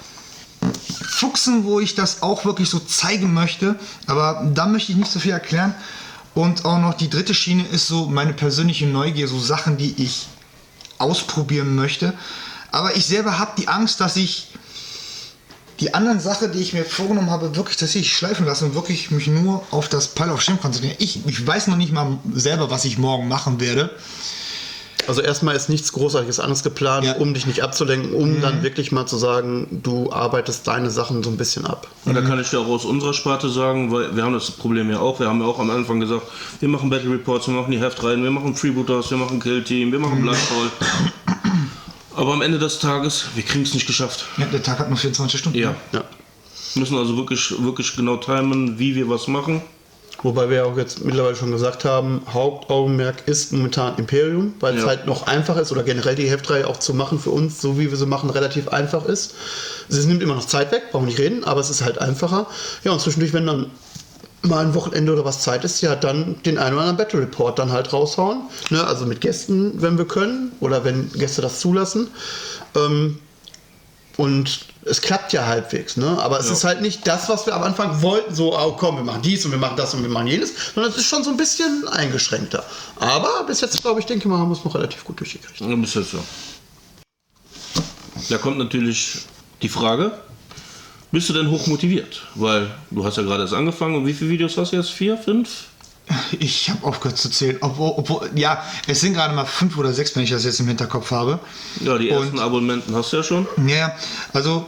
fuchsen, 1.03 1.65
wo 1.65 1.81
ich 1.81 1.95
das 1.95 2.23
auch 2.23 2.45
wirklich 2.45 2.69
so 2.69 2.79
zeigen 2.79 3.33
möchte. 3.33 3.79
Aber 4.07 4.51
da 4.55 4.67
möchte 4.67 4.93
ich 4.93 4.99
nicht 4.99 5.11
so 5.11 5.21
viel 5.21 5.33
erklären. 5.33 5.75
Und 6.35 6.65
auch 6.65 6.79
noch 6.79 6.95
die 6.95 7.09
dritte 7.09 7.35
Schiene 7.35 7.65
ist 7.69 7.87
so 7.87 8.07
meine 8.07 8.33
persönliche 8.33 8.87
Neugier, 8.87 9.29
so 9.29 9.39
Sachen, 9.39 9.77
die 9.77 9.95
ich 10.03 10.27
ausprobieren 10.99 11.75
möchte. 11.75 12.13
Aber 12.73 12.97
ich 12.97 13.07
selber 13.07 13.39
habe 13.39 13.53
die 13.57 13.69
Angst, 13.69 14.01
dass 14.01 14.17
ich 14.17 14.49
die 15.81 15.93
anderen 15.95 16.21
Sachen, 16.21 16.53
die 16.53 16.61
ich 16.61 16.73
mir 16.73 16.85
vorgenommen 16.85 17.31
habe, 17.31 17.57
wirklich 17.57 17.77
tatsächlich 17.77 18.13
schleifen 18.17 18.47
lasse 18.47 18.65
und 18.65 18.75
wirklich 18.75 19.11
mich 19.11 19.27
nur 19.27 19.63
auf 19.71 19.89
das 19.89 20.09
Pile 20.09 20.33
of 20.33 20.41
Shame 20.41 20.61
konzentriere. 20.61 20.97
Ich, 20.99 21.27
ich 21.27 21.47
weiß 21.47 21.67
noch 21.67 21.77
nicht 21.77 21.93
mal 21.93 22.19
selber, 22.33 22.71
was 22.71 22.85
ich 22.85 22.99
morgen 22.99 23.27
machen 23.29 23.61
werde. 23.61 23.91
Also 25.07 25.21
erstmal 25.21 25.55
ist 25.55 25.69
nichts 25.69 25.93
Großartiges 25.93 26.41
anderes 26.41 26.63
geplant, 26.63 27.05
Ja. 27.05 27.17
um 27.17 27.35
dich 27.35 27.45
nicht 27.47 27.63
abzulenken, 27.63 28.15
um 28.15 28.41
dann 28.41 28.63
wirklich 28.63 28.91
mal 28.91 29.05
zu 29.05 29.19
sagen, 29.19 29.67
du 29.83 30.11
arbeitest 30.11 30.67
deine 30.67 30.91
Sachen 30.91 31.23
so 31.23 31.29
ein 31.29 31.37
bisschen 31.37 31.67
ab. 31.67 31.89
Und 32.07 32.15
da 32.15 32.23
kann 32.23 32.41
ich 32.41 32.49
dir 32.49 32.61
auch 32.61 32.69
aus 32.69 32.87
unserer 32.87 33.13
Sparte 33.13 33.51
sagen, 33.51 33.93
weil 33.93 34.17
wir 34.17 34.23
haben 34.23 34.33
das 34.33 34.51
Problem 34.51 34.91
ja 34.91 35.01
auch. 35.01 35.21
Wir 35.21 35.29
haben 35.29 35.41
ja 35.43 35.47
auch 35.47 35.59
am 35.59 35.69
Anfang 35.69 36.01
gesagt, 36.01 36.23
wir 36.61 36.69
machen 36.71 36.89
Battle 36.89 37.11
Reports, 37.11 37.49
wir 37.49 37.55
machen 37.55 37.71
die 37.71 37.81
Heftreihen, 37.81 38.23
wir 38.23 38.31
machen 38.31 38.55
Freebooters, 38.57 39.11
wir 39.11 39.19
machen 39.19 39.41
Kill 39.41 39.63
Team, 39.63 39.93
wir 39.93 39.99
machen 39.99 40.23
Bloodfall. 40.23 40.71
Aber 42.17 42.33
am 42.33 42.43
Ende 42.43 42.59
des 42.59 42.79
Tages, 42.79 43.27
wir 43.35 43.43
kriegen 43.43 43.65
es 43.65 43.75
nicht 43.75 43.87
geschafft. 43.87 44.27
Ja, 44.37 44.47
der 44.47 44.63
Tag 44.63 44.79
hat 44.79 44.89
nur 44.89 44.99
24 44.99 45.41
Stunden. 45.41 45.59
Ja. 45.59 45.75
Ja. 45.93 46.05
Wir 46.75 46.81
müssen 46.81 46.97
also 46.97 47.17
wirklich, 47.17 47.55
wirklich 47.59 47.95
genau 47.97 48.17
timen, 48.17 48.79
wie 48.79 48.95
wir 48.95 49.09
was 49.09 49.29
machen. 49.29 49.63
Wobei 50.23 50.49
wir 50.49 50.65
auch 50.65 50.77
jetzt 50.79 51.05
mittlerweile 51.05 51.37
schon 51.37 51.51
gesagt 51.51 51.85
haben, 51.85 52.23
Hauptaugenmerk 52.33 53.27
ist 53.27 53.53
momentan 53.53 53.97
Imperium, 53.99 54.55
weil 54.61 54.75
es 54.77 54.83
Ja. 54.83 54.89
halt 54.89 55.07
noch 55.07 55.27
einfach 55.27 55.57
ist 55.59 55.71
oder 55.71 55.83
generell 55.83 56.15
die 56.15 56.31
Heftreihe 56.31 56.67
auch 56.67 56.79
zu 56.79 56.95
machen 56.95 57.19
für 57.21 57.31
uns, 57.31 57.61
so 57.61 57.79
wie 57.79 57.91
wir 57.91 57.97
sie 57.99 58.07
machen, 58.07 58.31
relativ 58.31 58.69
einfach 58.69 59.05
ist. 59.05 59.35
Es 59.89 60.07
nimmt 60.07 60.23
immer 60.23 60.35
noch 60.35 60.47
Zeit 60.47 60.73
weg, 60.73 60.85
brauchen 60.93 61.05
wir 61.05 61.11
nicht 61.11 61.19
reden, 61.19 61.45
aber 61.45 61.61
es 61.61 61.69
ist 61.69 61.85
halt 61.85 61.99
einfacher. 61.99 62.47
Ja, 62.85 62.93
und 62.93 63.01
zwischendurch, 63.01 63.35
wenn 63.35 63.47
dann 63.47 63.71
mal 64.45 64.65
ein 64.65 64.75
Wochenende 64.75 65.13
oder 65.13 65.25
was 65.25 65.41
Zeit 65.41 65.65
ist, 65.65 65.81
ja, 65.81 65.95
dann 65.97 66.41
den 66.43 66.59
einen 66.59 66.75
oder 66.75 66.83
anderen 66.87 66.97
Battle 66.99 67.21
Report 67.21 67.59
dann 67.59 67.73
halt 67.73 67.93
raushauen. 67.93 68.43
Ne? 68.71 68.85
Also 68.87 69.07
mit 69.07 69.21
Gästen, 69.21 69.81
wenn 69.83 69.99
wir 69.99 70.07
können 70.07 70.53
oder 70.61 70.85
wenn 70.85 71.11
Gäste 71.13 71.43
das 71.43 71.61
zulassen. 71.61 72.09
Ähm, 72.77 73.19
und 74.17 74.67
es 74.85 75.01
klappt 75.01 75.33
ja 75.33 75.47
halbwegs, 75.47 75.97
ne? 75.97 76.19
Aber 76.21 76.39
es 76.39 76.47
Ja. 76.47 76.53
ist 76.53 76.63
halt 76.65 76.83
nicht 76.83 77.05
das, 77.07 77.29
was 77.29 77.47
wir 77.47 77.55
am 77.57 77.63
Anfang 77.65 78.01
wollten, 78.03 78.33
so, 78.35 78.57
oh 78.57 78.73
komm, 78.79 78.97
wir 78.99 79.03
machen 79.03 79.23
dies 79.23 79.45
und 79.45 79.51
wir 79.51 79.59
machen 79.59 79.77
das 79.77 79.93
und 79.95 80.03
wir 80.03 80.11
machen 80.11 80.29
jenes, 80.29 80.53
sondern 80.75 80.93
es 80.93 80.99
ist 80.99 81.07
schon 81.07 81.25
so 81.25 81.31
ein 81.31 81.37
bisschen 81.37 81.89
eingeschränkter. 81.89 82.65
Aber 83.01 83.45
bis 83.47 83.61
jetzt, 83.61 83.81
glaube 83.83 83.99
ich, 84.01 84.07
denke 84.07 84.29
mal, 84.29 84.39
haben 84.39 84.51
wir 84.51 84.57
es 84.57 84.65
noch 84.65 84.75
relativ 84.75 85.05
gut 85.05 85.19
durchgekriegt. 85.19 85.61
Ja, 85.61 85.75
bis 85.75 85.95
jetzt 85.95 86.13
ja. 86.13 86.21
Da 88.29 88.39
kommt 88.39 88.59
natürlich 88.59 89.19
die 89.63 89.69
Frage, 89.69 90.13
bist 91.15 91.29
du 91.29 91.33
denn 91.33 91.51
hoch 91.51 91.67
motiviert? 91.67 92.23
Weil 92.35 92.71
du 92.91 93.05
hast 93.05 93.17
ja 93.17 93.23
gerade 93.23 93.43
erst 93.45 93.55
angefangen 93.55 93.95
und 93.95 94.07
wie 94.07 94.13
viele 94.13 94.31
Videos 94.31 94.57
hast 94.59 94.73
du 94.73 94.77
jetzt? 94.77 94.91
Vier, 94.91 95.17
fünf? 95.17 95.49
Ich 96.39 96.69
habe 96.69 96.85
aufgehört 96.85 97.17
zu 97.17 97.31
zählen. 97.31 97.57
Obwohl, 97.63 97.95
obwohl, 97.97 98.31
ja, 98.35 98.63
es 98.87 99.01
sind 99.01 99.15
gerade 99.15 99.35
mal 99.35 99.47
fünf 99.47 99.79
oder 99.79 99.93
sechs, 99.95 100.15
wenn 100.15 100.25
ich 100.25 100.31
das 100.31 100.45
jetzt 100.45 100.61
im 100.61 100.67
Hinterkopf 100.69 101.11
habe. 101.13 101.39
Ja, 101.81 101.97
die 101.97 102.11
Und- 102.11 102.25
ersten 102.25 102.39
Abonnenten 102.41 102.95
hast 102.95 103.13
du 103.13 103.17
ja 103.19 103.23
schon. 103.23 103.47
Ja, 103.67 103.97
also 104.35 104.67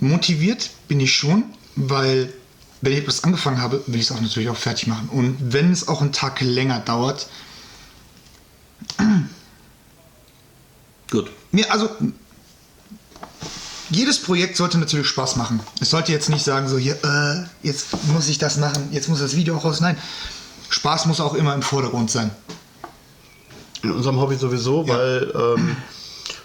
motiviert 0.00 0.70
bin 0.88 0.98
ich 0.98 1.14
schon, 1.14 1.44
weil 1.76 2.32
wenn 2.80 2.92
ich 2.92 2.98
etwas 2.98 3.22
angefangen 3.22 3.60
habe, 3.60 3.84
will 3.86 4.00
ich 4.00 4.06
es 4.06 4.12
auch 4.12 4.20
natürlich 4.20 4.48
auch 4.48 4.56
fertig 4.56 4.88
machen. 4.88 5.08
Und 5.12 5.36
wenn 5.52 5.70
es 5.70 5.86
auch 5.86 6.00
einen 6.00 6.12
Tag 6.12 6.40
länger 6.40 6.80
dauert, 6.80 7.28
Gut. 11.10 11.30
mir, 11.52 11.70
also 11.70 11.90
jedes 13.90 14.20
Projekt 14.20 14.56
sollte 14.56 14.78
natürlich 14.78 15.06
Spaß 15.08 15.36
machen. 15.36 15.60
Es 15.80 15.90
sollte 15.90 16.12
jetzt 16.12 16.28
nicht 16.28 16.44
sagen, 16.44 16.68
so 16.68 16.78
hier, 16.78 16.94
äh, 17.04 17.44
jetzt 17.62 17.88
muss 18.12 18.28
ich 18.28 18.38
das 18.38 18.56
machen, 18.58 18.88
jetzt 18.92 19.08
muss 19.08 19.20
das 19.20 19.36
Video 19.36 19.56
auch 19.56 19.64
raus. 19.64 19.80
Nein, 19.80 19.96
Spaß 20.68 21.06
muss 21.06 21.20
auch 21.20 21.34
immer 21.34 21.54
im 21.54 21.62
Vordergrund 21.62 22.10
sein. 22.10 22.30
In 23.82 23.92
unserem 23.92 24.20
Hobby 24.20 24.36
sowieso, 24.36 24.86
weil 24.88 25.32
ähm, 25.34 25.76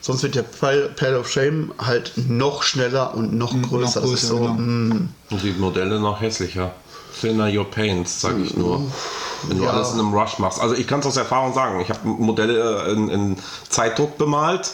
sonst 0.01 0.23
wird 0.23 0.36
der 0.36 0.43
Pile, 0.43 1.19
of 1.19 1.29
Shame 1.29 1.73
halt 1.77 2.13
noch 2.15 2.63
schneller 2.63 3.13
und 3.13 3.34
noch 3.34 3.53
größer. 3.62 4.01
das 4.01 4.10
ist 4.10 4.21
größer, 4.21 4.27
so, 4.27 4.39
genau. 4.39 4.53
mm, 4.53 5.10
Und 5.31 5.43
die 5.43 5.51
Modelle 5.51 5.99
noch 5.99 6.21
hässlicher. 6.21 6.71
Thinner 7.19 7.47
your 7.53 7.69
pains, 7.69 8.21
sag 8.21 8.38
ich 8.39 8.55
nur. 8.58 8.91
Wenn 9.43 9.58
du 9.58 9.63
Ja. 9.63 9.71
alles 9.71 9.91
in 9.93 9.99
einem 9.99 10.13
Rush 10.13 10.38
machst. 10.39 10.60
Also 10.60 10.75
ich 10.75 10.86
kann 10.88 10.99
es 11.01 11.05
aus 11.05 11.15
Erfahrung 11.17 11.53
sagen. 11.53 11.79
Ich 11.79 11.89
habe 11.89 12.05
Modelle 12.08 12.91
in, 12.91 13.10
in 13.10 13.36
Zeitdruck 13.69 14.17
bemalt 14.17 14.71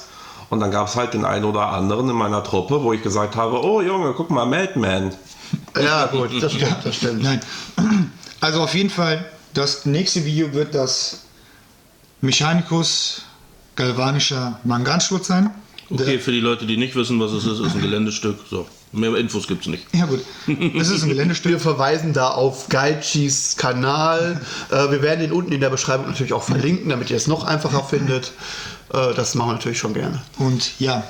und 0.52 0.60
dann 0.60 0.70
gab 0.70 0.88
es 0.88 0.98
halt 0.98 1.14
den 1.14 1.24
einen 1.24 1.46
oder 1.46 1.70
anderen 1.70 2.10
in 2.10 2.16
meiner 2.16 2.44
Truppe, 2.44 2.84
wo 2.84 2.92
ich 2.92 3.02
gesagt 3.02 3.38
habe, 3.38 3.64
oh 3.64 3.82
Junge, 3.82 4.14
guck 4.16 4.30
mal, 4.30 4.46
Madman. 4.46 5.14
ja, 5.82 6.08
gut, 6.08 6.30
das 6.44 6.52
stimmt, 6.52 6.78
das 6.84 6.96
stimmt. 6.96 7.24
Nein. 7.24 7.40
Also 8.42 8.62
auf 8.62 8.76
jeden 8.76 8.90
Fall, 8.90 9.26
das 9.54 9.86
nächste 9.86 10.26
Video 10.26 10.52
wird 10.54 10.76
das 10.76 11.24
Mechanicus 12.20 13.24
galvanischer 13.78 14.60
Mangansturz 14.66 15.28
sein. 15.28 15.52
Okay, 15.90 16.20
für 16.20 16.32
die 16.32 16.42
Leute, 16.42 16.66
die 16.66 16.76
nicht 16.76 16.96
wissen, 16.96 17.20
was 17.20 17.32
es 17.32 17.46
ist, 17.46 17.60
ist 17.60 17.76
ein 17.76 17.82
Geländestück. 17.82 18.38
So, 18.50 18.68
mehr 18.92 19.16
Infos 19.16 19.48
gibt's 19.48 19.68
nicht. 19.68 19.86
Ja 19.94 20.06
gut, 20.06 20.22
es 20.76 20.90
ist 20.90 21.04
ein 21.04 21.10
Geländestück. 21.10 21.52
Wir 21.52 21.60
verweisen 21.60 22.12
da 22.12 22.30
auf 22.30 22.68
Gaichis 22.68 23.56
Kanal. 23.56 24.42
Äh, 24.70 24.92
wir 24.92 25.02
werden 25.02 25.24
ihn 25.24 25.32
unten 25.32 25.52
in 25.52 25.62
der 25.62 25.70
Beschreibung 25.70 26.08
natürlich 26.08 26.34
auch 26.34 26.44
verlinken, 26.44 26.90
damit 26.90 27.10
ihr 27.10 27.18
es 27.18 27.28
noch 27.28 27.46
einfacher 27.46 27.84
findet. 27.84 28.34
Äh, 28.94 29.14
das 29.16 29.36
machen 29.36 29.50
wir 29.50 29.54
natürlich 29.54 29.80
schon 29.80 29.94
gerne. 29.94 30.22
Und 30.38 30.80
ja, 30.80 31.04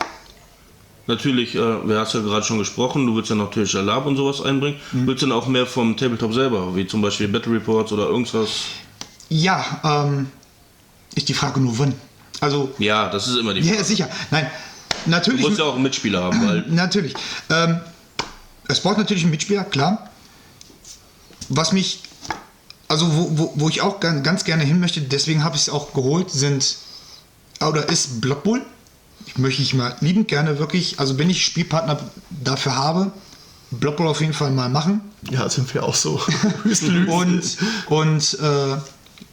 Natürlich, 1.07 1.55
äh, 1.55 1.59
wir 1.87 1.99
hast 1.99 2.13
ja 2.13 2.21
gerade 2.21 2.45
schon 2.45 2.59
gesprochen, 2.59 3.05
du 3.07 3.15
willst 3.15 3.29
ja 3.31 3.35
natürlich 3.35 3.75
Alarm 3.75 4.05
und 4.05 4.15
sowas 4.17 4.39
einbringen. 4.39 4.79
Willst 4.91 5.23
du 5.23 5.27
dann 5.27 5.35
auch 5.37 5.47
mehr 5.47 5.65
vom 5.65 5.97
Tabletop 5.97 6.31
selber, 6.33 6.75
wie 6.75 6.85
zum 6.87 7.01
Beispiel 7.01 7.27
Battle 7.27 7.53
Reports 7.53 7.91
oder 7.91 8.05
irgendwas? 8.07 8.49
ja, 9.29 9.65
ähm, 9.83 10.27
ist 11.15 11.27
die 11.27 11.33
Frage 11.33 11.59
nur 11.59 11.77
wann. 11.79 11.93
Also, 12.39 12.71
Ja, 12.77 13.09
das 13.09 13.27
ist 13.27 13.37
immer 13.37 13.53
die 13.53 13.61
ja, 13.61 13.73
Frage. 13.73 13.83
sicher. 13.83 14.09
Nein, 14.29 14.45
Du 15.05 15.09
natürlich. 15.09 15.41
musst 15.41 15.57
ja 15.57 15.65
auch 15.65 15.73
einen 15.73 15.83
Mitspieler 15.83 16.21
haben, 16.23 16.47
weil 16.47 16.65
Natürlich. 16.69 17.13
Ähm, 17.49 17.79
es 18.67 18.79
braucht 18.79 18.99
natürlich 18.99 19.23
einen 19.23 19.31
Mitspieler, 19.31 19.63
klar. 19.63 20.09
Was 21.49 21.71
mich, 21.73 22.03
also 22.87 23.11
wo, 23.13 23.37
wo, 23.37 23.53
wo 23.55 23.69
ich 23.69 23.81
auch 23.81 23.99
ganz, 23.99 24.23
ganz 24.23 24.43
gerne 24.43 24.63
hin 24.63 24.79
möchte, 24.79 25.01
deswegen 25.01 25.43
habe 25.43 25.55
ich 25.55 25.63
es 25.63 25.69
auch 25.69 25.93
geholt, 25.93 26.29
sind 26.29 26.77
oder 27.69 27.87
ist 27.89 28.21
Blood 28.21 28.43
Bowl. 28.43 28.61
Ich 29.27 29.37
möchte 29.37 29.61
ich 29.61 29.73
mal 29.73 29.95
liebend 30.01 30.27
gerne 30.27 30.59
wirklich, 30.59 30.99
also 30.99 31.17
wenn 31.17 31.29
ich 31.29 31.43
Spielpartner 31.43 31.99
dafür 32.43 32.75
habe, 32.75 33.11
Blood 33.71 33.97
Bowl 33.97 34.07
auf 34.07 34.19
jeden 34.21 34.33
Fall 34.33 34.51
mal 34.51 34.69
machen. 34.69 35.01
Ja, 35.29 35.47
sind 35.49 35.73
wir 35.73 35.83
auch 35.83 35.95
so. 35.95 36.19
Und, 37.07 37.57
und 37.87 38.37
äh, 38.41 38.77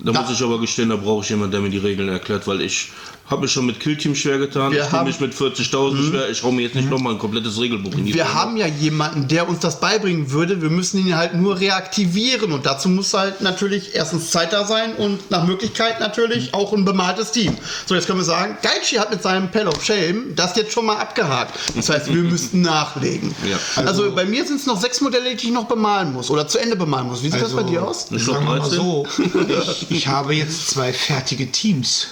da 0.01 0.13
muss 0.13 0.31
ich 0.31 0.43
aber 0.43 0.61
gestehen, 0.61 0.91
da 0.91 0.97
brauche 0.97 1.25
ich 1.25 1.31
jemanden, 1.31 1.53
der 1.53 1.61
mir 1.61 1.71
die 1.71 1.79
Regeln 1.79 2.09
erklärt, 2.09 2.47
weil 2.47 2.61
ich 2.61 2.91
habe 3.31 3.43
mich 3.43 3.53
schon 3.53 3.67
mit 3.67 3.79
Killteam 3.81 4.15
schwer 4.15 4.39
getan, 4.39 4.73
Wir 4.73 4.83
ich 4.83 4.89
tue 4.89 4.99
haben- 4.99 5.07
mich 5.07 5.21
mit 5.21 5.35
40.000 5.35 6.09
schwer, 6.09 6.31
ich 6.31 6.43
hau 6.43 6.51
mir 6.51 6.63
jetzt 6.63 6.75
nicht 6.75 6.89
nochmal 6.89 7.13
ein 7.15 7.19
komplettes 7.19 7.61
Regelbuch 7.61 7.93
in 7.95 8.07
die 8.07 8.15
Wir 8.15 8.25
Pfanne. 8.25 8.35
haben 8.41 8.57
ja 8.57 8.67
jemanden, 8.67 9.29
der 9.29 9.49
uns 9.49 9.59
das 9.61 9.81
beibringen 9.81 10.31
würde. 10.31 10.63
Wir 10.63 10.71
müssen 10.71 10.99
ihn 11.07 11.17
halt 11.17 11.35
nur 11.35 11.61
reaktivieren. 11.61 12.53
Und 12.53 12.65
dazu 12.67 12.89
muss 12.89 13.13
halt 13.15 13.41
natürlich 13.41 13.95
erstens 13.95 14.31
Zeit 14.31 14.53
da 14.53 14.65
sein 14.67 14.95
und 14.95 15.31
nach 15.31 15.45
Möglichkeit 15.47 16.01
natürlich 16.01 16.55
auch 16.55 16.73
ein 16.73 16.85
bemaltes 16.85 17.33
Team. 17.33 17.57
So, 17.87 17.95
jetzt 17.95 18.07
können 18.07 18.19
wir 18.21 18.25
sagen, 18.25 18.57
Geichi 18.63 18.97
hat 18.97 19.11
mit 19.11 19.23
seinem 19.23 19.51
Pell 19.51 19.69
of 19.69 19.85
Shame 19.85 20.35
das 20.35 20.57
jetzt 20.57 20.73
schon 20.73 20.87
mal 20.87 20.97
abgehakt. 20.97 21.59
Das 21.77 21.89
heißt, 21.91 22.09
wir 22.09 22.23
müssten 22.23 22.63
nachlegen. 22.63 23.35
Ja. 23.49 23.59
Also, 23.85 24.11
bei 24.15 24.25
mir 24.25 24.47
sind 24.47 24.57
es 24.61 24.67
noch 24.67 24.81
sechs 24.81 25.01
Modelle, 25.01 25.35
die 25.35 25.47
ich 25.49 25.53
noch 25.53 25.65
bemalen 25.67 26.13
muss 26.13 26.31
oder 26.31 26.49
zu 26.49 26.59
Ende 26.59 26.77
bemalen 26.77 27.07
muss. 27.09 27.23
Wie 27.23 27.31
sieht 27.31 27.43
das 27.43 27.53
bei 27.55 27.63
dir 27.63 27.83
aus? 27.87 28.07
Ich 28.11 28.25
sagen 28.25 28.45
wir 28.47 28.53
mal 28.53 28.59
13. 28.61 28.77
so, 28.79 29.07
ich, 29.81 29.91
ich 29.91 30.07
habe 30.09 30.35
jetzt 30.35 30.71
zwei 30.71 30.93
fertige 30.93 31.51
Teams. 31.53 32.09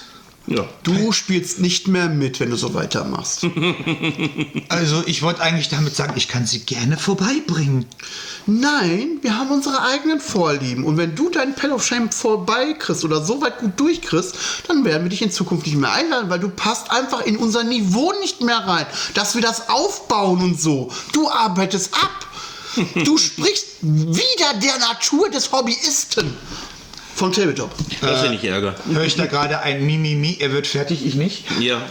Ja. 0.47 0.65
Du 0.85 1.11
spielst 1.11 1.59
nicht 1.59 1.89
mehr 1.89 2.09
mit, 2.09 2.39
wenn 2.39 2.51
du 2.51 2.57
so 2.57 2.75
weitermachst. 2.75 3.47
Also 4.69 5.03
ich 5.07 5.23
wollte 5.23 5.43
eigentlich 5.43 5.69
damit 5.69 5.95
sagen, 5.95 6.15
ich 6.17 6.29
kann 6.29 6.47
sie 6.47 6.61
gerne 6.61 6.97
vorbeibringen. 6.97 7.87
Nein, 8.47 9.19
wir 9.23 9.39
haben 9.39 9.51
unsere 9.51 9.83
eigenen 9.83 10.21
Vorlieben. 10.21 10.85
Und 10.85 10.97
wenn 10.97 11.15
du 11.15 11.31
deinen 11.31 11.55
Pell 11.55 11.73
of 11.73 11.85
Shame 11.85 12.11
vorbeikriegst 12.11 13.05
oder 13.05 13.25
so 13.25 13.41
weit 13.41 13.59
gut 13.59 13.79
durchkriegst, 13.79 14.35
dann 14.69 14.85
werden 14.85 15.05
wir 15.05 15.11
dich 15.11 15.23
in 15.23 15.31
Zukunft 15.31 15.67
nicht 15.67 15.77
mehr 15.77 15.93
einladen, 15.93 16.31
weil 16.31 16.41
du 16.41 16.49
passt 16.49 16.91
einfach 16.91 17.25
in 17.25 17.37
unser 17.37 17.65
Niveau 17.65 18.13
nicht 18.21 18.41
mehr 18.43 18.59
rein. 18.59 18.87
Dass 19.15 19.35
wir 19.35 19.43
das 19.43 19.69
aufbauen 19.69 20.43
und 20.43 20.61
so. 20.61 20.91
Du 21.13 21.31
arbeitest 21.31 21.95
ab. 21.95 22.27
Du 23.05 23.17
sprichst 23.17 23.67
wieder 23.81 24.61
der 24.63 24.79
Natur 24.79 25.31
des 25.31 25.51
Hobbyisten. 25.51 26.37
Von 27.17 27.33
Tabletop. 27.33 27.71
Das 28.03 28.19
ist 28.19 28.25
ja 28.27 28.31
nicht 28.31 28.45
Ärger. 28.45 28.75
Höre 28.93 29.03
ich 29.05 29.17
da 29.17 29.27
gerade 29.27 29.59
ein 29.61 29.85
Mimimi, 29.87 30.37
er 30.39 30.53
wird 30.53 30.67
fertig, 30.69 31.05
ich 31.05 31.15
nicht? 31.17 31.45
Ja. 31.61 31.81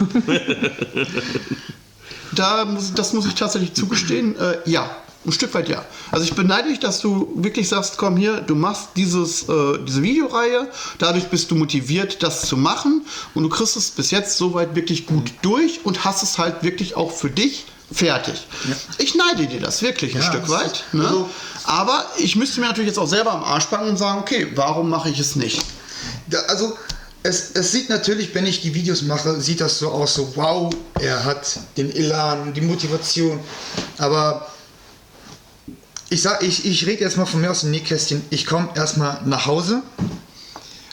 Da 2.32 2.64
muss, 2.64 2.92
das 2.92 3.12
muss 3.12 3.24
ich 3.26 3.34
tatsächlich 3.34 3.72
zugestehen. 3.74 4.36
Äh, 4.38 4.58
ja, 4.66 4.90
ein 5.24 5.32
Stück 5.32 5.54
weit 5.54 5.68
ja. 5.68 5.84
Also 6.10 6.24
ich 6.24 6.34
beneide 6.34 6.68
dich, 6.68 6.80
dass 6.80 7.00
du 7.00 7.32
wirklich 7.36 7.68
sagst, 7.68 7.96
komm 7.96 8.16
hier, 8.16 8.40
du 8.42 8.54
machst 8.54 8.90
dieses, 8.96 9.48
äh, 9.48 9.78
diese 9.86 10.02
Videoreihe, 10.02 10.68
dadurch 10.98 11.24
bist 11.28 11.50
du 11.50 11.54
motiviert, 11.54 12.22
das 12.22 12.42
zu 12.46 12.56
machen 12.56 13.06
und 13.34 13.42
du 13.44 13.48
kriegst 13.48 13.76
es 13.76 13.90
bis 13.90 14.10
jetzt 14.10 14.36
soweit 14.36 14.74
wirklich 14.74 15.06
gut 15.06 15.32
durch 15.42 15.80
und 15.84 16.04
hast 16.04 16.22
es 16.22 16.36
halt 16.36 16.62
wirklich 16.62 16.96
auch 16.96 17.10
für 17.10 17.30
dich 17.30 17.64
fertig. 17.90 18.46
Ich 18.98 19.14
neide 19.14 19.46
dir 19.46 19.60
das 19.60 19.80
wirklich 19.80 20.14
ein 20.14 20.20
Ja, 20.20 20.26
Stück 20.26 20.42
das 20.42 20.50
weit. 20.50 20.72
ist- 20.72 20.94
Ne? 20.94 21.04
also- 21.06 21.30
Aber 21.66 22.06
ich 22.16 22.36
müsste 22.36 22.60
mir 22.60 22.66
natürlich 22.66 22.88
jetzt 22.88 22.98
auch 22.98 23.08
selber 23.08 23.32
am 23.32 23.44
Arsch 23.44 23.66
packen 23.66 23.88
und 23.88 23.96
sagen, 23.96 24.20
okay, 24.20 24.46
warum 24.54 24.88
mache 24.88 25.10
ich 25.10 25.18
es 25.18 25.34
nicht? 25.34 25.62
Da, 26.28 26.38
also 26.48 26.76
es, 27.24 27.50
es 27.54 27.72
sieht 27.72 27.88
natürlich, 27.90 28.34
wenn 28.34 28.46
ich 28.46 28.62
die 28.62 28.72
Videos 28.72 29.02
mache, 29.02 29.40
sieht 29.40 29.60
das 29.60 29.80
so 29.80 29.90
aus, 29.90 30.14
so 30.14 30.32
wow, 30.36 30.72
er 31.00 31.24
hat 31.24 31.58
den 31.76 31.90
Elan, 31.94 32.54
die 32.54 32.60
Motivation. 32.60 33.40
Aber 33.98 34.48
ich 36.08 36.22
sag, 36.22 36.42
ich, 36.42 36.64
ich 36.64 36.86
rede 36.86 37.02
jetzt 37.02 37.16
mal 37.16 37.26
von 37.26 37.40
mir 37.40 37.50
aus 37.50 37.62
dem 37.62 37.72
Nähkästchen. 37.72 38.22
Ich 38.30 38.46
komme 38.46 38.68
erstmal 38.76 39.20
nach 39.24 39.46
Hause 39.46 39.82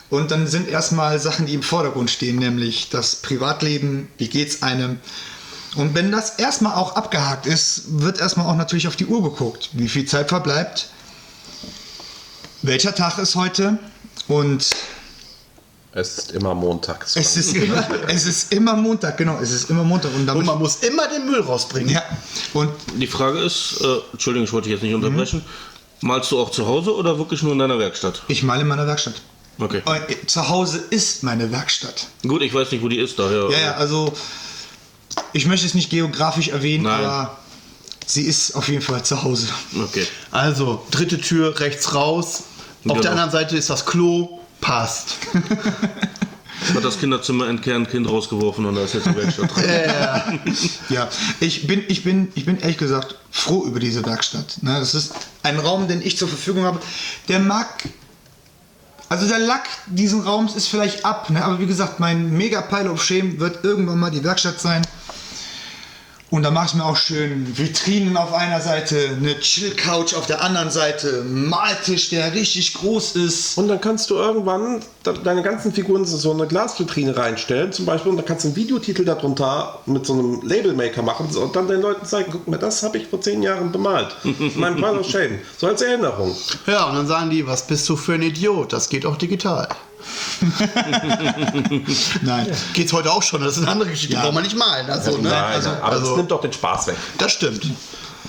und 0.09 0.31
dann 0.31 0.47
sind 0.47 0.67
erstmal 0.67 1.19
Sachen, 1.19 1.45
die 1.45 1.53
im 1.53 1.63
Vordergrund 1.63 2.09
stehen, 2.09 2.37
nämlich 2.37 2.89
das 2.89 3.17
Privatleben, 3.17 4.07
wie 4.17 4.27
geht's 4.27 4.63
einem. 4.63 4.99
Und 5.75 5.95
wenn 5.95 6.11
das 6.11 6.31
erstmal 6.37 6.75
auch 6.75 6.95
abgehakt 6.95 7.45
ist, 7.45 7.99
wird 8.01 8.19
erstmal 8.19 8.45
auch 8.47 8.55
natürlich 8.55 8.87
auf 8.87 8.95
die 8.95 9.05
Uhr 9.07 9.23
geguckt, 9.23 9.69
wie 9.73 9.87
viel 9.89 10.05
Zeit 10.05 10.29
verbleibt, 10.29 10.89
welcher 12.61 12.93
Tag 12.95 13.17
ist 13.17 13.35
heute 13.35 13.77
und 14.27 14.69
Es 15.91 16.17
ist 16.17 16.31
immer 16.31 16.53
montags. 16.53 17.15
es 17.15 17.37
ist 17.37 17.55
immer, 17.55 17.85
es 18.07 18.25
ist 18.25 18.53
immer 18.53 18.75
Montag, 18.75 19.17
genau, 19.17 19.39
es 19.39 19.51
ist 19.51 19.69
immer 19.69 19.83
Montag 19.83 20.13
und 20.15 20.29
Und 20.29 20.45
man 20.45 20.59
muss 20.59 20.77
immer 20.77 21.07
den 21.07 21.25
Müll 21.25 21.41
rausbringen. 21.41 21.89
ja 21.89 22.03
und 22.53 22.69
Die 22.95 23.07
Frage 23.07 23.39
ist, 23.39 23.81
äh, 23.81 23.97
Entschuldigung, 24.13 24.45
ich 24.45 24.53
wollte 24.53 24.65
dich 24.69 24.73
jetzt 24.75 24.83
nicht 24.83 24.93
unterbrechen. 24.95 25.43
Malst 26.01 26.31
du 26.31 26.39
auch 26.39 26.51
zu 26.51 26.67
Hause 26.67 26.93
oder 26.95 27.17
wirklich 27.17 27.41
nur 27.43 27.53
in 27.53 27.59
deiner 27.59 27.79
Werkstatt? 27.79 28.21
ich 28.27 28.43
male 28.43 28.61
in 28.61 28.67
meiner 28.67 28.85
Werkstatt. 28.87 29.15
Okay. 29.59 29.81
Äh, 29.85 30.25
Zu 30.25 30.49
Hause 30.49 30.79
ist 30.89 31.21
meine 31.23 31.51
Werkstatt. 31.51 32.07
Gut, 32.27 32.41
ich 32.41 32.53
weiß 32.53 32.71
nicht, 32.71 32.83
wo 32.83 32.87
die 32.89 32.97
ist, 32.97 33.19
daher. 33.19 33.49
Ja, 33.51 33.59
ja, 33.59 33.73
also 33.75 34.11
ich 35.33 35.45
möchte 35.45 35.65
es 35.65 35.73
nicht 35.73 35.89
geografisch 35.89 36.49
erwähnen, 36.49 36.83
Nein. 36.85 37.03
aber 37.05 37.37
sie 38.05 38.23
ist 38.23 38.55
auf 38.55 38.67
jeden 38.69 38.81
Fall 38.81 39.03
zu 39.03 39.23
Hause. 39.23 39.47
Okay. 39.83 40.05
Also, 40.31 40.85
dritte 40.91 41.19
Tür 41.19 41.59
rechts 41.59 41.93
raus. 41.93 42.43
Auf 42.79 42.83
Genau. 42.83 43.01
der 43.01 43.11
anderen 43.11 43.31
Seite 43.31 43.55
ist 43.57 43.69
das 43.69 43.85
Klo. 43.85 44.39
Passt. 44.61 45.17
Hat 46.73 46.83
das 46.85 46.97
Kinderzimmer 46.99 47.49
entkernt, 47.49 47.89
Kind 47.89 48.07
rausgeworfen 48.07 48.65
und 48.65 48.75
da 48.75 48.83
ist 48.85 48.93
jetzt 48.93 49.07
die 49.07 49.15
Werkstatt 49.15 49.53
drin. 49.53 49.65
Ja, 50.89 51.09
ich 51.41 51.67
bin, 51.67 51.83
ich 51.89 52.03
bin, 52.05 52.31
ich 52.35 52.45
bin 52.45 52.57
ehrlich 52.59 52.77
gesagt 52.77 53.15
froh 53.31 53.65
über 53.65 53.79
diese 53.81 54.05
Werkstatt. 54.05 54.61
Ne, 54.61 54.79
das 54.79 54.93
ist 54.95 55.13
ein 55.41 55.59
Raum, 55.59 55.89
den 55.89 56.01
ich 56.01 56.17
zur 56.17 56.29
Verfügung 56.29 56.63
habe. 56.63 56.79
Der 57.27 57.39
mag, 57.39 57.67
also 59.09 59.27
der 59.27 59.39
Lack 59.39 59.65
diesen 59.87 60.21
Raums 60.21 60.55
ist 60.55 60.67
vielleicht 60.67 61.03
ab, 61.03 61.29
ne, 61.29 61.43
aber 61.43 61.59
wie 61.59 61.65
gesagt, 61.65 61.99
mein 61.99 62.31
Mega 62.31 62.61
Pile 62.61 62.89
of 62.91 63.03
Shame 63.03 63.39
wird 63.39 63.65
irgendwann 63.65 63.99
mal 63.99 64.11
die 64.11 64.23
Werkstatt 64.23 64.61
sein. 64.61 64.83
Und 66.33 66.41
da 66.41 66.49
mache 66.49 66.65
ich 66.65 66.73
mir 66.73 66.83
auch 66.83 66.97
schön 66.97 67.45
Vitrinen 67.59 68.17
auf 68.17 68.33
einer 68.33 68.59
Seite, 68.59 68.97
eine 69.17 69.39
Chill-Couch 69.39 70.15
auf 70.15 70.25
der 70.25 70.41
anderen 70.41 70.71
Seite, 70.71 71.19
einen 71.21 71.47
Maltisch, 71.47 72.09
der 72.09 72.33
richtig 72.33 72.73
groß 72.73 73.17
ist. 73.17 73.55
Und 73.55 73.67
dann 73.67 73.79
kannst 73.79 74.09
du 74.09 74.15
irgendwann 74.15 74.81
de- 75.05 75.13
deine 75.23 75.43
ganzen 75.43 75.71
Figuren 75.71 76.01
in 76.01 76.07
so 76.07 76.31
eine 76.31 76.47
Glasvitrine 76.47 77.15
reinstellen, 77.15 77.71
zum 77.71 77.85
Beispiel, 77.85 78.09
und 78.09 78.17
dann 78.17 78.25
kannst 78.25 78.45
du 78.45 78.47
einen 78.47 78.55
Videotitel 78.55 79.05
darunter 79.05 79.77
mit 79.85 80.07
so 80.07 80.13
einem 80.13 80.41
Labelmaker 80.41 81.03
machen 81.03 81.27
und 81.35 81.55
dann 81.55 81.67
den 81.67 81.81
Leuten 81.81 82.03
zeigen, 82.07 82.31
guck 82.31 82.47
mal, 82.47 82.57
das 82.57 82.81
habe 82.81 82.97
ich 82.97 83.05
vor 83.09 83.21
zehn 83.21 83.43
Jahren 83.43 83.71
bemalt. 83.71 84.15
mein 84.55 84.73
Pile 84.75 84.99
of 85.01 85.07
Shame. 85.07 85.37
So 85.59 85.67
als 85.67 85.83
Erinnerung. 85.83 86.35
Ja, 86.65 86.85
und 86.89 86.95
dann 86.95 87.05
sagen 87.05 87.29
die, 87.29 87.45
was 87.45 87.67
bist 87.67 87.87
du 87.87 87.95
für 87.95 88.13
ein 88.15 88.23
Idiot? 88.23 88.73
Das 88.73 88.89
geht 88.89 89.05
auch 89.05 89.17
digital. 89.17 89.67
Nein. 92.21 92.47
Geht's 92.73 92.93
heute 92.93 93.11
auch 93.11 93.23
schon, 93.23 93.41
das 93.41 93.57
ist 93.57 93.63
eine 93.63 93.71
andere 93.71 93.89
Geschichte. 93.89 94.13
Ja. 94.15 94.21
Braucht 94.21 94.33
man 94.33 94.43
nicht 94.43 94.57
malen. 94.57 94.89
Also, 94.89 95.17
ne? 95.17 95.29
Nein, 95.29 95.43
also, 95.55 95.69
aber 95.69 95.83
also, 95.85 96.07
das 96.07 96.17
nimmt 96.17 96.31
doch 96.31 96.41
den 96.41 96.53
Spaß 96.53 96.87
weg. 96.87 96.95
das 97.17 97.31
stimmt. 97.31 97.67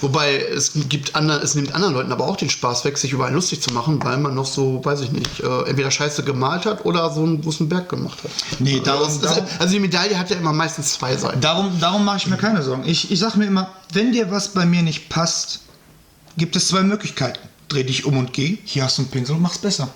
Wobei 0.00 0.38
es 0.38 0.72
gibt 0.88 1.14
andere, 1.14 1.38
es 1.40 1.54
nimmt 1.54 1.74
anderen 1.74 1.94
Leuten 1.94 2.12
aber 2.12 2.26
auch 2.26 2.37
den 2.37 2.50
Spaß 2.50 2.84
weg, 2.84 2.98
sich 2.98 3.12
über 3.12 3.26
einen 3.26 3.37
lustig 3.37 3.62
zu 3.62 3.72
machen, 3.72 4.02
weil 4.02 4.18
man 4.18 4.34
noch 4.34 4.44
so, 4.44 4.84
weiß 4.84 5.00
ich 5.02 5.12
nicht, 5.12 5.40
äh, 5.40 5.68
entweder 5.68 5.90
Scheiße 5.90 6.24
gemalt 6.24 6.66
hat 6.66 6.85
oder 6.85 7.10
so 7.10 7.22
einen 7.22 7.40
großen 7.40 7.68
Berg 7.68 7.88
gemacht 7.88 8.18
hat. 8.25 8.31
Nee, 8.58 8.81
darum, 8.85 9.04
Also, 9.04 9.20
darum, 9.22 9.44
ist, 9.44 9.60
also 9.60 9.72
die 9.72 9.81
Medaille 9.81 10.18
hat 10.18 10.31
ja 10.31 10.37
immer 10.37 10.52
meistens 10.52 10.94
zwei 10.94 11.16
Seiten. 11.16 11.40
Darum, 11.40 11.79
darum 11.81 12.04
mache 12.04 12.18
ich 12.18 12.27
mir 12.27 12.37
keine 12.37 12.62
Sorgen. 12.62 12.83
Ich, 12.87 13.10
ich 13.10 13.18
sage 13.18 13.38
mir 13.38 13.46
immer, 13.46 13.70
wenn 13.92 14.12
dir 14.12 14.31
was 14.31 14.48
bei 14.48 14.66
mir 14.66 14.83
nicht 14.83 15.08
passt, 15.08 15.60
gibt 16.37 16.56
es 16.56 16.68
zwei 16.68 16.83
Möglichkeiten. 16.83 17.38
Dreh 17.68 17.85
dich 17.85 18.04
um 18.04 18.18
und 18.18 18.33
geh. 18.33 18.58
Hier 18.64 18.85
hast 18.85 18.98
du 18.98 19.02
einen 19.02 19.10
Pinsel 19.10 19.37
und 19.37 19.42
mach's 19.42 19.58
besser. 19.58 19.88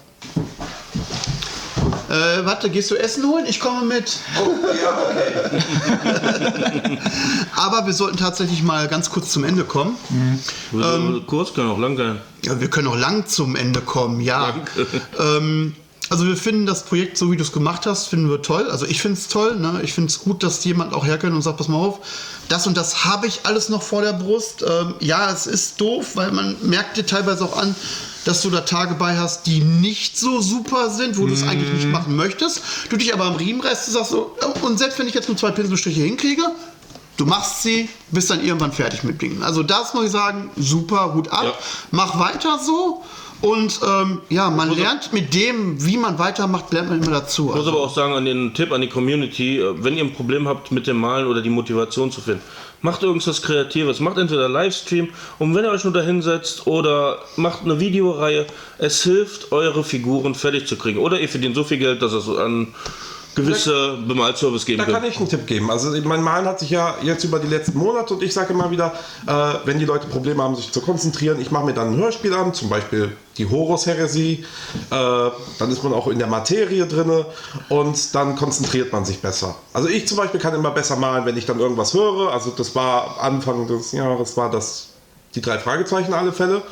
Äh, 2.08 2.44
warte, 2.44 2.70
gehst 2.70 2.90
du 2.90 2.94
Essen 2.96 3.24
holen? 3.26 3.44
Ich 3.46 3.60
komme 3.60 3.84
mit. 3.84 4.18
Aber 7.56 7.86
wir 7.86 7.92
sollten 7.92 8.16
tatsächlich 8.16 8.62
mal 8.62 8.88
ganz 8.88 9.10
kurz 9.10 9.30
zum 9.30 9.44
Ende 9.44 9.64
kommen. 9.64 9.96
Ähm, 10.72 11.24
Kurs 11.26 11.52
kann 11.54 11.68
auch 11.68 11.78
lang 11.78 11.96
gehen. 11.96 12.18
Ja, 12.44 12.60
wir 12.60 12.70
können 12.70 12.88
auch 12.88 12.96
lang 12.96 13.26
zum 13.26 13.56
Ende 13.56 13.80
kommen, 13.80 14.20
ja. 14.20 14.54
ähm, 15.18 15.74
Also 16.10 16.26
wir 16.26 16.36
finden 16.36 16.64
das 16.64 16.84
Projekt, 16.84 17.18
so 17.18 17.30
wie 17.30 17.36
du 17.36 17.42
es 17.42 17.52
gemacht 17.52 17.84
hast, 17.84 18.06
finden 18.06 18.30
wir 18.30 18.40
toll. 18.40 18.70
Also 18.70 18.86
ich 18.86 19.02
finde 19.02 19.18
es 19.18 19.28
toll. 19.28 19.56
Ne? 19.56 19.80
Ich 19.82 19.92
finde 19.92 20.08
es 20.08 20.20
gut, 20.20 20.42
dass 20.42 20.64
jemand 20.64 20.94
auch 20.94 21.04
herkommt 21.04 21.34
und 21.34 21.42
sagt, 21.42 21.58
pass 21.58 21.68
mal 21.68 21.76
auf, 21.76 21.98
das 22.48 22.66
und 22.66 22.76
das 22.78 23.04
habe 23.04 23.26
ich 23.26 23.40
alles 23.44 23.68
noch 23.68 23.82
vor 23.82 24.00
der 24.00 24.14
Brust. 24.14 24.64
Ähm, 24.66 24.94
ja, 25.00 25.30
es 25.30 25.46
ist 25.46 25.78
doof, 25.80 26.12
weil 26.14 26.32
man 26.32 26.56
merkt 26.62 26.96
dir 26.96 27.04
teilweise 27.04 27.44
auch 27.44 27.58
an, 27.58 27.74
dass 28.24 28.42
du 28.42 28.50
da 28.50 28.60
Tage 28.60 28.94
bei 28.94 29.16
hast, 29.16 29.46
die 29.46 29.60
nicht 29.60 30.18
so 30.18 30.40
super 30.40 30.90
sind, 30.90 31.18
wo 31.18 31.26
du 31.26 31.32
es 31.32 31.42
eigentlich 31.42 31.72
nicht 31.72 31.88
machen 31.88 32.16
möchtest. 32.16 32.60
Du 32.90 32.96
dich 32.96 33.14
aber 33.14 33.24
am 33.24 33.36
Riemen 33.36 33.60
reißt, 33.60 33.88
du 33.88 33.92
sagst 33.92 34.10
so, 34.10 34.36
oh, 34.42 34.66
und 34.66 34.78
selbst 34.78 34.98
wenn 34.98 35.08
ich 35.08 35.14
jetzt 35.14 35.28
nur 35.28 35.36
zwei 35.36 35.50
Pinselstriche 35.50 36.02
hinkriege, 36.02 36.44
Du 37.18 37.26
machst 37.26 37.64
sie, 37.64 37.88
bist 38.12 38.30
dann 38.30 38.44
irgendwann 38.44 38.70
fertig 38.70 39.02
mit 39.02 39.20
Dingen. 39.20 39.42
Also 39.42 39.64
das 39.64 39.92
muss 39.92 40.04
ich 40.04 40.10
sagen, 40.12 40.50
super, 40.56 41.10
gut 41.12 41.28
ab. 41.30 41.44
Ja. 41.44 41.52
Mach 41.90 42.16
weiter 42.20 42.60
so. 42.64 43.02
Und 43.40 43.80
ähm, 43.86 44.20
ja, 44.30 44.50
man 44.50 44.70
lernt 44.74 45.12
mit 45.12 45.34
dem, 45.34 45.84
wie 45.84 45.96
man 45.96 46.18
weitermacht, 46.20 46.72
lernt 46.72 46.90
man 46.90 47.02
immer 47.02 47.12
dazu. 47.12 47.42
Ich 47.42 47.48
muss 47.48 47.56
Also, 47.56 47.70
aber 47.70 47.80
auch 47.80 47.94
sagen, 47.94 48.14
an 48.14 48.24
den 48.24 48.54
Tipp 48.54 48.70
an 48.72 48.80
die 48.80 48.88
Community, 48.88 49.58
äh, 49.58 49.82
wenn 49.82 49.96
ihr 49.96 50.04
ein 50.04 50.12
Problem 50.12 50.46
habt 50.46 50.70
mit 50.70 50.86
dem 50.86 50.98
Malen 50.98 51.26
oder 51.26 51.40
die 51.40 51.50
Motivation 51.50 52.12
zu 52.12 52.20
finden, 52.20 52.42
macht 52.82 53.02
irgendwas 53.02 53.42
Kreatives, 53.42 54.00
macht 54.00 54.18
entweder 54.18 54.48
Livestream 54.48 55.08
und 55.38 55.54
wenn 55.54 55.64
ihr 55.64 55.70
euch 55.70 55.84
nur 55.84 55.92
da 55.92 56.00
hinsetzt 56.00 56.66
oder 56.66 57.18
macht 57.36 57.64
eine 57.64 57.80
Videoreihe, 57.80 58.46
es 58.78 59.02
hilft, 59.02 59.52
eure 59.52 59.84
Figuren 59.84 60.34
fertig 60.34 60.66
zu 60.66 60.76
kriegen. 60.76 60.98
Oder 60.98 61.20
ihr 61.20 61.28
verdient 61.28 61.54
so 61.56 61.64
viel 61.64 61.78
Geld, 61.78 62.02
dass 62.02 62.12
es 62.12 62.28
an 62.28 62.68
gewisse 63.38 63.98
Bemalservice 64.06 64.66
geben 64.66 64.84
Da 64.84 64.92
kann 64.92 65.04
ich 65.04 65.18
einen 65.18 65.28
Tipp 65.28 65.46
geben. 65.46 65.70
Also 65.70 65.90
mein 66.02 66.22
Malen 66.22 66.46
hat 66.46 66.60
sich 66.60 66.70
ja 66.70 66.96
jetzt 67.02 67.24
über 67.24 67.38
die 67.38 67.48
letzten 67.48 67.78
Monate 67.78 68.14
und 68.14 68.22
ich 68.22 68.34
sage 68.34 68.52
immer 68.52 68.70
wieder, 68.70 68.92
äh, 69.26 69.32
wenn 69.64 69.78
die 69.78 69.84
Leute 69.84 70.06
Probleme 70.06 70.42
haben, 70.42 70.56
sich 70.56 70.72
zu 70.72 70.80
konzentrieren, 70.80 71.40
ich 71.40 71.50
mache 71.50 71.66
mir 71.66 71.74
dann 71.74 71.92
ein 71.92 71.96
Hörspiel 71.96 72.34
an, 72.34 72.54
zum 72.54 72.68
Beispiel 72.68 73.12
die 73.38 73.48
Horus-Heresie, 73.48 74.44
äh, 74.90 74.94
dann 75.58 75.70
ist 75.70 75.82
man 75.84 75.92
auch 75.92 76.08
in 76.08 76.18
der 76.18 76.26
Materie 76.26 76.86
drinne 76.86 77.26
und 77.68 78.14
dann 78.14 78.36
konzentriert 78.36 78.92
man 78.92 79.04
sich 79.04 79.20
besser. 79.20 79.54
Also 79.72 79.88
ich 79.88 80.08
zum 80.08 80.16
Beispiel 80.16 80.40
kann 80.40 80.54
immer 80.54 80.72
besser 80.72 80.96
malen, 80.96 81.24
wenn 81.24 81.36
ich 81.36 81.46
dann 81.46 81.60
irgendwas 81.60 81.94
höre. 81.94 82.32
Also 82.32 82.50
das 82.50 82.74
war 82.74 83.20
Anfang 83.20 83.66
des 83.66 83.92
Jahres 83.92 84.36
war 84.36 84.50
das 84.50 84.87
die 85.38 85.42
drei 85.42 85.58
Fragezeichen 85.58 86.12
alle 86.14 86.32
Fälle. 86.32 86.62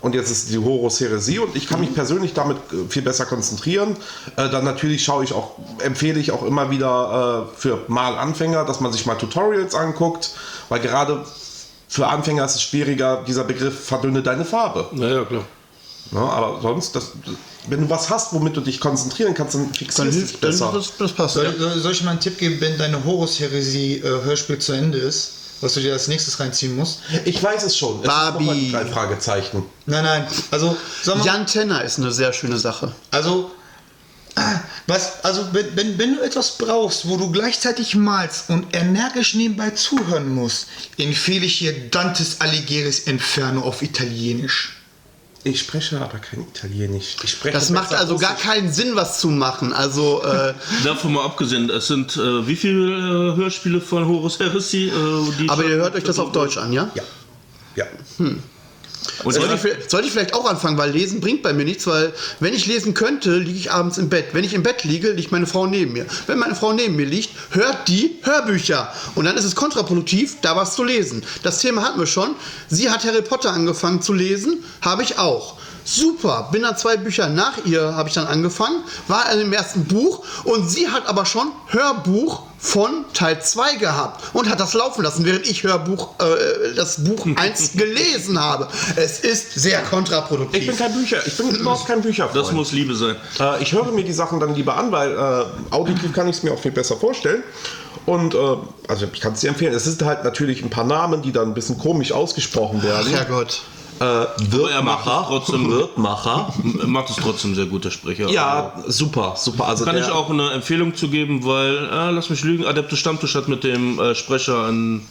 Und 0.00 0.14
jetzt 0.14 0.30
ist 0.30 0.50
die 0.50 0.58
Horus 0.58 0.98
Heresie 1.00 1.38
und 1.38 1.54
ich 1.54 1.68
kann 1.68 1.78
mich 1.78 1.94
persönlich 1.94 2.34
damit 2.34 2.56
äh, 2.72 2.88
viel 2.88 3.02
besser 3.02 3.24
konzentrieren. 3.26 3.96
Äh, 4.36 4.48
dann 4.50 4.64
natürlich 4.64 5.04
schaue 5.04 5.22
ich 5.22 5.32
auch, 5.32 5.52
empfehle 5.78 6.18
ich 6.18 6.32
auch 6.32 6.42
immer 6.42 6.70
wieder 6.70 7.46
äh, 7.54 7.56
für 7.56 7.82
Malanfänger, 7.86 8.64
dass 8.64 8.80
man 8.80 8.92
sich 8.92 9.06
mal 9.06 9.14
Tutorials 9.14 9.74
anguckt, 9.76 10.30
weil 10.68 10.80
gerade 10.80 11.24
für 11.88 12.08
Anfänger 12.08 12.44
ist 12.44 12.56
es 12.56 12.62
schwieriger, 12.62 13.22
dieser 13.28 13.44
Begriff 13.44 13.78
verdünne 13.86 14.22
deine 14.22 14.44
Farbe. 14.44 14.86
Naja, 14.92 15.24
klar. 15.24 15.44
Ja, 16.12 16.20
aber 16.20 16.60
sonst, 16.62 16.94
das, 16.96 17.12
wenn 17.68 17.80
du 17.82 17.90
was 17.90 18.10
hast, 18.10 18.32
womit 18.32 18.56
du 18.56 18.60
dich 18.60 18.80
konzentrieren 18.80 19.34
kannst, 19.34 19.54
dann 19.54 19.72
fixierst 19.72 19.98
dann 19.98 20.06
du 20.06 20.12
dich 20.12 20.20
hilft 20.20 20.42
dann 20.42 20.50
besser. 20.50 20.70
das, 20.74 20.92
das 20.98 21.12
passt. 21.12 21.34
Soll, 21.34 21.44
Ja. 21.46 21.52
soll, 21.58 21.78
soll 21.78 21.92
ich 21.92 22.02
mal 22.04 22.12
einen 22.12 22.20
Tipp 22.20 22.38
geben, 22.38 22.56
wenn 22.60 22.76
deine 22.78 23.04
Horus-Heresie-Hörspiel 23.04 24.58
zu 24.58 24.72
Ende 24.72 24.98
ist, 24.98 25.32
was 25.60 25.74
du 25.74 25.80
dir 25.80 25.92
als 25.92 26.08
nächstes 26.08 26.38
reinziehen 26.38 26.76
musst? 26.76 27.00
Ich 27.24 27.42
weiß 27.42 27.64
es 27.64 27.76
schon. 27.76 28.00
Es 28.00 28.06
Barbie. 28.06 28.70
Drei 28.72 28.86
Fragezeichen. 28.86 29.64
Nein, 29.86 30.04
nein. 30.04 30.26
Also, 30.50 30.76
sag 31.02 31.18
mal, 31.18 31.26
Jan 31.26 31.46
Tenner 31.46 31.82
ist 31.82 31.98
eine 31.98 32.12
sehr 32.12 32.32
schöne 32.32 32.58
Sache. 32.58 32.92
Also, 33.10 33.50
was, 34.86 35.24
also 35.24 35.48
wenn, 35.52 35.76
wenn, 35.76 35.98
wenn 35.98 36.16
du 36.16 36.22
etwas 36.22 36.58
brauchst, 36.58 37.08
wo 37.08 37.16
du 37.16 37.30
gleichzeitig 37.30 37.94
malst 37.94 38.50
und 38.50 38.76
energisch 38.76 39.34
nebenbei 39.34 39.70
zuhören 39.70 40.28
musst, 40.28 40.66
empfehle 40.98 41.46
ich 41.46 41.58
dir 41.58 41.88
Dantes 41.90 42.40
Alighieri's 42.40 43.00
Inferno 43.00 43.62
auf 43.62 43.82
Italienisch. 43.82 44.75
Ich 45.46 45.60
spreche 45.60 46.00
aber 46.00 46.18
kein 46.18 46.40
Italienisch. 46.40 47.14
Ich 47.22 47.30
spreche 47.30 47.54
Das 47.54 47.70
macht 47.70 47.94
also 47.94 48.18
gar 48.18 48.34
keinen 48.34 48.72
Sinn, 48.72 48.96
was 48.96 49.20
zu 49.20 49.28
machen. 49.28 49.72
Also 49.72 50.24
äh, 50.24 50.54
Davon 50.84 51.12
mal 51.12 51.24
abgesehen, 51.24 51.70
es 51.70 51.86
sind 51.86 52.16
äh, 52.16 52.48
wie 52.48 52.56
viele 52.56 53.32
äh, 53.32 53.36
Hörspiele 53.36 53.80
von 53.80 54.08
Horus 54.08 54.40
Heresy? 54.40 54.88
Äh, 54.88 54.92
die 55.38 55.48
aber 55.48 55.64
ihr 55.64 55.76
hört 55.76 55.94
euch 55.94 56.02
das 56.02 56.18
auf 56.18 56.32
Deutsch 56.32 56.56
an, 56.56 56.72
ja? 56.72 56.90
Ja. 56.96 57.04
Ja. 57.76 57.84
Und 58.18 58.42
Sollte 59.22 59.54
ich, 59.54 59.60
vielleicht- 59.60 59.90
sollte 59.90 60.06
ich 60.06 60.12
vielleicht 60.12 60.34
auch 60.34 60.44
anfangen, 60.48 60.78
weil 60.78 60.90
lesen 60.90 61.20
bringt 61.20 61.42
bei 61.42 61.52
mir 61.52 61.64
nichts, 61.64 61.86
weil 61.86 62.12
wenn 62.40 62.54
ich 62.54 62.66
lesen 62.66 62.94
könnte, 62.94 63.36
liege 63.36 63.58
ich 63.58 63.72
abends 63.72 63.98
im 63.98 64.08
Bett. 64.08 64.26
Wenn 64.32 64.44
ich 64.44 64.54
im 64.54 64.62
Bett 64.62 64.84
liege, 64.84 65.12
liegt 65.12 65.32
meine 65.32 65.46
Frau 65.46 65.66
neben 65.66 65.92
mir. 65.92 66.06
Wenn 66.26 66.38
meine 66.38 66.54
Frau 66.54 66.72
neben 66.72 66.96
mir 66.96 67.06
liegt, 67.06 67.30
hört 67.50 67.88
die 67.88 68.16
Hörbücher. 68.22 68.92
Und 69.14 69.24
dann 69.24 69.36
ist 69.36 69.44
es 69.44 69.54
kontraproduktiv, 69.54 70.36
da 70.42 70.56
was 70.56 70.74
zu 70.74 70.84
lesen. 70.84 71.22
Das 71.42 71.60
Thema 71.60 71.82
hatten 71.82 71.98
wir 71.98 72.06
schon. 72.06 72.30
Sie 72.68 72.90
hat 72.90 73.04
Harry 73.04 73.22
Potter 73.22 73.52
angefangen 73.52 74.02
zu 74.02 74.12
lesen, 74.12 74.64
habe 74.82 75.02
ich 75.02 75.18
auch. 75.18 75.56
Super, 75.86 76.48
bin 76.50 76.62
dann 76.62 76.76
zwei 76.76 76.96
Bücher 76.96 77.28
nach 77.28 77.64
ihr, 77.64 77.94
habe 77.94 78.08
ich 78.08 78.14
dann 78.16 78.26
angefangen, 78.26 78.82
war 79.06 79.30
in 79.32 79.38
dem 79.38 79.52
ersten 79.52 79.84
Buch 79.84 80.24
und 80.42 80.68
sie 80.68 80.88
hat 80.88 81.06
aber 81.06 81.24
schon 81.24 81.52
Hörbuch 81.68 82.42
von 82.58 83.04
Teil 83.14 83.40
2 83.40 83.76
gehabt 83.76 84.24
und 84.34 84.48
hat 84.50 84.58
das 84.58 84.74
laufen 84.74 85.04
lassen, 85.04 85.24
während 85.24 85.46
ich 85.48 85.62
Hörbuch, 85.62 86.14
äh, 86.18 86.74
das 86.74 87.04
Buch 87.04 87.24
1 87.36 87.72
gelesen 87.74 88.40
habe. 88.42 88.66
Es 88.96 89.20
ist 89.20 89.54
sehr 89.54 89.80
kontraproduktiv. 89.82 90.60
Ich 90.60 90.66
bin 90.66 90.76
kein 90.76 90.92
Bücher, 90.92 91.24
ich 91.24 91.36
bin 91.36 91.50
überhaupt 91.50 91.86
kein 91.86 92.02
Bücherfreund. 92.02 92.44
das 92.44 92.52
muss 92.52 92.72
Liebe 92.72 92.96
sein. 92.96 93.14
Äh, 93.38 93.62
ich 93.62 93.72
höre 93.72 93.92
mir 93.92 94.02
die 94.04 94.12
Sachen 94.12 94.40
dann 94.40 94.56
lieber 94.56 94.76
an, 94.76 94.90
weil 94.90 95.12
äh, 95.12 95.44
auditiv 95.74 96.12
kann 96.12 96.26
ich 96.26 96.38
es 96.38 96.42
mir 96.42 96.52
auch 96.52 96.58
viel 96.58 96.72
besser 96.72 96.96
vorstellen. 96.96 97.44
Und 98.06 98.34
äh, 98.34 98.38
also 98.88 99.06
ich 99.12 99.20
kann 99.20 99.34
es 99.34 99.40
dir 99.40 99.48
empfehlen. 99.48 99.72
Es 99.72 99.84
sind 99.84 100.02
halt 100.02 100.24
natürlich 100.24 100.62
ein 100.62 100.70
paar 100.70 100.84
Namen, 100.84 101.22
die 101.22 101.30
dann 101.32 101.48
ein 101.48 101.54
bisschen 101.54 101.78
komisch 101.78 102.10
ausgesprochen 102.10 102.82
werden. 102.82 103.08
Herrgott. 103.12 103.62
Äh, 103.98 104.04
Aber 104.04 104.70
er 104.70 104.82
macht 104.82 105.00
es 105.00 105.06
Wirtmacher. 105.06 105.24
trotzdem, 105.28 105.70
Wirtmacher. 105.70 106.54
er 106.80 106.86
macht 106.86 107.10
es 107.10 107.16
trotzdem 107.16 107.54
sehr 107.54 107.66
gut, 107.66 107.84
der 107.84 107.90
Sprecher. 107.90 108.28
Ja, 108.28 108.72
super, 108.86 109.34
super. 109.36 109.66
Also 109.66 109.84
Kann 109.84 109.96
der, 109.96 110.04
ich 110.04 110.10
auch 110.12 110.28
eine 110.30 110.50
Empfehlung 110.50 110.94
zu 110.94 111.08
geben, 111.08 111.44
weil, 111.44 111.76
äh, 111.90 112.10
lass 112.10 112.28
mich 112.30 112.44
lügen, 112.44 112.66
Adeptus 112.66 112.98
Stammtisch 112.98 113.34
hat 113.34 113.48
mit 113.48 113.64
dem 113.64 113.98
äh, 113.98 114.14
Sprecher 114.14 114.66
einen 114.66 115.06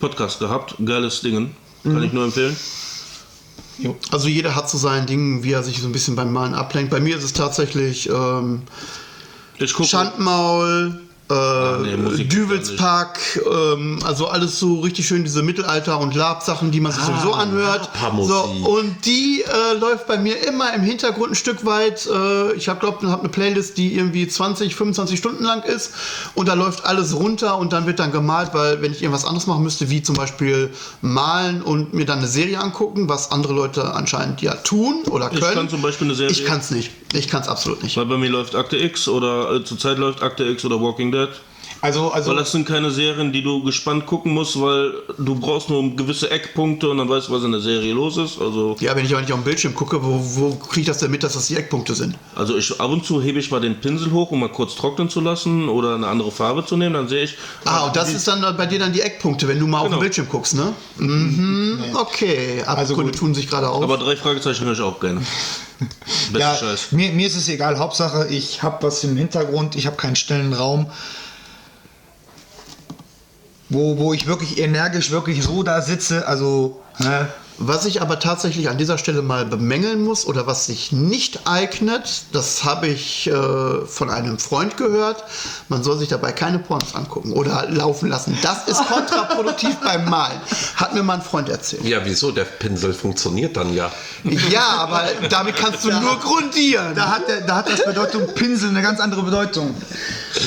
Podcast 0.00 0.38
gehabt. 0.38 0.74
Geiles 0.84 1.20
Dingen. 1.20 1.54
Kann 1.82 2.02
ich 2.02 2.12
nur 2.12 2.24
empfehlen. 2.24 2.56
Also 4.10 4.28
jeder 4.28 4.54
hat 4.54 4.70
so 4.70 4.78
sein 4.78 5.06
Ding, 5.06 5.42
wie 5.42 5.52
er 5.52 5.62
sich 5.62 5.80
so 5.80 5.88
ein 5.88 5.92
bisschen 5.92 6.14
beim 6.14 6.32
Malen 6.32 6.54
ablenkt. 6.54 6.90
Bei 6.90 7.00
mir 7.00 7.16
ist 7.16 7.24
es 7.24 7.32
tatsächlich 7.32 8.08
ähm. 8.08 8.62
Schandmaul, 9.66 11.00
äh, 11.32 11.82
nee, 11.82 11.96
Musik 11.96 12.30
Düvelspack, 12.30 13.18
ähm, 13.50 13.98
also 14.04 14.26
alles 14.28 14.58
so 14.58 14.80
richtig 14.80 15.06
schön 15.06 15.24
diese 15.24 15.42
Mittelalter- 15.42 15.98
und 16.00 16.14
Lab-Sachen, 16.14 16.70
die 16.70 16.80
man 16.80 16.92
sich 16.92 17.02
sowieso 17.04 17.32
anhört. 17.32 17.90
So, 18.22 18.42
und 18.68 19.04
die 19.06 19.42
äh, 19.42 19.78
läuft 19.78 20.06
bei 20.06 20.18
mir 20.18 20.46
immer 20.46 20.74
im 20.74 20.82
Hintergrund 20.82 21.32
ein 21.32 21.34
Stück 21.34 21.64
weit. 21.64 22.06
Äh, 22.06 22.52
ich 22.54 22.68
habe 22.68 22.80
glaube 22.80 23.06
habe 23.08 23.20
eine 23.20 23.28
Playlist, 23.28 23.78
die 23.78 23.94
irgendwie 23.94 24.26
20, 24.28 24.74
25 24.74 25.18
Stunden 25.18 25.44
lang 25.44 25.62
ist 25.62 25.92
und 26.34 26.48
da 26.48 26.54
läuft 26.54 26.84
alles 26.84 27.14
runter 27.16 27.58
und 27.58 27.72
dann 27.72 27.86
wird 27.86 27.98
dann 27.98 28.12
gemalt, 28.12 28.50
weil 28.52 28.82
wenn 28.82 28.92
ich 28.92 29.02
irgendwas 29.02 29.24
anderes 29.24 29.46
machen 29.46 29.62
müsste, 29.62 29.90
wie 29.90 30.02
zum 30.02 30.16
Beispiel 30.16 30.70
malen 31.00 31.62
und 31.62 31.94
mir 31.94 32.04
dann 32.06 32.18
eine 32.18 32.28
Serie 32.28 32.60
angucken, 32.60 33.08
was 33.08 33.30
andere 33.30 33.52
Leute 33.52 33.94
anscheinend 33.94 34.42
ja 34.42 34.54
tun 34.54 35.02
oder 35.10 35.30
Ich 35.32 35.40
können. 35.40 35.54
kann 35.54 35.68
zum 35.68 35.82
Beispiel 35.82 36.06
eine 36.08 36.14
Serie. 36.14 36.32
Ich 36.32 36.44
kann 36.44 36.60
es 36.60 36.70
nicht. 36.70 36.90
Ich 37.14 37.28
kann 37.28 37.42
es 37.42 37.48
absolut 37.48 37.82
nicht. 37.82 37.96
Weil 37.96 38.06
bei 38.06 38.16
mir 38.16 38.30
läuft 38.30 38.54
Akte 38.54 38.76
X 38.76 39.06
oder 39.08 39.54
äh, 39.56 39.64
zurzeit 39.64 39.98
läuft 39.98 40.22
Akte 40.22 40.44
X 40.44 40.64
oder 40.64 40.80
Walking 40.80 41.12
Dead. 41.12 41.21
wird 41.22 41.51
Also, 41.84 42.12
also 42.12 42.30
Weil 42.30 42.36
das 42.38 42.52
sind 42.52 42.64
keine 42.66 42.92
Serien, 42.92 43.32
die 43.32 43.42
du 43.42 43.60
gespannt 43.64 44.06
gucken 44.06 44.32
musst, 44.32 44.60
weil 44.60 44.92
du 45.18 45.34
brauchst 45.34 45.68
nur 45.68 45.96
gewisse 45.96 46.30
Eckpunkte 46.30 46.88
und 46.88 46.98
dann 46.98 47.08
weißt 47.08 47.26
du, 47.26 47.32
was 47.32 47.42
in 47.42 47.50
der 47.50 47.60
Serie 47.60 47.92
los 47.92 48.16
ist. 48.18 48.40
Also, 48.40 48.76
Ja, 48.78 48.94
wenn 48.94 49.04
ich 49.04 49.10
aber 49.10 49.20
nicht 49.20 49.32
auf 49.32 49.40
dem 49.40 49.44
Bildschirm 49.44 49.74
gucke, 49.74 50.00
wo, 50.00 50.20
wo 50.36 50.54
kriege 50.54 50.82
ich 50.82 50.86
das 50.86 50.98
denn 50.98 51.10
mit, 51.10 51.24
dass 51.24 51.32
das 51.32 51.48
die 51.48 51.56
Eckpunkte 51.56 51.96
sind? 51.96 52.14
also 52.36 52.56
ich 52.56 52.80
ab 52.80 52.88
und 52.88 53.04
zu 53.04 53.20
hebe 53.20 53.40
ich 53.40 53.50
mal 53.50 53.60
den 53.60 53.80
Pinsel 53.80 54.12
hoch, 54.12 54.30
um 54.30 54.38
mal 54.38 54.48
kurz 54.48 54.76
trocknen 54.76 55.10
zu 55.10 55.20
lassen 55.20 55.68
oder 55.68 55.96
eine 55.96 56.06
andere 56.06 56.30
Farbe 56.30 56.64
zu 56.64 56.76
nehmen, 56.76 56.94
dann 56.94 57.08
sehe 57.08 57.24
ich. 57.24 57.36
Ah, 57.64 57.86
und 57.86 57.96
das 57.96 58.12
ist 58.14 58.28
dann 58.28 58.40
bei 58.56 58.66
dir 58.66 58.78
dann 58.78 58.92
die 58.92 59.00
Eckpunkte, 59.00 59.48
wenn 59.48 59.58
du 59.58 59.66
mal 59.66 59.78
auf 59.78 59.84
Genau. 59.86 59.96
den 59.96 60.02
Bildschirm 60.02 60.28
guckst, 60.28 60.54
ne? 60.54 60.72
Mhm, 60.98 61.80
okay. 61.94 62.62
Abgründe 62.64 63.10
gut. 63.10 63.16
tun 63.16 63.34
sich 63.34 63.48
gerade 63.50 63.68
auf. 63.68 63.82
Aber 63.82 63.98
drei 63.98 64.14
Fragezeichen 64.14 64.64
höre 64.66 64.74
ich 64.74 64.80
auch 64.80 65.00
gerne. 65.00 65.20
Ja, 66.38 66.54
Scheiß. 66.54 66.92
mir, 66.92 67.10
mir 67.10 67.26
ist 67.26 67.34
es 67.36 67.48
egal. 67.48 67.76
Hauptsache, 67.80 68.28
ich 68.28 68.62
habe 68.62 68.86
was 68.86 69.02
im 69.02 69.16
Hintergrund, 69.16 69.74
ich 69.74 69.86
habe 69.86 69.96
keinen 69.96 70.14
stillen 70.14 70.52
Raum, 70.52 70.86
wo, 73.72 73.98
wo 73.98 74.12
ich 74.12 74.26
wirklich 74.26 74.58
energisch 74.58 75.10
wirklich 75.10 75.42
so 75.42 75.62
da 75.62 75.80
sitze. 75.80 76.26
Also, 76.26 76.80
ne, 76.98 77.28
Was 77.58 77.84
ich 77.84 78.00
aber 78.02 78.18
tatsächlich 78.18 78.68
an 78.68 78.78
dieser 78.78 78.98
Stelle 78.98 79.22
mal 79.22 79.44
bemängeln 79.44 80.02
muss 80.02 80.26
oder 80.26 80.46
was 80.46 80.66
sich 80.66 80.90
nicht 80.90 81.46
eignet, 81.46 82.22
das 82.32 82.64
habe 82.64 82.88
ich 82.88 83.28
äh, 83.28 83.86
von 83.86 84.10
einem 84.10 84.38
Freund 84.38 84.76
gehört. 84.76 85.22
Man 85.68 85.82
soll 85.84 85.98
sich 85.98 86.08
dabei 86.08 86.32
keine 86.32 86.58
Pornos 86.58 86.94
angucken 86.94 87.32
oder 87.32 87.68
laufen 87.68 88.08
lassen. 88.08 88.36
Das 88.42 88.66
ist 88.68 88.84
kontraproduktiv 88.88 89.76
beim 89.76 90.08
Malen. 90.08 90.40
Hat 90.76 90.94
mir 90.94 91.02
mal 91.02 91.14
ein 91.14 91.22
Freund 91.22 91.48
erzählt. 91.48 91.84
ja, 91.84 92.00
wieso? 92.04 92.30
Der 92.32 92.44
Pinsel 92.44 92.94
funktioniert 92.94 93.56
dann 93.56 93.72
ja. 93.74 93.92
Ja, 94.50 94.66
aber 94.78 95.02
damit 95.28 95.56
kannst 95.56 95.84
du 95.84 95.90
nur 95.90 96.18
grundieren. 96.20 96.94
da, 96.94 97.10
hat 97.10 97.28
der, 97.28 97.42
da 97.42 97.56
hat 97.56 97.68
das 97.68 97.84
Bedeutung 97.84 98.26
Pinsel 98.34 98.70
eine 98.70 98.82
ganz 98.82 98.98
andere 98.98 99.22
Bedeutung. 99.22 99.74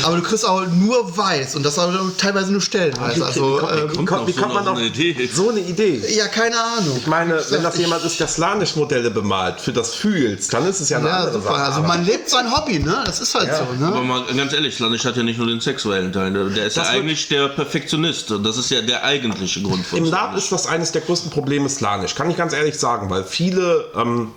Aber 0.03 0.17
du 0.17 0.23
kriegst 0.23 0.45
auch 0.45 0.65
nur 0.67 1.15
weiß 1.15 1.55
und 1.55 1.63
das 1.63 1.77
auch 1.77 1.91
teilweise 2.17 2.51
nur 2.51 2.61
stellenweise. 2.61 3.25
Also, 3.25 3.61
Kommt 4.05 4.27
Wie 4.27 4.33
kommt 4.33 4.53
man 4.53 4.67
eine 4.67 4.71
auf 4.71 4.79
Idee. 4.79 5.29
so 5.31 5.49
eine 5.49 5.59
Idee? 5.59 6.01
ja, 6.15 6.27
keine 6.27 6.55
Ahnung. 6.59 6.94
Ich 6.97 7.07
meine, 7.07 7.39
wenn 7.49 7.63
das 7.63 7.77
jemand 7.77 8.03
ist, 8.05 8.19
der 8.19 8.27
Slanisch-Modelle 8.27 9.11
bemalt, 9.11 9.59
für 9.61 9.73
das 9.73 9.93
fühlst, 9.95 10.53
dann 10.53 10.65
ist 10.67 10.79
es 10.81 10.89
ja 10.89 10.97
eine 10.99 11.07
Ja, 11.09 11.17
andere. 11.23 11.41
Sache. 11.41 11.53
Also 11.55 11.79
Aber- 11.79 11.87
man 11.87 12.05
lebt 12.05 12.29
sein 12.29 12.51
Hobby, 12.55 12.79
ne? 12.79 13.03
Das 13.05 13.19
ist 13.19 13.33
halt 13.35 13.49
so, 13.53 13.63
Aber 13.63 14.01
ne? 14.01 14.01
mal 14.07 14.23
ganz 14.35 14.53
ehrlich, 14.53 14.75
Slanisch 14.75 15.05
hat 15.05 15.17
ja 15.17 15.23
nicht 15.23 15.37
nur 15.37 15.47
den 15.47 15.59
sexuellen 15.59 16.11
Teil. 16.13 16.31
Der 16.31 16.65
ist 16.67 16.77
ja 16.77 16.83
Das 16.83 16.91
wird- 16.93 17.01
eigentlich 17.03 17.27
der 17.29 17.49
Perfektionist. 17.49 18.31
Das 18.43 18.57
ist 18.57 18.69
ja 18.71 18.81
der 18.81 19.03
eigentliche 19.03 19.61
Grund 19.61 19.85
von 19.85 19.99
Im 19.99 20.05
Lab 20.05 20.29
Slanisch. 20.29 20.43
ist 20.43 20.51
das 20.51 20.67
eines 20.67 20.91
der 20.91 21.01
größten 21.01 21.31
Probleme 21.31 21.69
Slanisch, 21.69 22.15
kann 22.15 22.29
ich 22.29 22.37
ganz 22.37 22.53
ehrlich 22.53 22.77
sagen, 22.79 23.09
weil 23.09 23.23
viele, 23.23 23.85
ähm, 23.95 24.31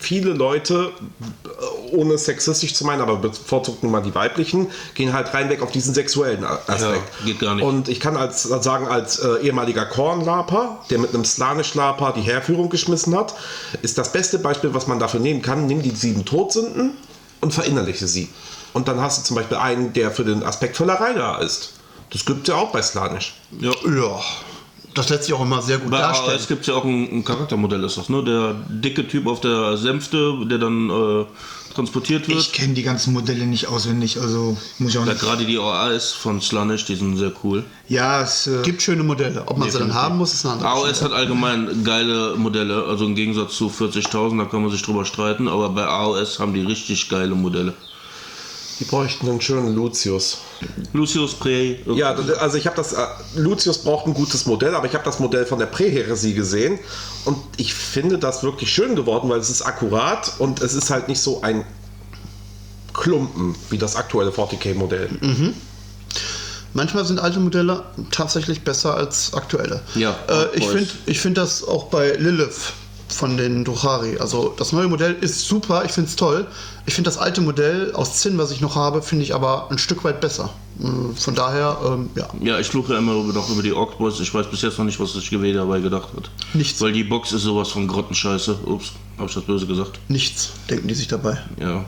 viele 0.00 0.32
Leute, 0.32 0.90
ohne 1.92 2.18
sexistisch 2.18 2.74
zu 2.74 2.84
meinen, 2.84 3.02
aber 3.02 3.16
bevorzugt 3.16 3.82
nun 3.82 3.92
mal 3.92 4.00
die 4.00 4.14
weiblichen, 4.14 4.68
gehen 4.94 5.12
halt 5.12 5.32
reinweg 5.32 5.62
auf 5.62 5.70
diesen 5.70 5.94
sexuellen 5.94 6.44
Aspekt. 6.44 6.80
Ja, 6.80 7.26
geht 7.26 7.40
gar 7.40 7.54
nicht. 7.54 7.64
Und 7.64 7.88
ich 7.88 8.00
kann 8.00 8.16
als, 8.16 8.42
sagen, 8.42 8.88
als 8.88 9.18
äh, 9.18 9.42
ehemaliger 9.42 9.86
Kornlaper, 9.86 10.78
der 10.90 10.98
mit 10.98 11.14
einem 11.14 11.24
Slanisch-Laper 11.24 12.14
die 12.16 12.22
Herführung 12.22 12.70
geschmissen 12.70 13.16
hat, 13.16 13.34
ist 13.82 13.98
das 13.98 14.12
beste 14.12 14.38
Beispiel, 14.38 14.74
was 14.74 14.86
man 14.86 14.98
dafür 14.98 15.20
nehmen 15.20 15.42
kann, 15.42 15.66
nimm 15.66 15.82
die 15.82 15.90
sieben 15.90 16.24
Todsünden 16.24 16.92
und 17.40 17.52
verinnerliche 17.52 18.06
sie. 18.06 18.28
Und 18.72 18.88
dann 18.88 19.00
hast 19.00 19.18
du 19.18 19.22
zum 19.24 19.36
Beispiel 19.36 19.56
einen, 19.56 19.92
der 19.92 20.10
für 20.10 20.24
den 20.24 20.42
Aspekt 20.42 20.76
Völlerei 20.76 21.12
da 21.12 21.38
ist. 21.38 21.74
Das 22.10 22.24
gibt 22.24 22.48
es 22.48 22.54
ja 22.54 22.60
auch 22.60 22.72
bei 22.72 22.82
Slanisch. 22.82 23.34
Ja. 23.58 23.72
Ja. 23.84 24.20
Das 24.94 25.08
lässt 25.08 25.24
sich 25.24 25.34
auch 25.34 25.42
immer 25.42 25.62
sehr 25.62 25.78
gut 25.78 25.90
Bei 25.90 25.98
darstellen. 25.98 26.36
AOS 26.36 26.48
gibt 26.48 26.62
es 26.62 26.66
ja 26.66 26.74
auch 26.74 26.84
ein, 26.84 27.08
ein 27.18 27.24
Charaktermodell, 27.24 27.84
ist 27.84 27.96
das, 27.96 28.08
ne? 28.08 28.24
Der 28.24 28.54
dicke 28.68 29.06
Typ 29.06 29.26
auf 29.26 29.40
der 29.40 29.76
Sänfte, 29.76 30.34
der 30.46 30.58
dann 30.58 30.90
äh, 30.90 31.24
transportiert 31.74 32.26
wird. 32.28 32.40
Ich 32.40 32.52
kenne 32.52 32.74
die 32.74 32.82
ganzen 32.82 33.12
Modelle 33.12 33.46
nicht 33.46 33.68
auswendig, 33.68 34.20
also 34.20 34.56
muss 34.78 34.90
ich 34.90 34.98
auch 34.98 35.06
Ja, 35.06 35.12
nicht. 35.12 35.22
gerade 35.22 35.44
die 35.44 35.58
AOS 35.58 36.12
von 36.12 36.40
Slanish, 36.40 36.84
die 36.86 36.96
sind 36.96 37.16
sehr 37.16 37.32
cool. 37.44 37.64
Ja, 37.88 38.22
es, 38.22 38.48
äh, 38.48 38.62
Gibt 38.62 38.82
schöne 38.82 39.04
Modelle. 39.04 39.44
Ob 39.46 39.58
man 39.58 39.70
sie 39.70 39.78
dann 39.78 39.94
haben 39.94 40.18
muss, 40.18 40.34
ist 40.34 40.44
eine 40.44 40.54
andere 40.54 40.68
AOS 40.70 41.02
hat 41.02 41.12
allgemein 41.12 41.84
geile 41.84 42.34
Modelle, 42.36 42.84
also 42.86 43.04
im 43.06 43.14
Gegensatz 43.14 43.54
zu 43.56 43.68
40.000, 43.68 44.38
da 44.38 44.44
kann 44.46 44.62
man 44.62 44.70
sich 44.72 44.82
drüber 44.82 45.04
streiten, 45.04 45.46
aber 45.46 45.68
bei 45.68 45.86
AOS 45.86 46.40
haben 46.40 46.52
die 46.52 46.62
richtig 46.62 47.08
geile 47.08 47.34
Modelle. 47.36 47.74
Die 48.80 48.84
bräuchten 48.84 49.28
einen 49.28 49.42
schönen 49.42 49.74
Lucius. 49.74 50.38
Lucius 50.94 51.34
Prey. 51.34 51.80
Ja, 51.94 52.14
also 52.14 52.56
ich 52.56 52.66
habe 52.66 52.76
das, 52.76 52.94
äh, 52.94 53.04
Lucius 53.36 53.78
braucht 53.78 54.06
ein 54.06 54.14
gutes 54.14 54.46
Modell, 54.46 54.74
aber 54.74 54.86
ich 54.86 54.94
habe 54.94 55.04
das 55.04 55.20
Modell 55.20 55.44
von 55.44 55.58
der 55.58 55.66
Präheresie 55.66 56.32
gesehen 56.32 56.78
und 57.26 57.36
ich 57.58 57.74
finde 57.74 58.18
das 58.18 58.42
wirklich 58.42 58.72
schön 58.72 58.96
geworden, 58.96 59.28
weil 59.28 59.38
es 59.38 59.50
ist 59.50 59.62
akkurat 59.62 60.32
und 60.38 60.62
es 60.62 60.72
ist 60.72 60.88
halt 60.88 61.08
nicht 61.08 61.20
so 61.20 61.42
ein 61.42 61.64
Klumpen 62.94 63.54
wie 63.68 63.76
das 63.76 63.96
aktuelle 63.96 64.30
40k-Modell. 64.30 65.10
Manchmal 66.72 67.04
sind 67.04 67.20
alte 67.20 67.40
Modelle 67.40 67.84
tatsächlich 68.10 68.62
besser 68.62 68.94
als 68.94 69.34
aktuelle. 69.34 69.82
Ja, 69.94 70.16
äh, 70.28 70.56
ich 70.56 70.66
finde 70.66 70.88
ich 71.06 71.20
find 71.20 71.36
das 71.36 71.64
auch 71.64 71.84
bei 71.84 72.12
Lilith 72.12 72.72
von 73.10 73.36
den 73.36 73.64
Druchari. 73.64 74.18
Also 74.18 74.54
das 74.56 74.72
neue 74.72 74.88
Modell 74.88 75.14
ist 75.20 75.46
super, 75.46 75.84
ich 75.84 75.92
finde 75.92 76.08
es 76.08 76.16
toll. 76.16 76.46
Ich 76.86 76.94
finde 76.94 77.08
das 77.08 77.18
alte 77.18 77.40
Modell 77.40 77.92
aus 77.94 78.16
Zinn, 78.18 78.38
was 78.38 78.50
ich 78.50 78.60
noch 78.60 78.76
habe, 78.76 79.02
finde 79.02 79.24
ich 79.24 79.34
aber 79.34 79.70
ein 79.70 79.78
Stück 79.78 80.02
weit 80.04 80.20
besser. 80.20 80.50
Mm, 80.78 81.12
Von 81.14 81.34
daher, 81.34 81.76
ähm, 81.86 82.10
ja. 82.14 82.28
Ja, 82.40 82.58
ich 82.58 82.68
fluche 82.68 82.94
immer 82.94 83.12
noch 83.14 83.50
über 83.50 83.62
die 83.62 83.72
Orc 83.72 83.98
Boys. 83.98 84.18
Ich 84.20 84.32
weiß 84.32 84.46
bis 84.48 84.62
jetzt 84.62 84.78
noch 84.78 84.84
nicht, 84.84 84.98
was 85.00 85.12
sich 85.12 85.28
GW 85.30 85.52
dabei 85.52 85.80
gedacht 85.80 86.08
hat. 86.16 86.30
Nichts. 86.54 86.80
Weil 86.80 86.92
die 86.92 87.04
Box 87.04 87.32
ist 87.32 87.42
sowas 87.42 87.68
von 87.68 87.86
Grottenscheiße. 87.86 88.60
Ups, 88.64 88.92
habe 89.18 89.28
ich 89.28 89.34
das 89.34 89.44
böse 89.44 89.66
gesagt? 89.66 89.98
Nichts, 90.08 90.50
denken 90.70 90.88
die 90.88 90.94
sich 90.94 91.08
dabei. 91.08 91.38
Ja. 91.60 91.84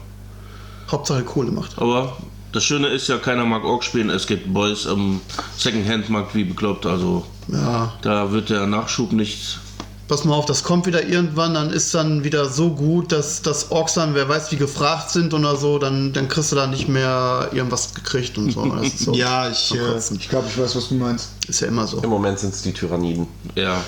Hauptsache 0.91 1.23
Kohle 1.23 1.51
macht. 1.53 1.79
Aber 1.79 2.17
das 2.53 2.65
Schöne 2.65 2.89
ist 2.89 3.09
ja, 3.09 3.17
keiner 3.17 3.45
mag 3.47 3.65
Orc 3.65 3.83
spielen. 3.83 4.11
Es 4.11 4.27
gibt 4.27 4.53
Boys 4.53 4.87
am 4.87 5.21
Secondhand-Markt 5.57 6.35
wie 6.35 6.45
bekloppt. 6.45 6.85
Also 6.85 7.25
Ja. 7.49 7.93
da 8.03 8.31
wird 8.33 8.51
der 8.51 8.67
Nachschub 8.67 9.13
nicht. 9.13 9.59
Pass 10.13 10.25
mal 10.25 10.35
auf, 10.35 10.45
das 10.45 10.63
kommt 10.63 10.85
wieder 10.85 11.09
irgendwann, 11.09 11.55
dann 11.55 11.71
ist 11.71 11.95
dann 11.95 12.23
wieder 12.23 12.45
so 12.45 12.69
gut, 12.69 13.13
dass 13.13 13.41
das 13.41 13.71
Orks 13.71 13.95
dann, 13.95 14.15
wer 14.15 14.29
weiß, 14.29 14.53
wie 14.53 14.57
gefragt 14.57 15.09
sind 15.09 15.33
oder 15.33 15.57
so, 15.57 15.79
dann, 15.79 16.13
dann 16.13 16.29
kriegst 16.29 16.53
du 16.53 16.57
da 16.57 16.67
nicht 16.67 16.87
mehr 16.87 17.49
irgendwas 17.55 17.95
gekriegt 17.95 18.37
und 18.37 18.51
so. 18.53 18.63
Das 18.77 18.89
ist 18.89 18.99
so 18.99 19.15
ja, 19.15 19.49
ich, 19.49 19.75
äh, 19.75 19.97
ich 20.19 20.29
glaube, 20.29 20.49
ich 20.51 20.59
weiß, 20.59 20.77
was 20.77 20.91
du 20.91 20.97
meinst. 20.97 21.31
Ist 21.49 21.61
ja 21.61 21.69
immer 21.69 21.87
so. 21.87 22.03
Im 22.03 22.11
Moment 22.11 22.39
sind 22.39 22.53
es 22.53 22.61
die 22.61 22.75
Tyranniden. 22.75 23.27
Ja. 23.55 23.83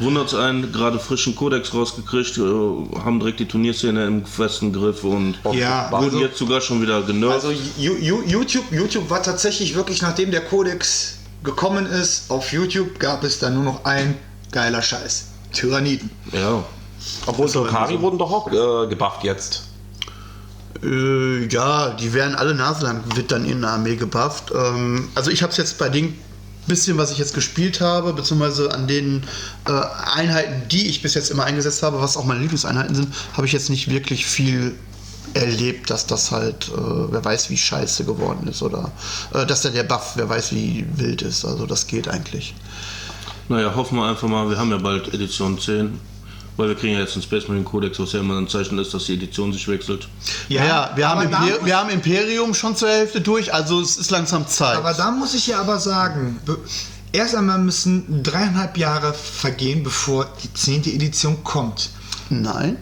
Wundert's 0.00 0.34
einen, 0.34 0.72
gerade 0.72 0.98
frischen 0.98 1.36
Kodex 1.36 1.72
rausgekriegt, 1.72 2.38
äh, 2.38 2.98
haben 2.98 3.20
direkt 3.20 3.38
die 3.38 3.46
Turnierszene 3.46 4.04
im 4.06 4.26
festen 4.26 4.72
Griff 4.72 5.04
und 5.04 5.36
Ja, 5.52 5.88
wurden 5.92 6.04
also- 6.06 6.18
jetzt 6.18 6.36
sogar 6.36 6.60
schon 6.60 6.82
wieder 6.82 7.00
genervt. 7.02 7.44
Also 7.44 7.52
YouTube, 7.78 8.64
YouTube 8.72 9.08
war 9.08 9.22
tatsächlich 9.22 9.76
wirklich, 9.76 10.02
nachdem 10.02 10.32
der 10.32 10.40
Codex 10.40 11.18
gekommen 11.44 11.86
ist, 11.86 12.28
auf 12.28 12.52
YouTube 12.52 12.98
gab 12.98 13.22
es 13.22 13.38
dann 13.38 13.54
nur 13.54 13.62
noch 13.62 13.84
ein 13.84 14.16
geiler 14.50 14.82
Scheiß. 14.82 15.26
Tyranniden. 15.52 16.10
ja. 16.32 16.64
Obwohl 17.26 17.50
Dokari 17.50 17.98
wurden 18.00 18.18
doch 18.18 18.30
auch 18.30 18.48
äh, 18.48 18.86
gebufft 18.88 19.24
jetzt. 19.24 19.62
Äh, 20.82 21.46
ja, 21.46 21.90
die 21.90 22.12
werden 22.12 22.34
alle 22.34 22.54
Nase 22.54 22.84
lang, 22.84 23.02
wird 23.14 23.32
dann 23.32 23.46
in 23.46 23.62
der 23.62 23.70
Armee 23.70 23.96
gebufft. 23.96 24.52
Ähm, 24.54 25.08
also 25.14 25.30
ich 25.30 25.42
habe 25.42 25.50
es 25.50 25.56
jetzt 25.56 25.78
bei 25.78 25.88
den 25.88 26.16
bisschen, 26.66 26.98
was 26.98 27.10
ich 27.10 27.18
jetzt 27.18 27.34
gespielt 27.34 27.80
habe, 27.80 28.12
beziehungsweise 28.12 28.72
an 28.72 28.86
den 28.86 29.24
äh, 29.66 29.72
Einheiten, 30.14 30.68
die 30.68 30.88
ich 30.88 31.02
bis 31.02 31.14
jetzt 31.14 31.30
immer 31.30 31.44
eingesetzt 31.44 31.82
habe, 31.82 32.00
was 32.00 32.16
auch 32.16 32.24
meine 32.24 32.40
Lieblingseinheiten 32.40 32.94
sind, 32.94 33.14
habe 33.32 33.46
ich 33.46 33.52
jetzt 33.52 33.70
nicht 33.70 33.90
wirklich 33.90 34.26
viel 34.26 34.74
erlebt, 35.34 35.90
dass 35.90 36.06
das 36.06 36.30
halt, 36.30 36.68
äh, 36.68 36.72
wer 37.12 37.24
weiß, 37.24 37.50
wie 37.50 37.56
scheiße 37.56 38.04
geworden 38.04 38.46
ist 38.48 38.62
oder 38.62 38.90
äh, 39.32 39.46
dass 39.46 39.62
da 39.62 39.70
der 39.70 39.84
Buff, 39.84 40.12
wer 40.14 40.28
weiß, 40.28 40.52
wie 40.52 40.86
wild 40.96 41.22
ist. 41.22 41.44
Also 41.44 41.66
das 41.66 41.86
geht 41.86 42.08
eigentlich. 42.08 42.54
Naja, 43.50 43.74
hoffen 43.74 43.98
wir 43.98 44.04
einfach 44.08 44.28
mal, 44.28 44.48
wir 44.48 44.56
haben 44.58 44.70
ja 44.70 44.78
bald 44.78 45.12
Edition 45.12 45.58
10. 45.58 46.00
Weil 46.56 46.68
wir 46.68 46.74
kriegen 46.74 46.92
ja 46.94 47.00
jetzt 47.00 47.14
einen 47.14 47.22
Space 47.22 47.48
Marine 47.48 47.64
Codex, 47.64 47.98
was 48.00 48.12
ja 48.12 48.20
immer 48.20 48.36
ein 48.36 48.46
Zeichen 48.46 48.78
ist, 48.78 48.92
dass 48.92 49.04
die 49.06 49.14
Edition 49.14 49.50
sich 49.52 49.66
wechselt. 49.66 50.08
Ja, 50.48 50.64
ja 50.64 50.90
wir, 50.94 51.08
haben 51.08 51.22
Imper 51.22 51.64
wir 51.64 51.76
haben 51.78 51.88
Imperium 51.88 52.52
schon 52.54 52.76
zur 52.76 52.88
Hälfte 52.90 53.20
durch, 53.22 53.54
also 53.54 53.80
es 53.80 53.96
ist 53.96 54.10
langsam 54.10 54.46
Zeit. 54.46 54.76
Aber 54.76 54.92
da 54.92 55.10
muss 55.10 55.32
ich 55.34 55.46
ja 55.46 55.60
aber 55.60 55.78
sagen, 55.78 56.38
be- 56.44 56.58
erst 57.12 57.34
einmal 57.34 57.58
müssen 57.58 58.22
dreieinhalb 58.22 58.76
Jahre 58.76 59.14
vergehen, 59.14 59.82
bevor 59.82 60.26
die 60.42 60.52
zehnte 60.52 60.90
Edition 60.90 61.42
kommt. 61.44 61.88
Nein. 62.28 62.76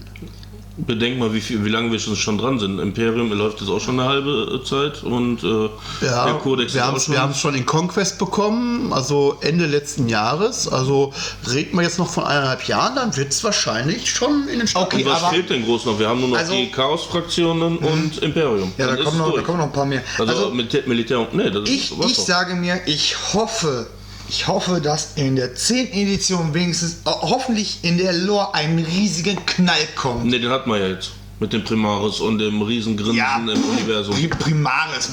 Bedenk 0.86 1.18
mal, 1.18 1.34
wie, 1.34 1.40
viel, 1.40 1.64
wie 1.64 1.68
lange 1.70 1.90
wir 1.90 1.98
schon- 1.98 2.38
dran 2.38 2.58
sind. 2.60 2.78
Imperium 2.78 3.32
läuft 3.32 3.60
jetzt 3.60 3.68
auch 3.68 3.80
schon 3.80 3.98
eine 3.98 4.08
halbe 4.08 4.60
äh, 4.62 4.64
Zeit 4.64 5.02
und 5.02 5.42
äh, 5.42 5.68
Ja, 6.06 6.26
der 6.26 6.34
Codex 6.34 6.72
wir 6.72 6.86
haben 6.86 6.96
es 6.96 7.04
schon. 7.04 7.14
wir 7.14 7.20
haben's 7.22 7.40
schon 7.40 7.54
in 7.56 7.66
Conquest 7.66 8.18
bekommen, 8.18 8.92
also 8.92 9.36
Ende 9.40 9.66
letzten 9.66 10.08
Jahres. 10.08 10.68
Also 10.68 11.12
reden 11.52 11.76
wir 11.76 11.82
jetzt 11.82 11.98
noch 11.98 12.08
von 12.08 12.24
eineinhalb 12.24 12.66
Jahren, 12.68 12.94
dann 12.94 13.16
wird 13.16 13.32
es 13.32 13.42
wahrscheinlich 13.42 14.08
schon 14.08 14.46
in 14.48 14.60
den 14.60 14.68
Start. 14.68 14.86
Okay, 14.92 15.02
und 15.04 15.10
was 15.10 15.24
fehlt 15.30 15.50
denn 15.50 15.64
groß 15.64 15.84
noch? 15.86 15.98
Wir 15.98 16.08
haben 16.08 16.20
nur 16.20 16.28
noch 16.30 16.38
Also- 16.38 16.52
die 16.52 16.70
Chaos-Fraktionen 16.70 17.78
und 17.78 18.18
Imperium. 18.18 18.72
Ja, 18.78 18.86
da 18.86 18.96
kommen, 19.02 19.18
noch, 19.18 19.30
es 19.30 19.34
da 19.36 19.42
kommen 19.42 19.58
noch 19.58 19.66
ein 19.66 19.72
paar 19.72 19.86
mehr. 19.86 20.02
Also, 20.18 20.32
Also, 20.32 20.50
mit 20.54 20.86
Militär 20.86 21.18
und. 21.18 21.34
Nee, 21.34 21.50
das 21.50 21.68
ich, 21.68 21.92
ich 21.98 22.16
sage 22.16 22.54
mir, 22.54 22.80
ich 22.86 23.16
hoffe, 23.34 23.86
ich 24.28 24.46
hoffe, 24.46 24.80
dass 24.80 25.12
in 25.16 25.36
der 25.36 25.54
zehnten 25.54 25.96
Edition 25.96 26.52
wenigstens, 26.54 26.92
äh, 27.06 27.10
hoffentlich 27.10 27.78
in 27.82 27.98
der 27.98 28.12
Lore 28.12 28.54
ein 28.54 28.78
riesiger 28.78 29.34
Knall 29.46 29.86
kommt. 29.96 30.26
Nee, 30.26 30.38
den 30.38 30.50
hatten 30.50 30.70
wir 30.70 30.78
ja 30.78 30.88
jetzt. 30.88 31.10
Mit 31.40 31.52
dem 31.52 31.62
Primaris 31.64 32.18
und 32.20 32.38
dem 32.38 32.60
Riesengrinsen 32.62 33.14
Ja, 33.16 33.36
im 33.36 33.48
Universum. 33.48 34.14
Pri- 34.16 34.28
Primaris. 34.28 35.10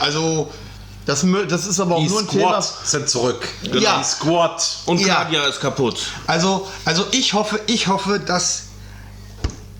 Also, 0.00 0.50
Das, 1.06 1.24
das 1.48 1.66
ist 1.66 1.78
aber 1.80 1.96
auch 1.96 2.02
Die 2.02 2.08
nur 2.08 2.20
ein 2.20 2.28
Thema. 2.28 2.62
Squad 2.62 2.86
sind 2.86 3.08
zurück. 3.10 3.46
Ja. 3.78 3.98
Die 3.98 4.04
Squad. 4.04 4.62
Und 4.86 5.00
Ja. 5.00 5.16
Kadia 5.16 5.44
ist 5.46 5.60
kaputt. 5.60 5.98
also, 6.26 6.66
also 6.86 7.04
ich 7.12 7.34
hoffe, 7.34 7.60
ich 7.66 7.88
hoffe, 7.88 8.18
dass 8.20 8.63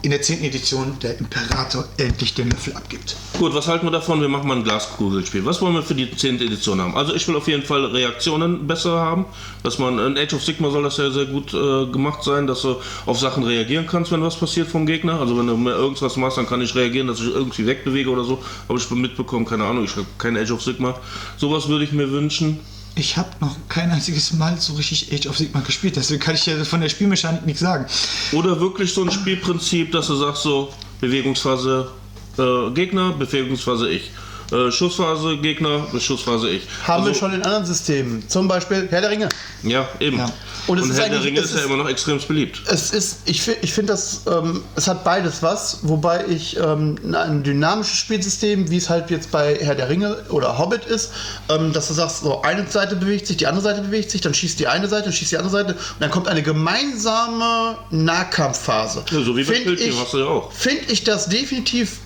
in 0.05 0.11
der 0.11 0.21
zehnten 0.21 0.45
Edition 0.45 0.99
der 1.03 1.19
Imperator 1.19 1.87
endlich 1.97 2.35
den 2.35 2.51
Löffel 2.51 2.75
abgibt. 2.75 3.17
Gut, 3.39 3.55
was 3.55 3.67
halten 3.67 3.87
wir 3.87 3.91
davon? 3.91 4.21
Wir 4.21 4.29
machen 4.29 4.47
mal 4.47 4.59
ein 4.59 4.63
Glaskugelspiel. 4.63 5.47
Was 5.47 5.63
wollen 5.63 5.73
wir 5.73 5.83
für 5.83 5.95
die 5.95 6.15
10. 6.15 6.43
Edition 6.43 6.79
haben? 6.79 6.95
Also 6.95 7.15
ich 7.15 7.27
will 7.27 7.35
auf 7.37 7.49
jeden 7.49 7.63
Fall 7.63 7.87
Reaktionen 7.87 8.67
besser 8.67 9.01
haben. 9.01 9.25
Dass 9.63 9.79
man 9.79 9.99
in 9.99 10.19
Age 10.19 10.35
of 10.35 10.45
Sigma 10.45 10.69
soll 10.69 10.83
das 10.83 10.99
ja 10.99 11.11
sehr 11.11 11.25
gut 11.25 11.55
äh, 11.55 11.87
gemacht 11.91 12.23
sein, 12.23 12.47
dass 12.47 12.61
du 12.61 12.77
auf 13.07 13.19
Sachen 13.19 13.45
reagieren 13.45 13.87
kannst, 13.87 14.13
wenn 14.13 14.21
was 14.21 14.37
passiert 14.37 14.69
vom 14.69 14.85
Gegner. 14.85 15.19
Also 15.21 15.39
wenn 15.39 15.47
du 15.47 15.57
mir 15.57 15.73
irgendwas 15.73 16.19
machst, 16.19 16.37
dann 16.37 16.47
kann 16.47 16.61
ich 16.61 16.75
reagieren, 16.75 17.07
dass 17.07 17.21
ich 17.21 17.29
irgendwie 17.29 17.65
wegbewege 17.65 18.11
oder 18.11 18.25
so. 18.25 18.43
Habe 18.69 18.79
ich 18.79 18.91
mitbekommen, 18.91 19.47
keine 19.47 19.65
Ahnung, 19.65 19.85
ich 19.85 19.97
habe 19.97 20.07
kein 20.19 20.37
Age 20.37 20.51
of 20.51 20.63
Sigma. 20.63 20.95
Sowas 21.39 21.69
würde 21.69 21.85
ich 21.85 21.93
mir 21.93 22.11
wünschen. 22.11 22.61
Ich 22.97 23.16
habe 23.16 23.30
noch 23.40 23.57
kein 23.68 23.90
einziges 23.90 24.32
Mal 24.34 24.57
so 24.61 24.74
richtig 24.74 25.12
Age 25.12 25.26
of 25.26 25.36
Sigma 25.36 25.61
gespielt, 25.61 25.97
deswegen 25.97 26.20
kann 26.20 26.36
ich 26.36 26.47
ja 26.47 26.62
von 26.64 26.80
der 26.80 26.88
Spielmechanik 26.88 27.45
nichts 27.45 27.61
sagen. 27.61 27.86
Oder 28.32 28.61
wirklich 28.61 28.92
so 28.95 29.03
ein 29.03 29.11
Spielprinzip, 29.11 29.90
dass 29.90 30.07
du 30.07 30.14
sagst 30.14 30.45
so, 30.45 30.72
Bewegungsphase 31.01 31.90
äh, 32.38 32.70
Gegner, 32.70 33.12
Bewegungsphase 33.12 33.90
ich. 33.90 34.11
Äh, 34.53 34.70
Schussphase 34.70 35.38
Gegner, 35.38 35.86
Schussphase 35.99 36.51
ich. 36.51 36.62
Haben 36.86 37.01
Also, 37.05 37.07
wir 37.07 37.14
schon 37.14 37.32
in 37.34 37.42
anderen 37.42 37.64
Systemen. 37.66 38.28
Zum 38.28 38.47
Beispiel 38.49 38.86
Herr 38.90 39.01
der 39.01 39.11
Ringe. 39.11 39.28
Ja, 39.62 39.88
eben. 40.01 40.18
Ja. 40.18 40.30
Und 40.66 40.80
Und, 40.80 40.90
ist 40.90 40.99
Herr 40.99 41.09
der 41.11 41.22
Ringe 41.22 41.40
es 41.40 41.47
ist 41.47 41.53
ja 41.55 41.61
ist- 41.61 41.66
immer 41.66 41.76
noch 41.76 41.88
extrem 41.88 42.18
beliebt. 42.18 42.62
Es 42.66 42.90
ist, 42.90 43.18
ich, 43.26 43.47
ich 43.62 43.72
finde 43.72 43.92
das, 43.92 44.22
ähm, 44.30 44.62
es 44.76 44.88
hat 44.88 45.05
beides 45.05 45.42
was, 45.42 45.78
wobei 45.82 46.24
ich 46.28 46.57
ähm, 46.59 46.97
ein 47.14 47.42
dynamisches 47.42 47.97
Spielsystem, 47.99 48.70
wie 48.70 48.76
es 48.78 48.88
halt 48.88 49.11
jetzt 49.11 49.30
bei 49.30 49.57
Herr 49.61 49.74
der 49.74 49.88
Ringe 49.90 50.16
oder 50.30 50.57
Hobbit 50.59 50.84
ist, 50.86 51.11
ähm, 51.51 51.72
dass 51.74 51.88
du 51.88 51.95
sagst, 51.95 52.20
so 52.22 52.40
eine 52.42 52.66
Seite 52.70 52.97
bewegt 52.97 53.26
sich, 53.26 53.36
die 53.36 53.47
andere 53.47 53.62
Seite 53.64 53.82
bewegt 53.82 54.11
sich, 54.11 54.20
dann 54.22 54.32
schießt 54.32 54.59
die 54.61 54.66
eine 54.68 54.88
Seite, 54.88 55.05
dann 55.05 55.12
schießt 55.12 55.32
die 55.32 55.36
andere 55.36 55.53
Seite 55.53 55.72
und 55.74 56.01
dann 56.01 56.11
kommt 56.11 56.28
eine 56.28 56.42
gemeinsame 56.42 57.76
Nahkampfphase. 57.90 59.05
Ja, 59.11 59.20
so 59.22 59.36
wie 59.36 59.45
bei 59.45 59.53
Find 59.55 59.64
Bildschirm 59.66 59.99
hast 60.01 60.12
du 60.14 60.18
ja 60.18 60.26
auch. 60.26 60.53
Finde 60.53 60.84
ich 60.88 61.05
das 61.05 61.28
definitiv 61.28 61.99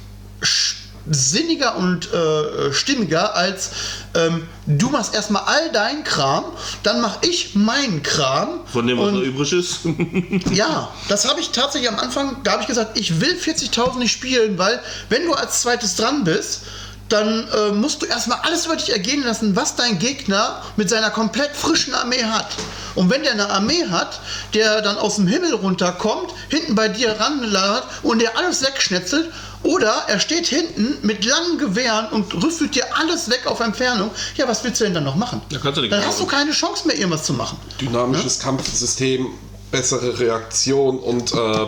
sch- 0.43 0.75
sinniger 1.11 1.77
und 1.77 2.13
äh, 2.13 2.73
stimmiger 2.73 3.35
als 3.37 3.71
ähm, 4.15 4.49
du 4.67 4.91
machst 4.91 5.15
erstmal 5.15 5.43
all 5.47 5.73
dein 5.73 6.05
Kram, 6.05 6.45
dann 6.83 7.01
mach 7.01 7.23
ich 7.23 7.55
meinen 7.55 8.03
Kram 8.03 8.61
Von 8.73 8.87
dem, 8.87 8.99
was 8.99 9.13
noch 9.13 9.21
übrig 9.21 9.53
ist. 9.53 9.81
ja, 10.53 10.91
das 11.09 11.29
habe 11.29 11.41
ich 11.41 11.51
tatsächlich 11.51 11.91
am 11.91 11.99
Anfang, 11.99 12.37
da 12.45 12.53
habe 12.53 12.63
ich 12.63 12.69
gesagt, 12.69 12.99
ich 12.99 13.21
will 13.21 13.37
40.000 13.37 13.99
nicht 13.99 14.13
spielen, 14.13 14.59
weil 14.59 14.81
wenn 15.09 15.25
du 15.25 15.35
als 15.35 15.63
zweites 15.63 15.97
dran 15.97 16.25
bist, 16.25 16.63
dann 17.09 17.49
äh, 17.49 17.73
musst 17.73 18.03
du 18.03 18.07
erstmal 18.07 18.39
alles 18.43 18.67
über 18.67 18.77
dich 18.77 18.93
ergehen 18.93 19.23
lassen, 19.25 19.57
was 19.57 19.77
dein 19.77 19.99
Gegner 19.99 20.63
mit 20.77 20.91
seiner 20.91 21.11
komplett 21.11 21.57
frischen 21.57 21.95
Armee 21.95 22.25
hat. 22.25 22.49
Und 22.95 23.11
wenn 23.11 23.23
der 23.23 23.33
eine 23.33 23.49
Armee 23.49 23.87
hat, 23.91 24.21
der 24.55 24.83
dann 24.83 24.99
aus 24.99 25.17
dem 25.17 25.27
Himmel 25.27 25.55
runterkommt, 25.55 26.33
hinten 26.49 26.75
bei 26.75 26.89
dir 26.89 27.19
ranlagert 27.19 27.85
und 28.03 28.21
der 28.21 28.37
alles 28.37 28.63
wegschnetzelt, 28.63 29.31
oder 29.63 30.05
er 30.07 30.21
steht 30.21 30.47
hinten 30.47 30.97
mit 31.03 31.25
langen 31.25 31.59
Gewehren 31.59 32.09
und 32.11 32.35
rüffelt 32.43 32.75
dir 32.75 32.85
alles 32.97 33.31
weg 33.31 33.43
auf 33.47 33.61
Entfernung, 33.61 34.11
ja, 34.37 34.49
was 34.49 34.65
willst 34.65 34.81
du 34.81 34.85
denn 34.85 34.95
dann 34.95 35.05
noch 35.05 35.17
machen? 35.17 35.43
Ja, 35.51 35.59
kannst 35.59 35.79
du 35.79 35.89
dann 35.89 36.05
hast 36.05 36.21
du 36.21 36.27
keine 36.27 36.53
Chance 36.53 36.87
mehr, 36.87 36.97
irgendwas 36.97 37.25
zu 37.25 37.33
machen. 37.33 37.59
Dynamisches 37.81 38.39
Kampfsystem, 38.39 39.27
bessere 39.71 40.19
Reaktion 40.19 40.99
und 40.99 41.33
äh, 41.33 41.67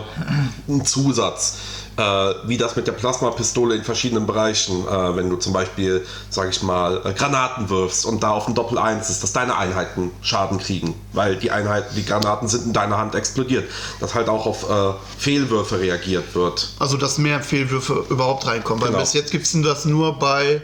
ein 0.67 0.85
Zusatz. 0.85 1.57
Äh, 1.97 2.01
wie 2.45 2.57
das 2.57 2.75
mit 2.77 2.87
der 2.87 2.93
Plasmapistole 2.93 3.75
in 3.75 3.83
verschiedenen 3.83 4.25
Bereichen, 4.25 4.87
äh, 4.87 5.15
wenn 5.15 5.29
du 5.29 5.35
zum 5.35 5.51
Beispiel, 5.51 6.05
sag 6.29 6.49
ich 6.49 6.63
mal, 6.63 7.01
äh, 7.05 7.13
Granaten 7.13 7.69
wirfst 7.69 8.05
und 8.05 8.23
da 8.23 8.31
auf 8.31 8.47
ein 8.47 8.55
Doppel 8.55 8.77
1 8.77 9.09
ist, 9.09 9.21
dass 9.23 9.33
deine 9.33 9.57
Einheiten 9.57 10.11
Schaden 10.21 10.57
kriegen, 10.57 10.95
weil 11.11 11.35
die 11.35 11.51
Einheiten, 11.51 11.93
die 11.95 12.05
Granaten 12.05 12.47
sind 12.47 12.65
in 12.67 12.73
deiner 12.73 12.97
Hand 12.97 13.13
explodiert. 13.15 13.69
Dass 13.99 14.15
halt 14.15 14.29
auch 14.29 14.45
auf 14.45 14.69
äh, 14.69 14.93
Fehlwürfe 15.17 15.79
reagiert 15.79 16.33
wird. 16.33 16.69
Also, 16.79 16.95
dass 16.95 17.17
mehr 17.17 17.41
Fehlwürfe 17.41 18.05
überhaupt 18.09 18.47
reinkommen. 18.47 18.81
Weil 18.81 18.89
Genau. 18.91 19.01
bis 19.01 19.13
jetzt 19.13 19.31
gibt 19.31 19.45
es 19.45 19.55
das 19.61 19.85
nur 19.85 20.17
bei 20.17 20.61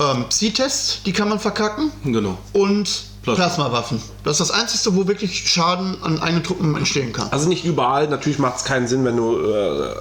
ähm, 0.00 0.24
Psi-Tests, 0.28 1.00
die 1.04 1.12
kann 1.12 1.28
man 1.28 1.40
verkacken. 1.40 1.90
genau. 2.04 2.38
Und 2.52 2.88
Plasma. 3.22 3.44
Plasmawaffen. 3.44 4.02
Das 4.24 4.40
ist 4.40 4.50
das 4.50 4.58
Einzige, 4.60 4.96
wo 4.96 5.06
wirklich 5.06 5.48
Schaden 5.48 5.96
an 6.02 6.20
eigenen 6.20 6.42
Truppen 6.42 6.76
entstehen 6.76 7.12
kann. 7.12 7.28
Also 7.30 7.48
nicht 7.48 7.64
überall, 7.64 8.08
natürlich 8.08 8.38
macht 8.38 8.56
es 8.56 8.64
keinen 8.64 8.88
Sinn, 8.88 9.04
wenn 9.04 9.16
du 9.16 9.38
äh, 9.38 9.94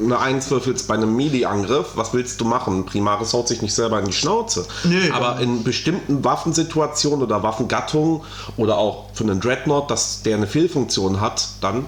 eine 0.00 0.18
1 0.18 0.50
würfelst 0.50 0.86
bei 0.88 0.94
einem 0.94 1.14
Melee-Angriff. 1.16 1.88
Was 1.94 2.12
willst 2.14 2.40
du 2.40 2.44
machen? 2.44 2.84
Primaris 2.86 3.32
haut 3.32 3.48
sich 3.48 3.62
nicht 3.62 3.74
selber 3.74 3.98
in 3.98 4.06
die 4.06 4.12
Schnauze. 4.12 4.66
Nee, 4.84 5.10
Aber 5.10 5.40
in 5.40 5.64
bestimmten 5.64 6.24
Waffensituationen 6.24 7.22
oder 7.22 7.42
Waffengattungen 7.42 8.20
oder 8.56 8.78
auch 8.78 9.06
für 9.14 9.24
einen 9.24 9.40
Dreadnought, 9.40 9.90
dass 9.90 10.22
der 10.22 10.36
eine 10.36 10.46
Fehlfunktion 10.46 11.20
hat, 11.20 11.48
dann 11.60 11.84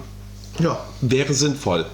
Ja. 0.59 0.77
wäre 1.01 1.33
sinnvoll. 1.33 1.85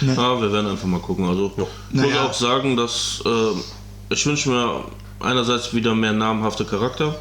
Ja, 0.00 0.40
wir 0.40 0.52
werden 0.52 0.68
einfach 0.70 0.88
mal 0.88 1.00
gucken. 1.00 1.28
Also 1.28 1.52
ich 1.52 1.56
muss 1.58 1.68
Naja. 1.92 2.26
auch 2.26 2.32
sagen, 2.32 2.76
dass 2.76 3.22
äh, 3.24 4.12
ich 4.14 4.26
wünsche 4.26 4.50
mir 4.50 4.84
einerseits 5.20 5.74
wieder 5.74 5.94
mehr 5.94 6.12
namhafte 6.12 6.64
Charakter. 6.64 7.14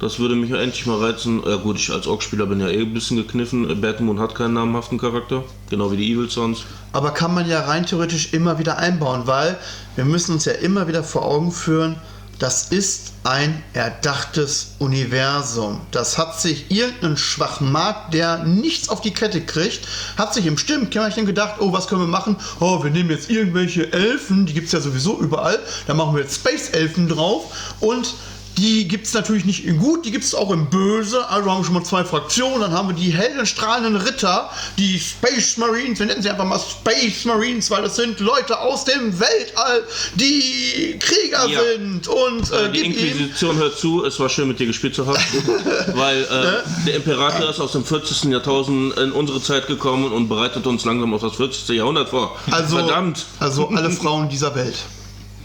Das 0.00 0.20
würde 0.20 0.36
mich 0.36 0.52
endlich 0.52 0.86
mal 0.86 0.98
reizen. 0.98 1.42
Ja 1.44 1.56
gut, 1.56 1.76
ich 1.76 1.90
als 1.90 2.06
Orc-Spieler 2.06 2.46
bin 2.46 2.60
ja 2.60 2.68
eh 2.68 2.82
ein 2.82 2.94
bisschen 2.94 3.16
gekniffen. 3.16 3.80
Bad 3.80 4.00
Moon 4.00 4.20
hat 4.20 4.34
keinen 4.34 4.54
namhaften 4.54 4.96
Charakter, 4.96 5.42
genau 5.70 5.90
wie 5.90 5.96
die 5.96 6.12
Evil 6.12 6.30
Sons. 6.30 6.64
Aber 6.92 7.10
kann 7.10 7.34
man 7.34 7.48
ja 7.48 7.62
rein 7.62 7.84
theoretisch 7.84 8.32
immer 8.32 8.60
wieder 8.60 8.78
einbauen, 8.78 9.26
weil 9.26 9.58
wir 9.96 10.04
müssen 10.04 10.34
uns 10.34 10.44
ja 10.44 10.52
immer 10.52 10.86
wieder 10.86 11.02
vor 11.02 11.24
Augen 11.24 11.50
führen, 11.50 11.96
das 12.38 12.68
ist 12.68 13.14
ein 13.24 13.64
erdachtes 13.72 14.76
Universum. 14.78 15.80
Das 15.90 16.18
hat 16.18 16.40
sich 16.40 16.70
irgendein 16.70 17.16
Schwachmat, 17.16 18.14
der 18.14 18.44
nichts 18.44 18.88
auf 18.88 19.00
die 19.00 19.10
Kette 19.12 19.40
kriegt, 19.40 19.88
hat 20.16 20.32
sich 20.32 20.46
im 20.46 20.56
Stimmkämmerchen 20.56 21.26
gedacht, 21.26 21.56
oh, 21.58 21.72
was 21.72 21.88
können 21.88 22.02
wir 22.02 22.06
machen? 22.06 22.36
Oh, 22.60 22.84
wir 22.84 22.92
nehmen 22.92 23.10
jetzt 23.10 23.28
irgendwelche 23.28 23.92
Elfen, 23.92 24.46
die 24.46 24.54
gibt 24.54 24.66
es 24.66 24.72
ja 24.72 24.80
sowieso 24.80 25.18
überall, 25.18 25.58
da 25.88 25.94
machen 25.94 26.14
wir 26.14 26.22
jetzt 26.22 26.36
Space-Elfen 26.36 27.08
drauf 27.08 27.76
und 27.80 28.14
die 28.58 28.88
gibt 28.88 29.06
es 29.06 29.14
natürlich 29.14 29.44
nicht 29.44 29.64
in 29.64 29.78
gut, 29.78 30.04
die 30.04 30.10
gibt 30.10 30.24
es 30.24 30.34
auch 30.34 30.50
in 30.50 30.66
böse. 30.66 31.28
Also 31.28 31.50
haben 31.50 31.60
wir 31.60 31.64
schon 31.64 31.74
mal 31.74 31.84
zwei 31.84 32.04
Fraktionen. 32.04 32.60
Dann 32.60 32.72
haben 32.72 32.88
wir 32.88 32.94
die 32.94 33.10
heldenstrahlenden 33.12 33.96
Ritter, 33.96 34.50
die 34.76 34.98
Space 34.98 35.56
Marines. 35.56 35.98
Wir 36.00 36.06
nennen 36.06 36.22
sie 36.22 36.28
einfach 36.28 36.44
mal 36.44 36.58
Space 36.58 37.24
Marines, 37.24 37.70
weil 37.70 37.82
das 37.82 37.96
sind 37.96 38.18
Leute 38.20 38.58
aus 38.58 38.84
dem 38.84 39.18
Weltall, 39.18 39.82
die 40.16 40.98
Krieger 40.98 41.46
Ja. 41.46 41.60
sind. 41.72 42.08
Und 42.08 42.50
äh, 42.52 42.70
die 42.72 42.80
ihm 42.80 42.92
Inquisition 42.92 43.56
hört 43.56 43.78
zu, 43.78 44.04
es 44.04 44.18
war 44.18 44.28
schön 44.28 44.48
mit 44.48 44.58
dir 44.58 44.66
gespielt 44.66 44.94
zu 44.94 45.06
haben. 45.06 45.18
weil 45.94 46.22
äh, 46.24 46.86
der 46.86 46.96
Imperator 46.96 47.48
ist 47.50 47.60
aus 47.60 47.72
dem 47.72 47.84
40. 47.84 48.24
Jahrtausend 48.24 48.98
in 48.98 49.12
unsere 49.12 49.40
Zeit 49.40 49.66
gekommen 49.68 50.10
und 50.12 50.28
bereitet 50.28 50.66
uns 50.66 50.84
langsam 50.84 51.14
auf 51.14 51.22
das 51.22 51.36
40. 51.36 51.68
Jahrhundert 51.76 52.08
vor. 52.08 52.36
also, 52.50 52.76
Verdammt! 52.78 53.24
also 53.38 53.68
alle 53.68 53.90
Frauen 53.98 54.28
dieser 54.28 54.54
Welt. 54.54 54.76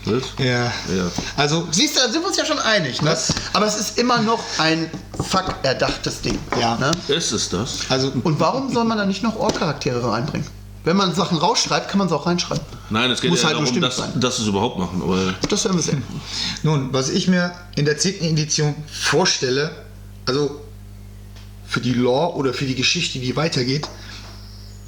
Ja. 0.06 0.66
Ja. 0.93 1.12
Also, 1.38 1.68
Siehst 1.72 1.95
du, 1.95 2.01
da 2.01 2.12
sind 2.12 2.22
wir 2.22 2.28
uns 2.28 2.38
ja 2.38 2.45
schon 2.45 2.60
einig. 2.60 3.01
Ne? 3.01 3.18
Aber 3.54 3.66
es 3.66 3.76
ist 3.76 3.97
immer 3.97 4.22
noch 4.22 4.43
ein 4.58 4.89
fuck 5.22 5.56
erdachtes 5.64 6.22
Ding. 6.22 6.38
Ja. 6.60 6.76
Ne? 6.78 6.91
Ist 7.08 7.32
es 7.32 7.49
das? 7.49 7.80
also 7.89 8.12
Und 8.24 8.39
warum 8.39 8.72
soll 8.74 8.86
man 8.86 8.97
da 8.97 9.06
nicht 9.06 9.24
noch 9.24 9.36
Ohrcharaktere 9.38 10.12
reinbringen? 10.12 10.47
Wenn 10.84 10.97
man 10.97 11.16
Sachen 11.16 11.38
rausschreibt, 11.38 11.88
kann 11.88 11.97
man 11.97 12.08
es 12.08 12.14
auch 12.14 12.26
reinschreiben. 12.26 12.66
Nein, 12.89 13.10
es 13.10 13.22
geht 13.22 13.32
Muss 13.32 13.45
halt 13.45 13.56
darum, 13.56 13.82
dass, 13.82 14.01
dass 14.16 14.39
es 14.39 14.47
überhaupt 14.47 14.78
machen. 14.78 15.01
Aber 15.01 15.34
Das 15.49 15.64
werden 15.64 15.78
wir 15.78 15.84
sehen. 15.84 16.04
Nun, 16.62 16.91
was 16.91 17.10
ich 17.10 17.30
mir 17.30 17.54
in 17.76 17.86
der 17.86 17.97
10. 17.97 18.22
Edition 18.22 18.76
vorstelle, 18.91 19.72
also 20.26 20.60
für 21.66 21.80
die 21.80 21.93
Lore 21.93 22.36
oder 22.36 22.54
für 22.54 22.66
die 22.66 22.76
Geschichte, 22.76 23.20
die 23.20 23.36
weitergeht, 23.38 23.88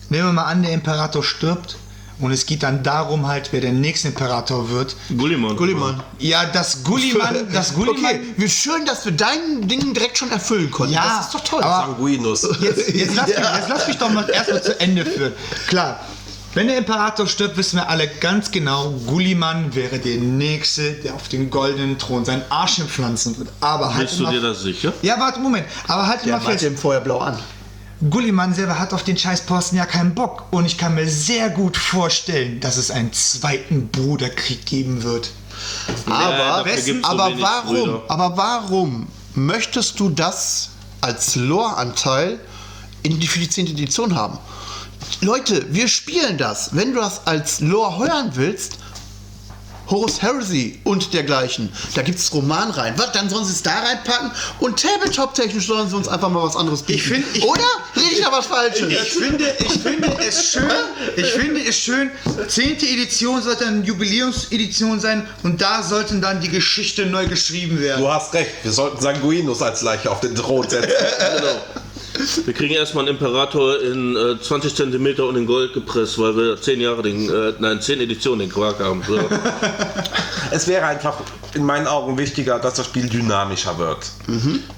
nehmen 0.09 0.28
wir 0.28 0.34
mal 0.34 0.43
an, 0.43 0.63
der 0.63 0.74
Imperator 0.74 1.24
stirbt 1.24 1.78
und 2.20 2.32
es 2.32 2.45
geht 2.45 2.63
dann 2.63 2.82
darum 2.84 3.28
halt, 3.28 3.49
wer 3.51 3.61
der 3.61 3.74
nächste 3.74 4.07
Imperator 4.09 4.70
wird. 4.70 4.95
Gulliman. 5.18 5.55
Gulliman. 5.55 6.01
Ja, 6.20 6.45
das 6.45 6.84
Gulliman, 6.84 7.47
das 7.53 7.74
Gulliman, 7.74 7.97
Okay, 8.05 8.22
wie 8.38 8.49
schön, 8.49 8.86
dass 8.86 9.05
wir 9.05 9.11
dein 9.11 9.68
Ding 9.68 9.93
direkt 9.93 10.18
schon 10.18 10.32
erfüllen 10.32 10.72
konnten. 10.72 10.93
Ja, 10.93 11.18
das 11.18 11.26
ist 11.28 11.36
doch 11.36 11.43
toll. 11.43 11.61
aber- 11.63 11.88
Sanguinus. 11.93 12.47
Jetzt, 12.61 12.89
jetzt, 12.93 13.16
lass 13.16 13.28
mich, 13.28 13.36
jetzt 13.38 13.70
lass 13.70 13.88
mich 13.88 13.97
doch 13.97 14.09
mal 14.09 14.30
erstmal 14.30 14.63
zu 14.63 14.80
Ende 14.80 15.05
führen. 15.05 15.34
Klar, 15.68 15.99
wenn 16.53 16.68
der 16.68 16.78
Imperator 16.78 17.28
stirbt, 17.28 17.57
wissen 17.57 17.76
wir 17.80 17.89
alle 17.89 18.07
ganz 18.07 18.49
genau, 18.49 18.91
Gulliman 19.07 19.76
wäre 19.76 19.99
der 19.99 20.16
Nächste, 20.18 20.93
der 20.93 21.13
auf 21.16 21.28
den 21.28 21.49
goldenen 21.49 21.97
Thron 21.97 22.24
seinen 22.24 22.43
Arsch 22.49 22.80
pflanzen 22.88 23.38
wird. 23.38 23.49
Aber 23.59 23.93
halt 23.93 24.07
Bist 24.07 24.22
du 24.22 24.26
dir 24.28 24.39
das 24.39 24.61
sicher? 24.61 24.93
Ja, 25.01 25.20
warte, 25.20 25.41
Moment. 25.41 25.66
Aber 25.89 26.07
halt 26.07 26.22
Der 26.22 26.36
immer 26.36 26.38
malt 26.38 26.51
fest, 26.61 26.63
dem 26.63 26.78
vorher 26.78 27.01
blau 27.01 27.18
an. 27.20 27.38
Gulliman 28.09 28.53
selber 28.53 28.77
hat 28.77 28.93
auf 28.93 29.03
den 29.03 29.17
Scheißposten 29.17 29.77
ja 29.77 29.85
keinen 29.85 30.13
Bock. 30.13 30.45
Und 30.51 30.65
ich 30.65 30.77
kann 30.77 30.95
mir 30.95 31.07
sehr 31.07 31.49
gut 31.49 31.77
vorstellen, 31.77 32.59
dass 32.59 32.77
es 32.77 32.91
einen 32.91 33.13
zweiten 33.13 33.87
Bruderkrieg 33.89 34.65
geben 34.65 35.03
wird. 35.03 35.31
Aber, 36.05 36.63
dafür 36.63 36.81
gibt's 36.81 37.07
so 37.07 37.13
aber 37.13 37.27
wenig 37.27 37.41
warum? 37.41 37.75
Brüder. 37.75 38.03
Aber 38.09 38.37
warum 38.37 39.07
möchtest 39.33 39.99
du 39.99 40.09
das 40.09 40.71
als 41.01 41.35
Lore-Anteil 41.35 42.39
in 43.03 43.19
die, 43.19 43.27
für 43.27 43.39
die 43.39 43.49
10. 43.49 43.67
Edition 43.67 44.15
haben? 44.15 44.37
Leute, 45.21 45.65
wir 45.73 45.87
spielen 45.87 46.37
das. 46.37 46.75
Wenn 46.75 46.93
du 46.93 46.99
das 46.99 47.25
als 47.25 47.61
Lore 47.61 47.99
hören 47.99 48.31
willst, 48.33 48.77
Horus 49.89 50.21
Heresy 50.21 50.79
und 50.83 51.13
dergleichen. 51.13 51.71
Da 51.93 52.01
gibt 52.01 52.19
es 52.19 52.33
Roman 52.33 52.71
rein. 52.71 52.93
Was, 52.97 53.11
dann 53.11 53.29
sollen 53.29 53.45
sie 53.45 53.53
es 53.53 53.63
da 53.63 53.71
reinpacken 53.79 54.31
und 54.59 54.81
Tabletop-technisch 54.81 55.67
sollen 55.67 55.89
sie 55.89 55.95
uns 55.95 56.07
einfach 56.07 56.29
mal 56.29 56.43
was 56.43 56.55
anderes 56.55 56.81
bieten. 56.83 56.99
Ich 56.99 57.03
find- 57.07 57.25
ich- 57.36 57.43
Oder? 57.43 57.61
Rede 57.95 58.07
ich 58.13 58.21
da 58.21 58.31
was 58.31 58.45
Falsches? 58.47 58.89
Ich 58.91 59.13
finde, 59.13 59.45
ich 59.59 59.81
finde 59.81 60.17
es 60.27 60.51
schön, 60.51 60.63
ich 61.15 61.25
finde 61.31 61.61
es 61.61 61.77
schön, 61.77 62.11
10. 62.47 62.77
Edition 62.86 63.41
sollte 63.41 63.65
eine 63.65 63.83
Jubiläumsedition 63.83 64.99
sein 64.99 65.27
und 65.43 65.61
da 65.61 65.83
sollten 65.83 66.21
dann 66.21 66.41
die 66.41 66.49
Geschichte 66.49 67.05
neu 67.05 67.27
geschrieben 67.27 67.79
werden. 67.79 68.01
Du 68.01 68.11
hast 68.11 68.33
recht, 68.33 68.51
wir 68.63 68.71
sollten 68.71 69.01
Sanguinus 69.01 69.61
als 69.61 69.81
Leiche 69.81 70.09
auf 70.11 70.19
den 70.19 70.36
Thron 70.36 70.67
setzen. 70.69 70.89
Genau. 71.36 71.61
Wir 72.45 72.53
kriegen 72.53 72.73
erstmal 72.73 73.05
einen 73.05 73.15
Imperator 73.15 73.81
in 73.81 74.15
äh, 74.15 74.39
20 74.39 74.75
cm 74.75 75.19
und 75.21 75.35
in 75.35 75.45
Gold 75.45 75.73
gepresst, 75.73 76.17
weil 76.19 76.35
wir 76.35 76.61
10 76.61 76.81
Jahre 76.81 77.01
den, 77.01 77.29
äh, 77.29 77.53
nein, 77.59 77.81
10 77.81 78.01
Editionen 78.01 78.39
den 78.39 78.49
Quark 78.49 78.79
haben. 78.79 79.03
So. 79.07 79.19
es 80.51 80.67
wäre 80.67 80.85
einfach 80.85 81.17
in 81.53 81.63
meinen 81.63 81.87
Augen 81.87 82.17
wichtiger, 82.17 82.59
dass 82.59 82.75
das 82.75 82.85
Spiel 82.85 83.09
dynamischer 83.09 83.77
wird. 83.77 84.11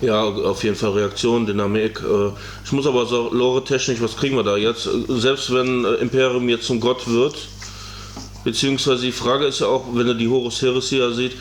Ja, 0.01 0.23
auf 0.23 0.63
jeden 0.63 0.75
Fall 0.75 0.91
Reaktion, 0.91 1.45
Dynamik. 1.45 2.01
Äh, 2.01 2.31
ich 2.65 2.71
muss 2.71 2.87
aber 2.87 3.05
sagen, 3.05 3.29
lore-technisch, 3.31 4.01
was 4.01 4.15
kriegen 4.17 4.35
wir 4.35 4.43
da 4.43 4.57
jetzt? 4.57 4.89
Selbst 5.07 5.53
wenn 5.53 5.85
äh, 5.85 5.93
Imperium 5.95 6.49
jetzt 6.49 6.65
zum 6.65 6.79
Gott 6.79 7.07
wird, 7.07 7.35
Beziehungsweise 8.47 9.01
die 9.01 9.11
Frage 9.11 9.45
ist 9.45 9.59
ja 9.59 9.67
auch, 9.67 9.87
wenn 9.91 10.07
er 10.07 10.13
die 10.13 10.29
Horus 10.29 10.61
Heresia 10.61 11.11
sieht, 11.11 11.33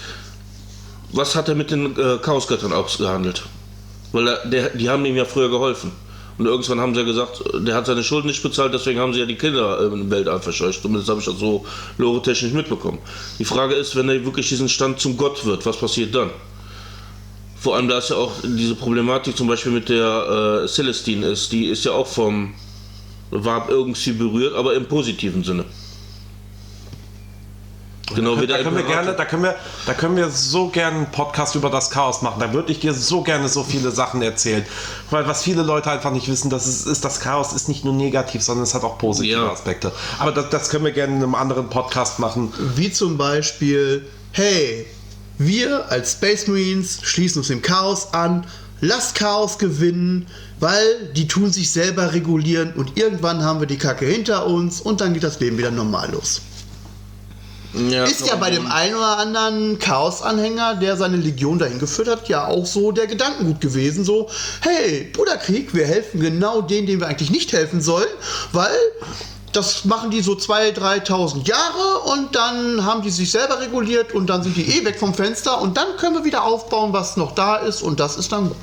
was 1.13 1.37
hat 1.37 1.49
er 1.49 1.55
mit 1.55 1.71
den 1.71 1.97
äh, 1.97 2.19
Chaosgöttern 2.19 2.73
ausgehandelt? 2.73 3.45
Weil 4.17 4.29
er, 4.29 4.47
der, 4.47 4.71
die 4.71 4.89
haben 4.89 5.05
ihm 5.05 5.15
ja 5.15 5.27
früher 5.27 5.51
geholfen. 5.51 5.93
Und 6.39 6.47
irgendwann 6.47 6.81
haben 6.81 6.95
sie 6.95 7.01
ja 7.01 7.07
gesagt, 7.07 7.45
der 7.53 7.75
hat 7.75 7.85
seine 7.85 8.03
Schulden 8.03 8.29
nicht 8.29 8.43
bezahlt, 8.43 8.73
deswegen 8.73 8.99
haben 8.99 9.13
sie 9.13 9.21
ja 9.21 9.27
die 9.27 9.35
Kinder 9.35 9.79
im 9.93 10.11
Weltall 10.11 10.41
verscheucht. 10.41 10.81
Zumindest 10.81 11.11
habe 11.11 11.21
ich 11.21 11.27
das 11.27 11.39
so 11.39 11.67
lore-technisch 11.99 12.53
mitbekommen. 12.53 12.99
Die 13.39 13.45
Frage 13.45 13.75
ist, 13.75 13.95
wenn 13.95 14.09
er 14.09 14.25
wirklich 14.25 14.49
diesen 14.49 14.71
Stand 14.71 15.01
zum 15.01 15.19
Gott 15.19 15.45
wird, 15.45 15.67
was 15.67 15.77
passiert 15.77 16.15
dann? 16.15 16.31
Vor 17.61 17.77
allem, 17.77 17.89
da 17.89 17.99
ist 17.99 18.09
ja 18.09 18.17
auch 18.17 18.33
diese 18.43 18.75
Problematik 18.75 19.37
zum 19.37 19.49
Beispiel 19.49 19.73
mit 19.73 19.91
der 19.91 20.63
äh, 20.65 20.67
Celestine 20.67 21.27
ist, 21.27 21.53
die 21.53 21.67
ist 21.67 21.85
ja 21.85 21.93
auch 21.93 22.07
vom 22.07 22.55
Warp 23.31 23.69
irgendwie 23.69 24.13
berührt, 24.13 24.55
aber 24.55 24.73
im 24.73 24.87
positiven 24.87 25.45
Sinne. 25.45 25.67
Genau 28.17 28.41
wie 28.41 28.47
Da 28.47 28.57
der 28.57 28.65
können, 28.65 28.77
wir 28.77 28.83
gerne, 28.83 29.15
da, 29.15 29.25
können 29.25 29.43
wir, 29.45 29.55
da 29.87 29.95
können 29.95 30.17
wir 30.17 30.31
so 30.31 30.69
gerne 30.69 30.97
einen 30.97 31.13
Podcast 31.13 31.55
über 31.55 31.71
das 31.71 31.91
Chaos 31.91 32.23
machen. 32.23 32.41
Da 32.41 32.53
würde 32.53 32.73
ich 32.73 32.81
dir 32.81 32.93
so 32.93 33.23
gerne 33.23 33.49
so 33.49 33.63
viele 33.63 33.91
Sachen 33.91 34.23
erzählen. 34.23 34.65
Weil 35.11 35.27
was 35.27 35.43
viele 35.43 35.63
Leute 35.63 35.91
einfach 35.91 36.11
nicht 36.11 36.29
wissen, 36.29 36.51
das 36.51 36.67
ist, 36.67 36.87
ist 36.87 37.05
das 37.05 37.21
Chaos 37.21 37.53
ist 37.53 37.69
nicht 37.69 37.85
nur 37.85 37.95
negativ, 37.95 38.43
sondern 38.43 38.65
es 38.65 38.75
hat 38.75 38.83
auch 38.83 38.99
positive 38.99 39.39
Ja. 39.41 39.53
Aspekte. 39.53 39.93
Aber 40.19 40.33
das, 40.33 40.51
das 40.51 40.69
können 40.71 40.85
wir 40.85 40.93
gerne 40.93 41.15
in 41.17 41.23
einem 41.23 41.35
anderen 41.35 41.71
Podcast 41.71 42.19
machen. 42.19 42.53
Wie 42.75 42.91
zum 42.93 43.17
Beispiel, 43.17 44.07
hey, 44.33 44.87
wir 45.39 45.91
als 45.91 46.13
Space 46.13 46.47
Marines 46.47 47.01
schließen 47.03 47.41
uns 47.41 47.49
dem 47.49 47.63
Chaos 47.63 48.15
an, 48.15 48.47
lasst 48.81 49.15
Chaos 49.15 49.59
gewinnen, 49.59 50.27
weil 50.61 51.11
die 51.15 51.29
tun 51.29 51.53
sich 51.53 51.71
selber 51.71 52.13
regulieren 52.15 52.73
und 52.75 52.97
irgendwann 52.97 53.43
haben 53.43 53.61
wir 53.61 53.67
die 53.67 53.77
Kacke 53.79 54.07
hinter 54.07 54.47
uns 54.47 54.81
und 54.81 55.01
dann 55.01 55.13
geht 55.15 55.23
das 55.25 55.41
Leben 55.41 55.59
wieder 55.59 55.71
normal 55.71 56.11
los. 56.13 56.41
Ja, 57.77 58.05
Ist 58.05 58.27
ja 58.27 58.37
bei 58.37 58.51
dem 58.51 58.67
einen 58.71 58.95
oder 58.95 59.19
anderen 59.19 59.79
Chaos-Anhänger, 59.79 60.77
der 60.77 60.97
seine 60.97 61.17
Legion 61.17 61.59
dahin 61.59 61.79
geführt 61.79 62.09
hat, 62.09 62.29
ja 62.29 62.47
auch 62.47 62.65
so 62.65 62.91
der 62.91 63.07
Gedankengut 63.07 63.61
gewesen. 63.61 64.05
So, 64.05 64.31
hey, 64.63 65.11
Bruderkrieg, 65.13 65.75
wir 65.75 65.87
helfen 65.87 66.21
genau 66.21 66.63
denen, 66.63 66.87
denen 66.87 67.01
wir 67.01 67.09
eigentlich 67.09 67.31
nicht 67.31 67.53
helfen 67.53 67.81
sollen, 67.83 68.09
weil 68.53 68.71
das 69.53 69.85
machen 69.85 70.11
die 70.11 70.23
so 70.23 70.33
2.000, 70.33 71.07
3.000 71.07 71.47
Jahre 71.47 72.01
und 72.13 72.35
dann 72.35 72.85
haben 72.85 73.03
die 73.03 73.11
sich 73.11 73.31
selber 73.31 73.61
reguliert 73.61 74.13
und 74.13 74.27
dann 74.29 74.43
sind 74.43 74.57
die 74.57 74.79
eh 74.79 74.85
weg 74.85 74.99
vom 74.99 75.15
Fenster 75.15 75.61
und 75.61 75.77
dann 75.77 75.97
können 75.99 76.17
wir 76.17 76.25
wieder 76.25 76.45
aufbauen, 76.45 76.93
was 76.93 77.17
noch 77.17 77.35
da 77.35 77.57
ist 77.57 77.83
und 77.83 78.01
das 78.01 78.17
ist 78.17 78.33
dann 78.33 78.49
gut. 78.49 78.57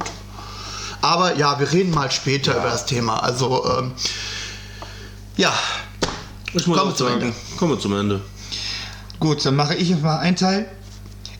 Aber 1.02 1.36
ja, 1.36 1.60
wir 1.60 1.72
reden 1.72 1.92
mal 1.92 2.10
später 2.12 2.54
über 2.54 2.70
das 2.70 2.86
Thema. 2.86 3.22
Also, 3.22 3.66
ähm, 3.78 3.92
ja, 5.36 5.54
Ich 6.54 6.68
muss 6.68 6.78
Kommen 6.78 6.96
zum 6.96 7.08
Ende. 7.08 7.34
Kommen 7.58 7.72
wir 7.72 7.80
zum 7.80 8.00
Ende. 8.00 8.22
Gut, 9.24 9.46
dann 9.46 9.56
mache 9.56 9.74
ich 9.76 9.88
jetzt 9.88 10.02
mal 10.02 10.18
einen 10.18 10.36
Teil. 10.36 10.66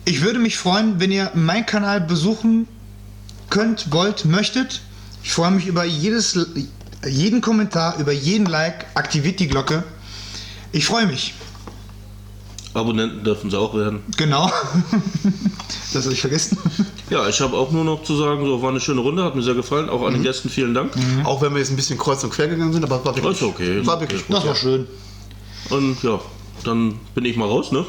Ich 0.06 0.22
würde 0.22 0.38
mich 0.38 0.56
freuen, 0.56 1.00
wenn 1.00 1.12
ihr 1.12 1.30
meinen 1.34 1.66
Kanal 1.66 2.00
besuchen 2.00 2.66
könnt, 3.50 3.92
wollt, 3.92 4.24
möchtet. 4.24 4.80
Ich 5.22 5.32
freue 5.32 5.50
mich 5.50 5.66
über 5.66 5.84
jedes, 5.84 6.48
jeden 7.06 7.42
Kommentar, 7.42 7.98
über 7.98 8.10
jeden 8.12 8.46
Like. 8.46 8.86
Aktiviert 8.94 9.38
die 9.38 9.48
Glocke. 9.48 9.84
Ich 10.72 10.86
freue 10.86 11.06
mich. 11.06 11.34
Abonnenten 12.72 13.22
dürfen 13.22 13.50
sie 13.50 13.58
auch 13.58 13.74
werden. 13.74 14.00
Genau. 14.16 14.50
das 15.92 16.04
habe 16.04 16.14
ich 16.14 16.22
vergessen. 16.22 16.56
Ja, 17.10 17.28
ich 17.28 17.38
habe 17.42 17.54
auch 17.54 17.70
nur 17.70 17.84
noch 17.84 18.02
zu 18.02 18.16
sagen, 18.16 18.46
so 18.46 18.62
war 18.62 18.70
eine 18.70 18.80
schöne 18.80 19.02
Runde, 19.02 19.22
hat 19.22 19.34
mir 19.34 19.42
sehr 19.42 19.52
gefallen. 19.52 19.90
Auch 19.90 20.06
an 20.06 20.14
den 20.14 20.22
Gästen 20.22 20.48
vielen 20.48 20.72
Dank. 20.72 20.94
auch 21.24 21.42
wenn 21.42 21.52
wir 21.52 21.58
jetzt 21.58 21.68
ein 21.68 21.76
bisschen 21.76 21.98
kreuz 21.98 22.24
und 22.24 22.30
quer 22.30 22.48
gegangen 22.48 22.72
sind, 22.72 22.82
aber 22.82 23.00
es 23.00 23.04
war 23.04 23.14
wirklich, 23.14 23.42
okay. 23.42 23.86
war 23.86 24.00
wirklich 24.00 24.26
gut. 24.26 24.36
Das 24.38 24.46
war 24.46 24.54
schön. 24.54 24.86
Und 25.68 26.02
ja, 26.02 26.18
dann 26.66 26.98
bin 27.14 27.24
ich 27.24 27.36
mal 27.36 27.48
raus, 27.48 27.72
ne? 27.72 27.84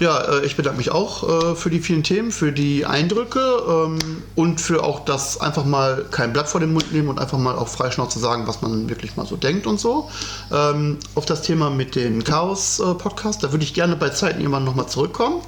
Ja, 0.00 0.18
äh, 0.18 0.46
ich 0.46 0.56
bedanke 0.56 0.78
mich 0.78 0.90
auch 0.90 1.52
äh, 1.52 1.54
für 1.54 1.70
die 1.70 1.78
vielen 1.80 2.02
Themen, 2.02 2.32
für 2.32 2.52
die 2.52 2.84
Eindrücke 2.84 3.62
ähm, 3.68 3.98
und 4.34 4.60
für 4.60 4.82
auch 4.82 5.04
das 5.04 5.40
einfach 5.40 5.64
mal 5.64 6.04
kein 6.10 6.32
Blatt 6.32 6.48
vor 6.48 6.60
den 6.60 6.72
Mund 6.72 6.92
nehmen 6.92 7.08
und 7.08 7.20
einfach 7.20 7.38
mal 7.38 7.54
auch 7.54 7.68
freischnauze 7.68 8.18
sagen, 8.18 8.46
was 8.46 8.60
man 8.60 8.88
wirklich 8.88 9.16
mal 9.16 9.26
so 9.26 9.36
denkt 9.36 9.66
und 9.66 9.78
so. 9.78 10.10
Ähm, 10.52 10.98
auf 11.14 11.26
das 11.26 11.42
Thema 11.42 11.70
mit 11.70 11.94
den 11.94 12.24
Chaos-Podcast, 12.24 13.44
da 13.44 13.52
würde 13.52 13.64
ich 13.64 13.72
gerne 13.72 13.94
bei 13.94 14.08
Zeiten 14.08 14.40
irgendwann 14.40 14.64
nochmal 14.64 14.88
zurückkommen. 14.88 15.42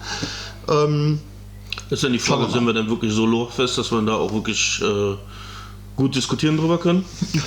Ähm, 0.68 1.18
Ist 1.90 2.04
dann 2.04 2.12
die 2.12 2.20
Frage, 2.20 2.50
sind 2.50 2.64
wir 2.66 2.72
dann 2.72 2.88
wirklich 2.88 3.12
so 3.12 3.26
lorfest, 3.26 3.78
dass 3.78 3.90
wir 3.90 4.00
da 4.02 4.14
auch 4.14 4.32
wirklich 4.32 4.80
äh, 4.80 5.16
gut 5.96 6.14
diskutieren 6.14 6.56
drüber 6.56 6.78
können? 6.78 7.04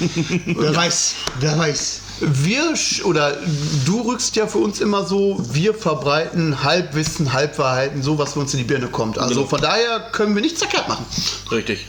Wer 0.45 0.75
weiß, 0.75 1.15
wer 1.39 1.57
weiß. 1.57 2.01
Wir 2.21 2.73
oder 3.05 3.37
du 3.85 4.01
rückst 4.01 4.35
ja 4.35 4.47
für 4.47 4.57
uns 4.59 4.81
immer 4.81 5.05
so, 5.05 5.39
wir 5.51 5.73
verbreiten 5.73 6.63
Halbwissen, 6.63 7.33
Halbwahrheiten, 7.33 8.01
so 8.03 8.17
was 8.17 8.33
für 8.33 8.39
uns 8.39 8.53
in 8.53 8.59
die 8.59 8.65
Birne 8.65 8.87
kommt. 8.87 9.17
Also 9.17 9.35
Genau. 9.35 9.47
von 9.47 9.61
daher 9.61 9.99
können 10.11 10.35
wir 10.35 10.41
nichts 10.41 10.59
verkehrt 10.59 10.87
machen. 10.87 11.05
Richtig. 11.51 11.85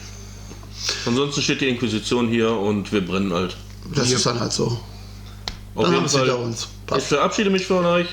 Ansonsten 1.07 1.43
steht 1.43 1.61
die 1.61 1.69
Inquisition 1.69 2.29
hier 2.29 2.53
und 2.53 2.93
wir 2.93 3.05
brennen 3.05 3.33
halt. 3.33 3.57
Das 3.95 4.11
ist 4.11 4.25
dann 4.27 4.41
halt 4.41 4.53
so. 4.53 4.79
Auf 5.75 5.85
Dann 5.85 5.95
jeden 5.95 6.09
Fall. 6.09 6.31
uns. 6.31 6.69
Ich 6.97 7.05
verabschiede 7.05 7.51
mich 7.51 7.67
von 7.67 7.85
euch. 7.85 8.07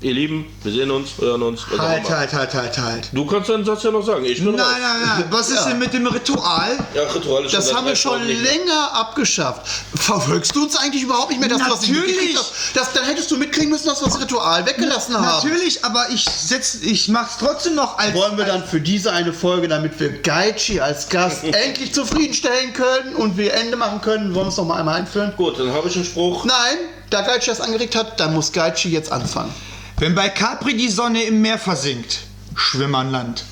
Ihr 0.00 0.12
Lieben, 0.12 0.44
wir 0.62 0.70
sehen 0.72 0.90
uns, 0.90 1.12
hören 1.18 1.42
uns. 1.42 1.62
Halt, 1.78 2.10
halt, 2.10 2.32
halt, 2.34 2.52
halt, 2.52 2.78
halt. 2.78 3.08
Du 3.12 3.24
kannst 3.24 3.48
deinen 3.48 3.64
Satz 3.64 3.84
ja 3.84 3.90
noch 3.90 4.04
sagen. 4.04 4.26
Ich 4.26 4.44
bin 4.44 4.54
Nein, 4.54 4.60
raus. 4.60 4.72
nein, 4.78 5.00
nein. 5.20 5.24
Was 5.30 5.48
ist 5.48 5.64
denn 5.64 5.78
mit 5.78 5.94
dem 5.94 6.06
Ritual? 6.06 6.76
Ja, 6.94 7.04
Ritual 7.04 7.46
ist 7.46 7.54
Das 7.54 7.68
seit 7.68 7.76
haben 7.76 7.86
wir 7.86 7.96
schon 7.96 8.20
länger 8.22 8.90
abgeschafft. 8.92 9.62
Verfolgst 9.94 10.54
du 10.54 10.64
uns 10.64 10.76
eigentlich 10.76 11.04
überhaupt 11.04 11.30
nicht 11.30 11.40
mehr? 11.40 11.48
Das, 11.48 11.62
was 11.70 11.84
ich 11.84 11.92
Natürlich. 11.92 12.36
hab? 12.36 12.44
das, 12.74 12.92
dann 12.92 13.04
hättest 13.04 13.30
du 13.30 13.38
mitkriegen 13.38 13.70
müssen, 13.70 13.86
dass 13.86 14.02
wir 14.02 14.08
das 14.08 14.20
Ritual 14.20 14.66
weggelassen 14.66 15.14
haben. 15.14 15.24
Natürlich, 15.48 15.82
aber 15.84 16.06
ich 16.10 16.24
setz, 16.24 16.74
ich 16.82 17.08
mach's 17.08 17.38
trotzdem 17.38 17.74
noch 17.74 17.96
als. 17.96 18.14
Wollen 18.14 18.36
wir 18.36 18.44
dann 18.44 18.62
für 18.64 18.82
diese 18.82 19.10
eine 19.10 19.32
Folge, 19.32 19.68
damit 19.68 19.98
wir 19.98 20.20
Gaichi 20.20 20.80
als 20.80 21.08
Gast 21.08 21.44
endlich 21.44 21.94
zufriedenstellen 21.94 22.74
können 22.74 23.14
und 23.14 23.38
wir 23.38 23.54
Ende 23.54 23.78
machen 23.78 24.02
können, 24.02 24.34
wollen 24.34 24.46
wir 24.46 24.50
es 24.50 24.56
noch 24.58 24.66
mal 24.66 24.78
einmal 24.80 24.96
einführen? 24.96 25.32
Gut, 25.36 25.58
dann 25.58 25.72
habe 25.72 25.88
ich 25.88 25.96
einen 25.96 26.04
Spruch. 26.04 26.44
Nein, 26.44 26.76
da 27.08 27.22
Gaichi 27.22 27.46
das 27.46 27.62
angeregt 27.62 27.96
hat, 27.96 28.20
dann 28.20 28.34
muss 28.34 28.52
Gaichi 28.52 28.90
jetzt 28.90 29.10
anfangen. 29.10 29.54
Wenn 29.98 30.14
bei 30.14 30.28
Capri 30.28 30.76
die 30.76 30.88
Sonne 30.88 31.22
im 31.22 31.40
Meer 31.40 31.58
versinkt, 31.58 32.20
schwimm 32.56 32.94
an 32.96 33.12
Land. 33.12 33.44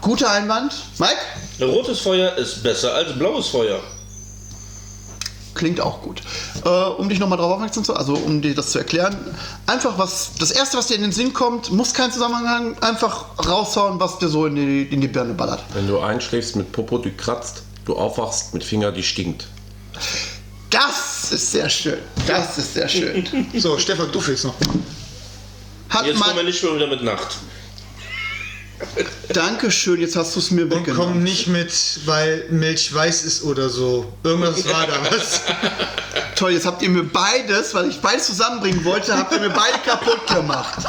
Guter 0.00 0.30
Einwand. 0.30 0.72
Mike? 0.98 1.16
Rotes 1.60 2.00
Feuer 2.00 2.36
ist 2.36 2.62
besser 2.62 2.94
als 2.94 3.18
blaues 3.18 3.48
Feuer. 3.48 3.80
Klingt 5.54 5.80
auch 5.80 6.02
gut. 6.02 6.20
Äh, 6.64 6.68
um 6.68 7.08
dich 7.08 7.18
nochmal 7.18 7.38
darauf 7.38 7.54
aufmerksam 7.54 7.82
zu 7.82 7.96
also 7.96 8.14
um 8.14 8.42
dir 8.42 8.54
das 8.54 8.70
zu 8.70 8.78
erklären, 8.78 9.16
einfach 9.66 9.98
was, 9.98 10.32
das 10.38 10.52
erste, 10.52 10.76
was 10.76 10.86
dir 10.86 10.94
in 10.94 11.02
den 11.02 11.12
Sinn 11.12 11.32
kommt, 11.32 11.72
muss 11.72 11.92
kein 11.92 12.12
Zusammenhang, 12.12 12.76
einfach 12.82 13.24
raushauen, 13.44 13.98
was 13.98 14.18
dir 14.18 14.28
so 14.28 14.46
in 14.46 14.54
die, 14.54 14.82
in 14.82 15.00
die 15.00 15.08
Birne 15.08 15.34
ballert. 15.34 15.64
Wenn 15.72 15.88
du 15.88 15.98
einschläfst 15.98 16.54
mit 16.54 16.70
Popo, 16.70 16.98
die 16.98 17.10
kratzt, 17.10 17.62
du 17.86 17.96
aufwachst 17.96 18.54
mit 18.54 18.62
Finger, 18.62 18.92
die 18.92 19.02
stinkt. 19.02 19.48
Das 20.70 21.15
ist 21.32 21.52
sehr 21.52 21.68
schön. 21.68 21.98
Das 22.26 22.58
ist 22.58 22.74
sehr 22.74 22.88
schön. 22.88 23.26
So, 23.60 23.78
Stefan, 23.78 24.10
du 24.12 24.20
fehlst 24.20 24.44
noch. 24.44 24.54
Hat 25.88 26.06
Jetzt 26.06 26.18
kommen 26.20 26.30
wir 26.30 26.42
man, 26.42 26.46
nicht 26.46 26.62
mehr 26.62 26.74
wieder 26.74 26.86
mit 26.88 27.02
Nacht. 27.02 27.36
Dankeschön, 29.32 30.00
jetzt 30.00 30.16
hast 30.16 30.34
du 30.34 30.40
es 30.40 30.50
mir 30.50 30.62
Und 30.64 30.70
komm 30.70 30.80
weggenommen. 30.80 31.22
nicht 31.22 31.46
mit, 31.48 31.72
weil 32.04 32.46
Milch 32.50 32.92
weiß 32.92 33.22
ist 33.22 33.42
oder 33.42 33.70
so. 33.70 34.12
Irgendwas 34.22 34.68
war 34.68 34.86
da 34.86 34.94
was. 35.10 35.40
Toll, 36.36 36.52
jetzt 36.52 36.66
habt 36.66 36.82
ihr 36.82 36.90
mir 36.90 37.04
beides, 37.04 37.72
weil 37.74 37.88
ich 37.88 38.00
beides 38.00 38.26
zusammenbringen 38.26 38.84
wollte, 38.84 39.16
habt 39.16 39.32
ihr 39.32 39.40
mir 39.40 39.50
beide 39.50 39.78
kaputt 39.78 40.26
gemacht. 40.26 40.84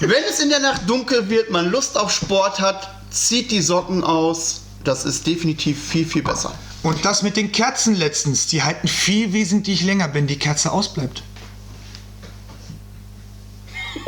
Wenn 0.00 0.22
es 0.28 0.40
in 0.40 0.50
der 0.50 0.60
Nacht 0.60 0.82
dunkel 0.86 1.30
wird, 1.30 1.50
man 1.50 1.70
Lust 1.70 1.96
auf 1.96 2.10
Sport 2.12 2.60
hat, 2.60 2.90
zieht 3.10 3.50
die 3.50 3.62
Socken 3.62 4.04
aus. 4.04 4.60
Das 4.84 5.06
ist 5.06 5.26
definitiv 5.26 5.82
viel, 5.82 6.04
viel 6.04 6.22
besser. 6.22 6.54
Und 6.84 7.02
das 7.06 7.22
mit 7.22 7.38
den 7.38 7.50
Kerzen 7.50 7.96
letztens, 7.96 8.46
die 8.46 8.62
halten 8.62 8.88
viel 8.88 9.32
wesentlich 9.32 9.82
länger, 9.82 10.12
wenn 10.12 10.26
die 10.26 10.38
Kerze 10.38 10.70
ausbleibt. 10.70 11.22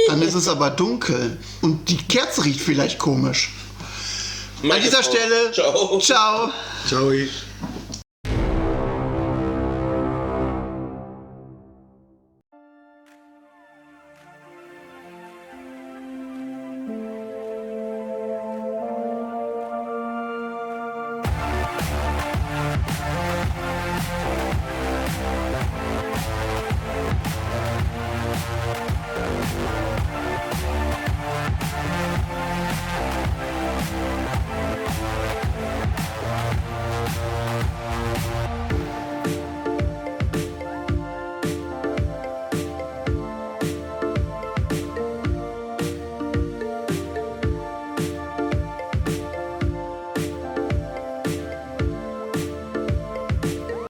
Dann 0.09 0.21
ist 0.21 0.35
es 0.35 0.47
aber 0.47 0.69
dunkel 0.69 1.39
und 1.63 1.89
die 1.89 1.97
Kerze 1.97 2.45
riecht 2.45 2.61
vielleicht 2.61 2.99
komisch. 2.99 3.51
An 4.63 4.81
dieser 4.83 5.03
Stelle, 5.03 5.53
Ciao. 5.53 5.99
ciao. 6.01 6.51
Ciao. 6.87 7.13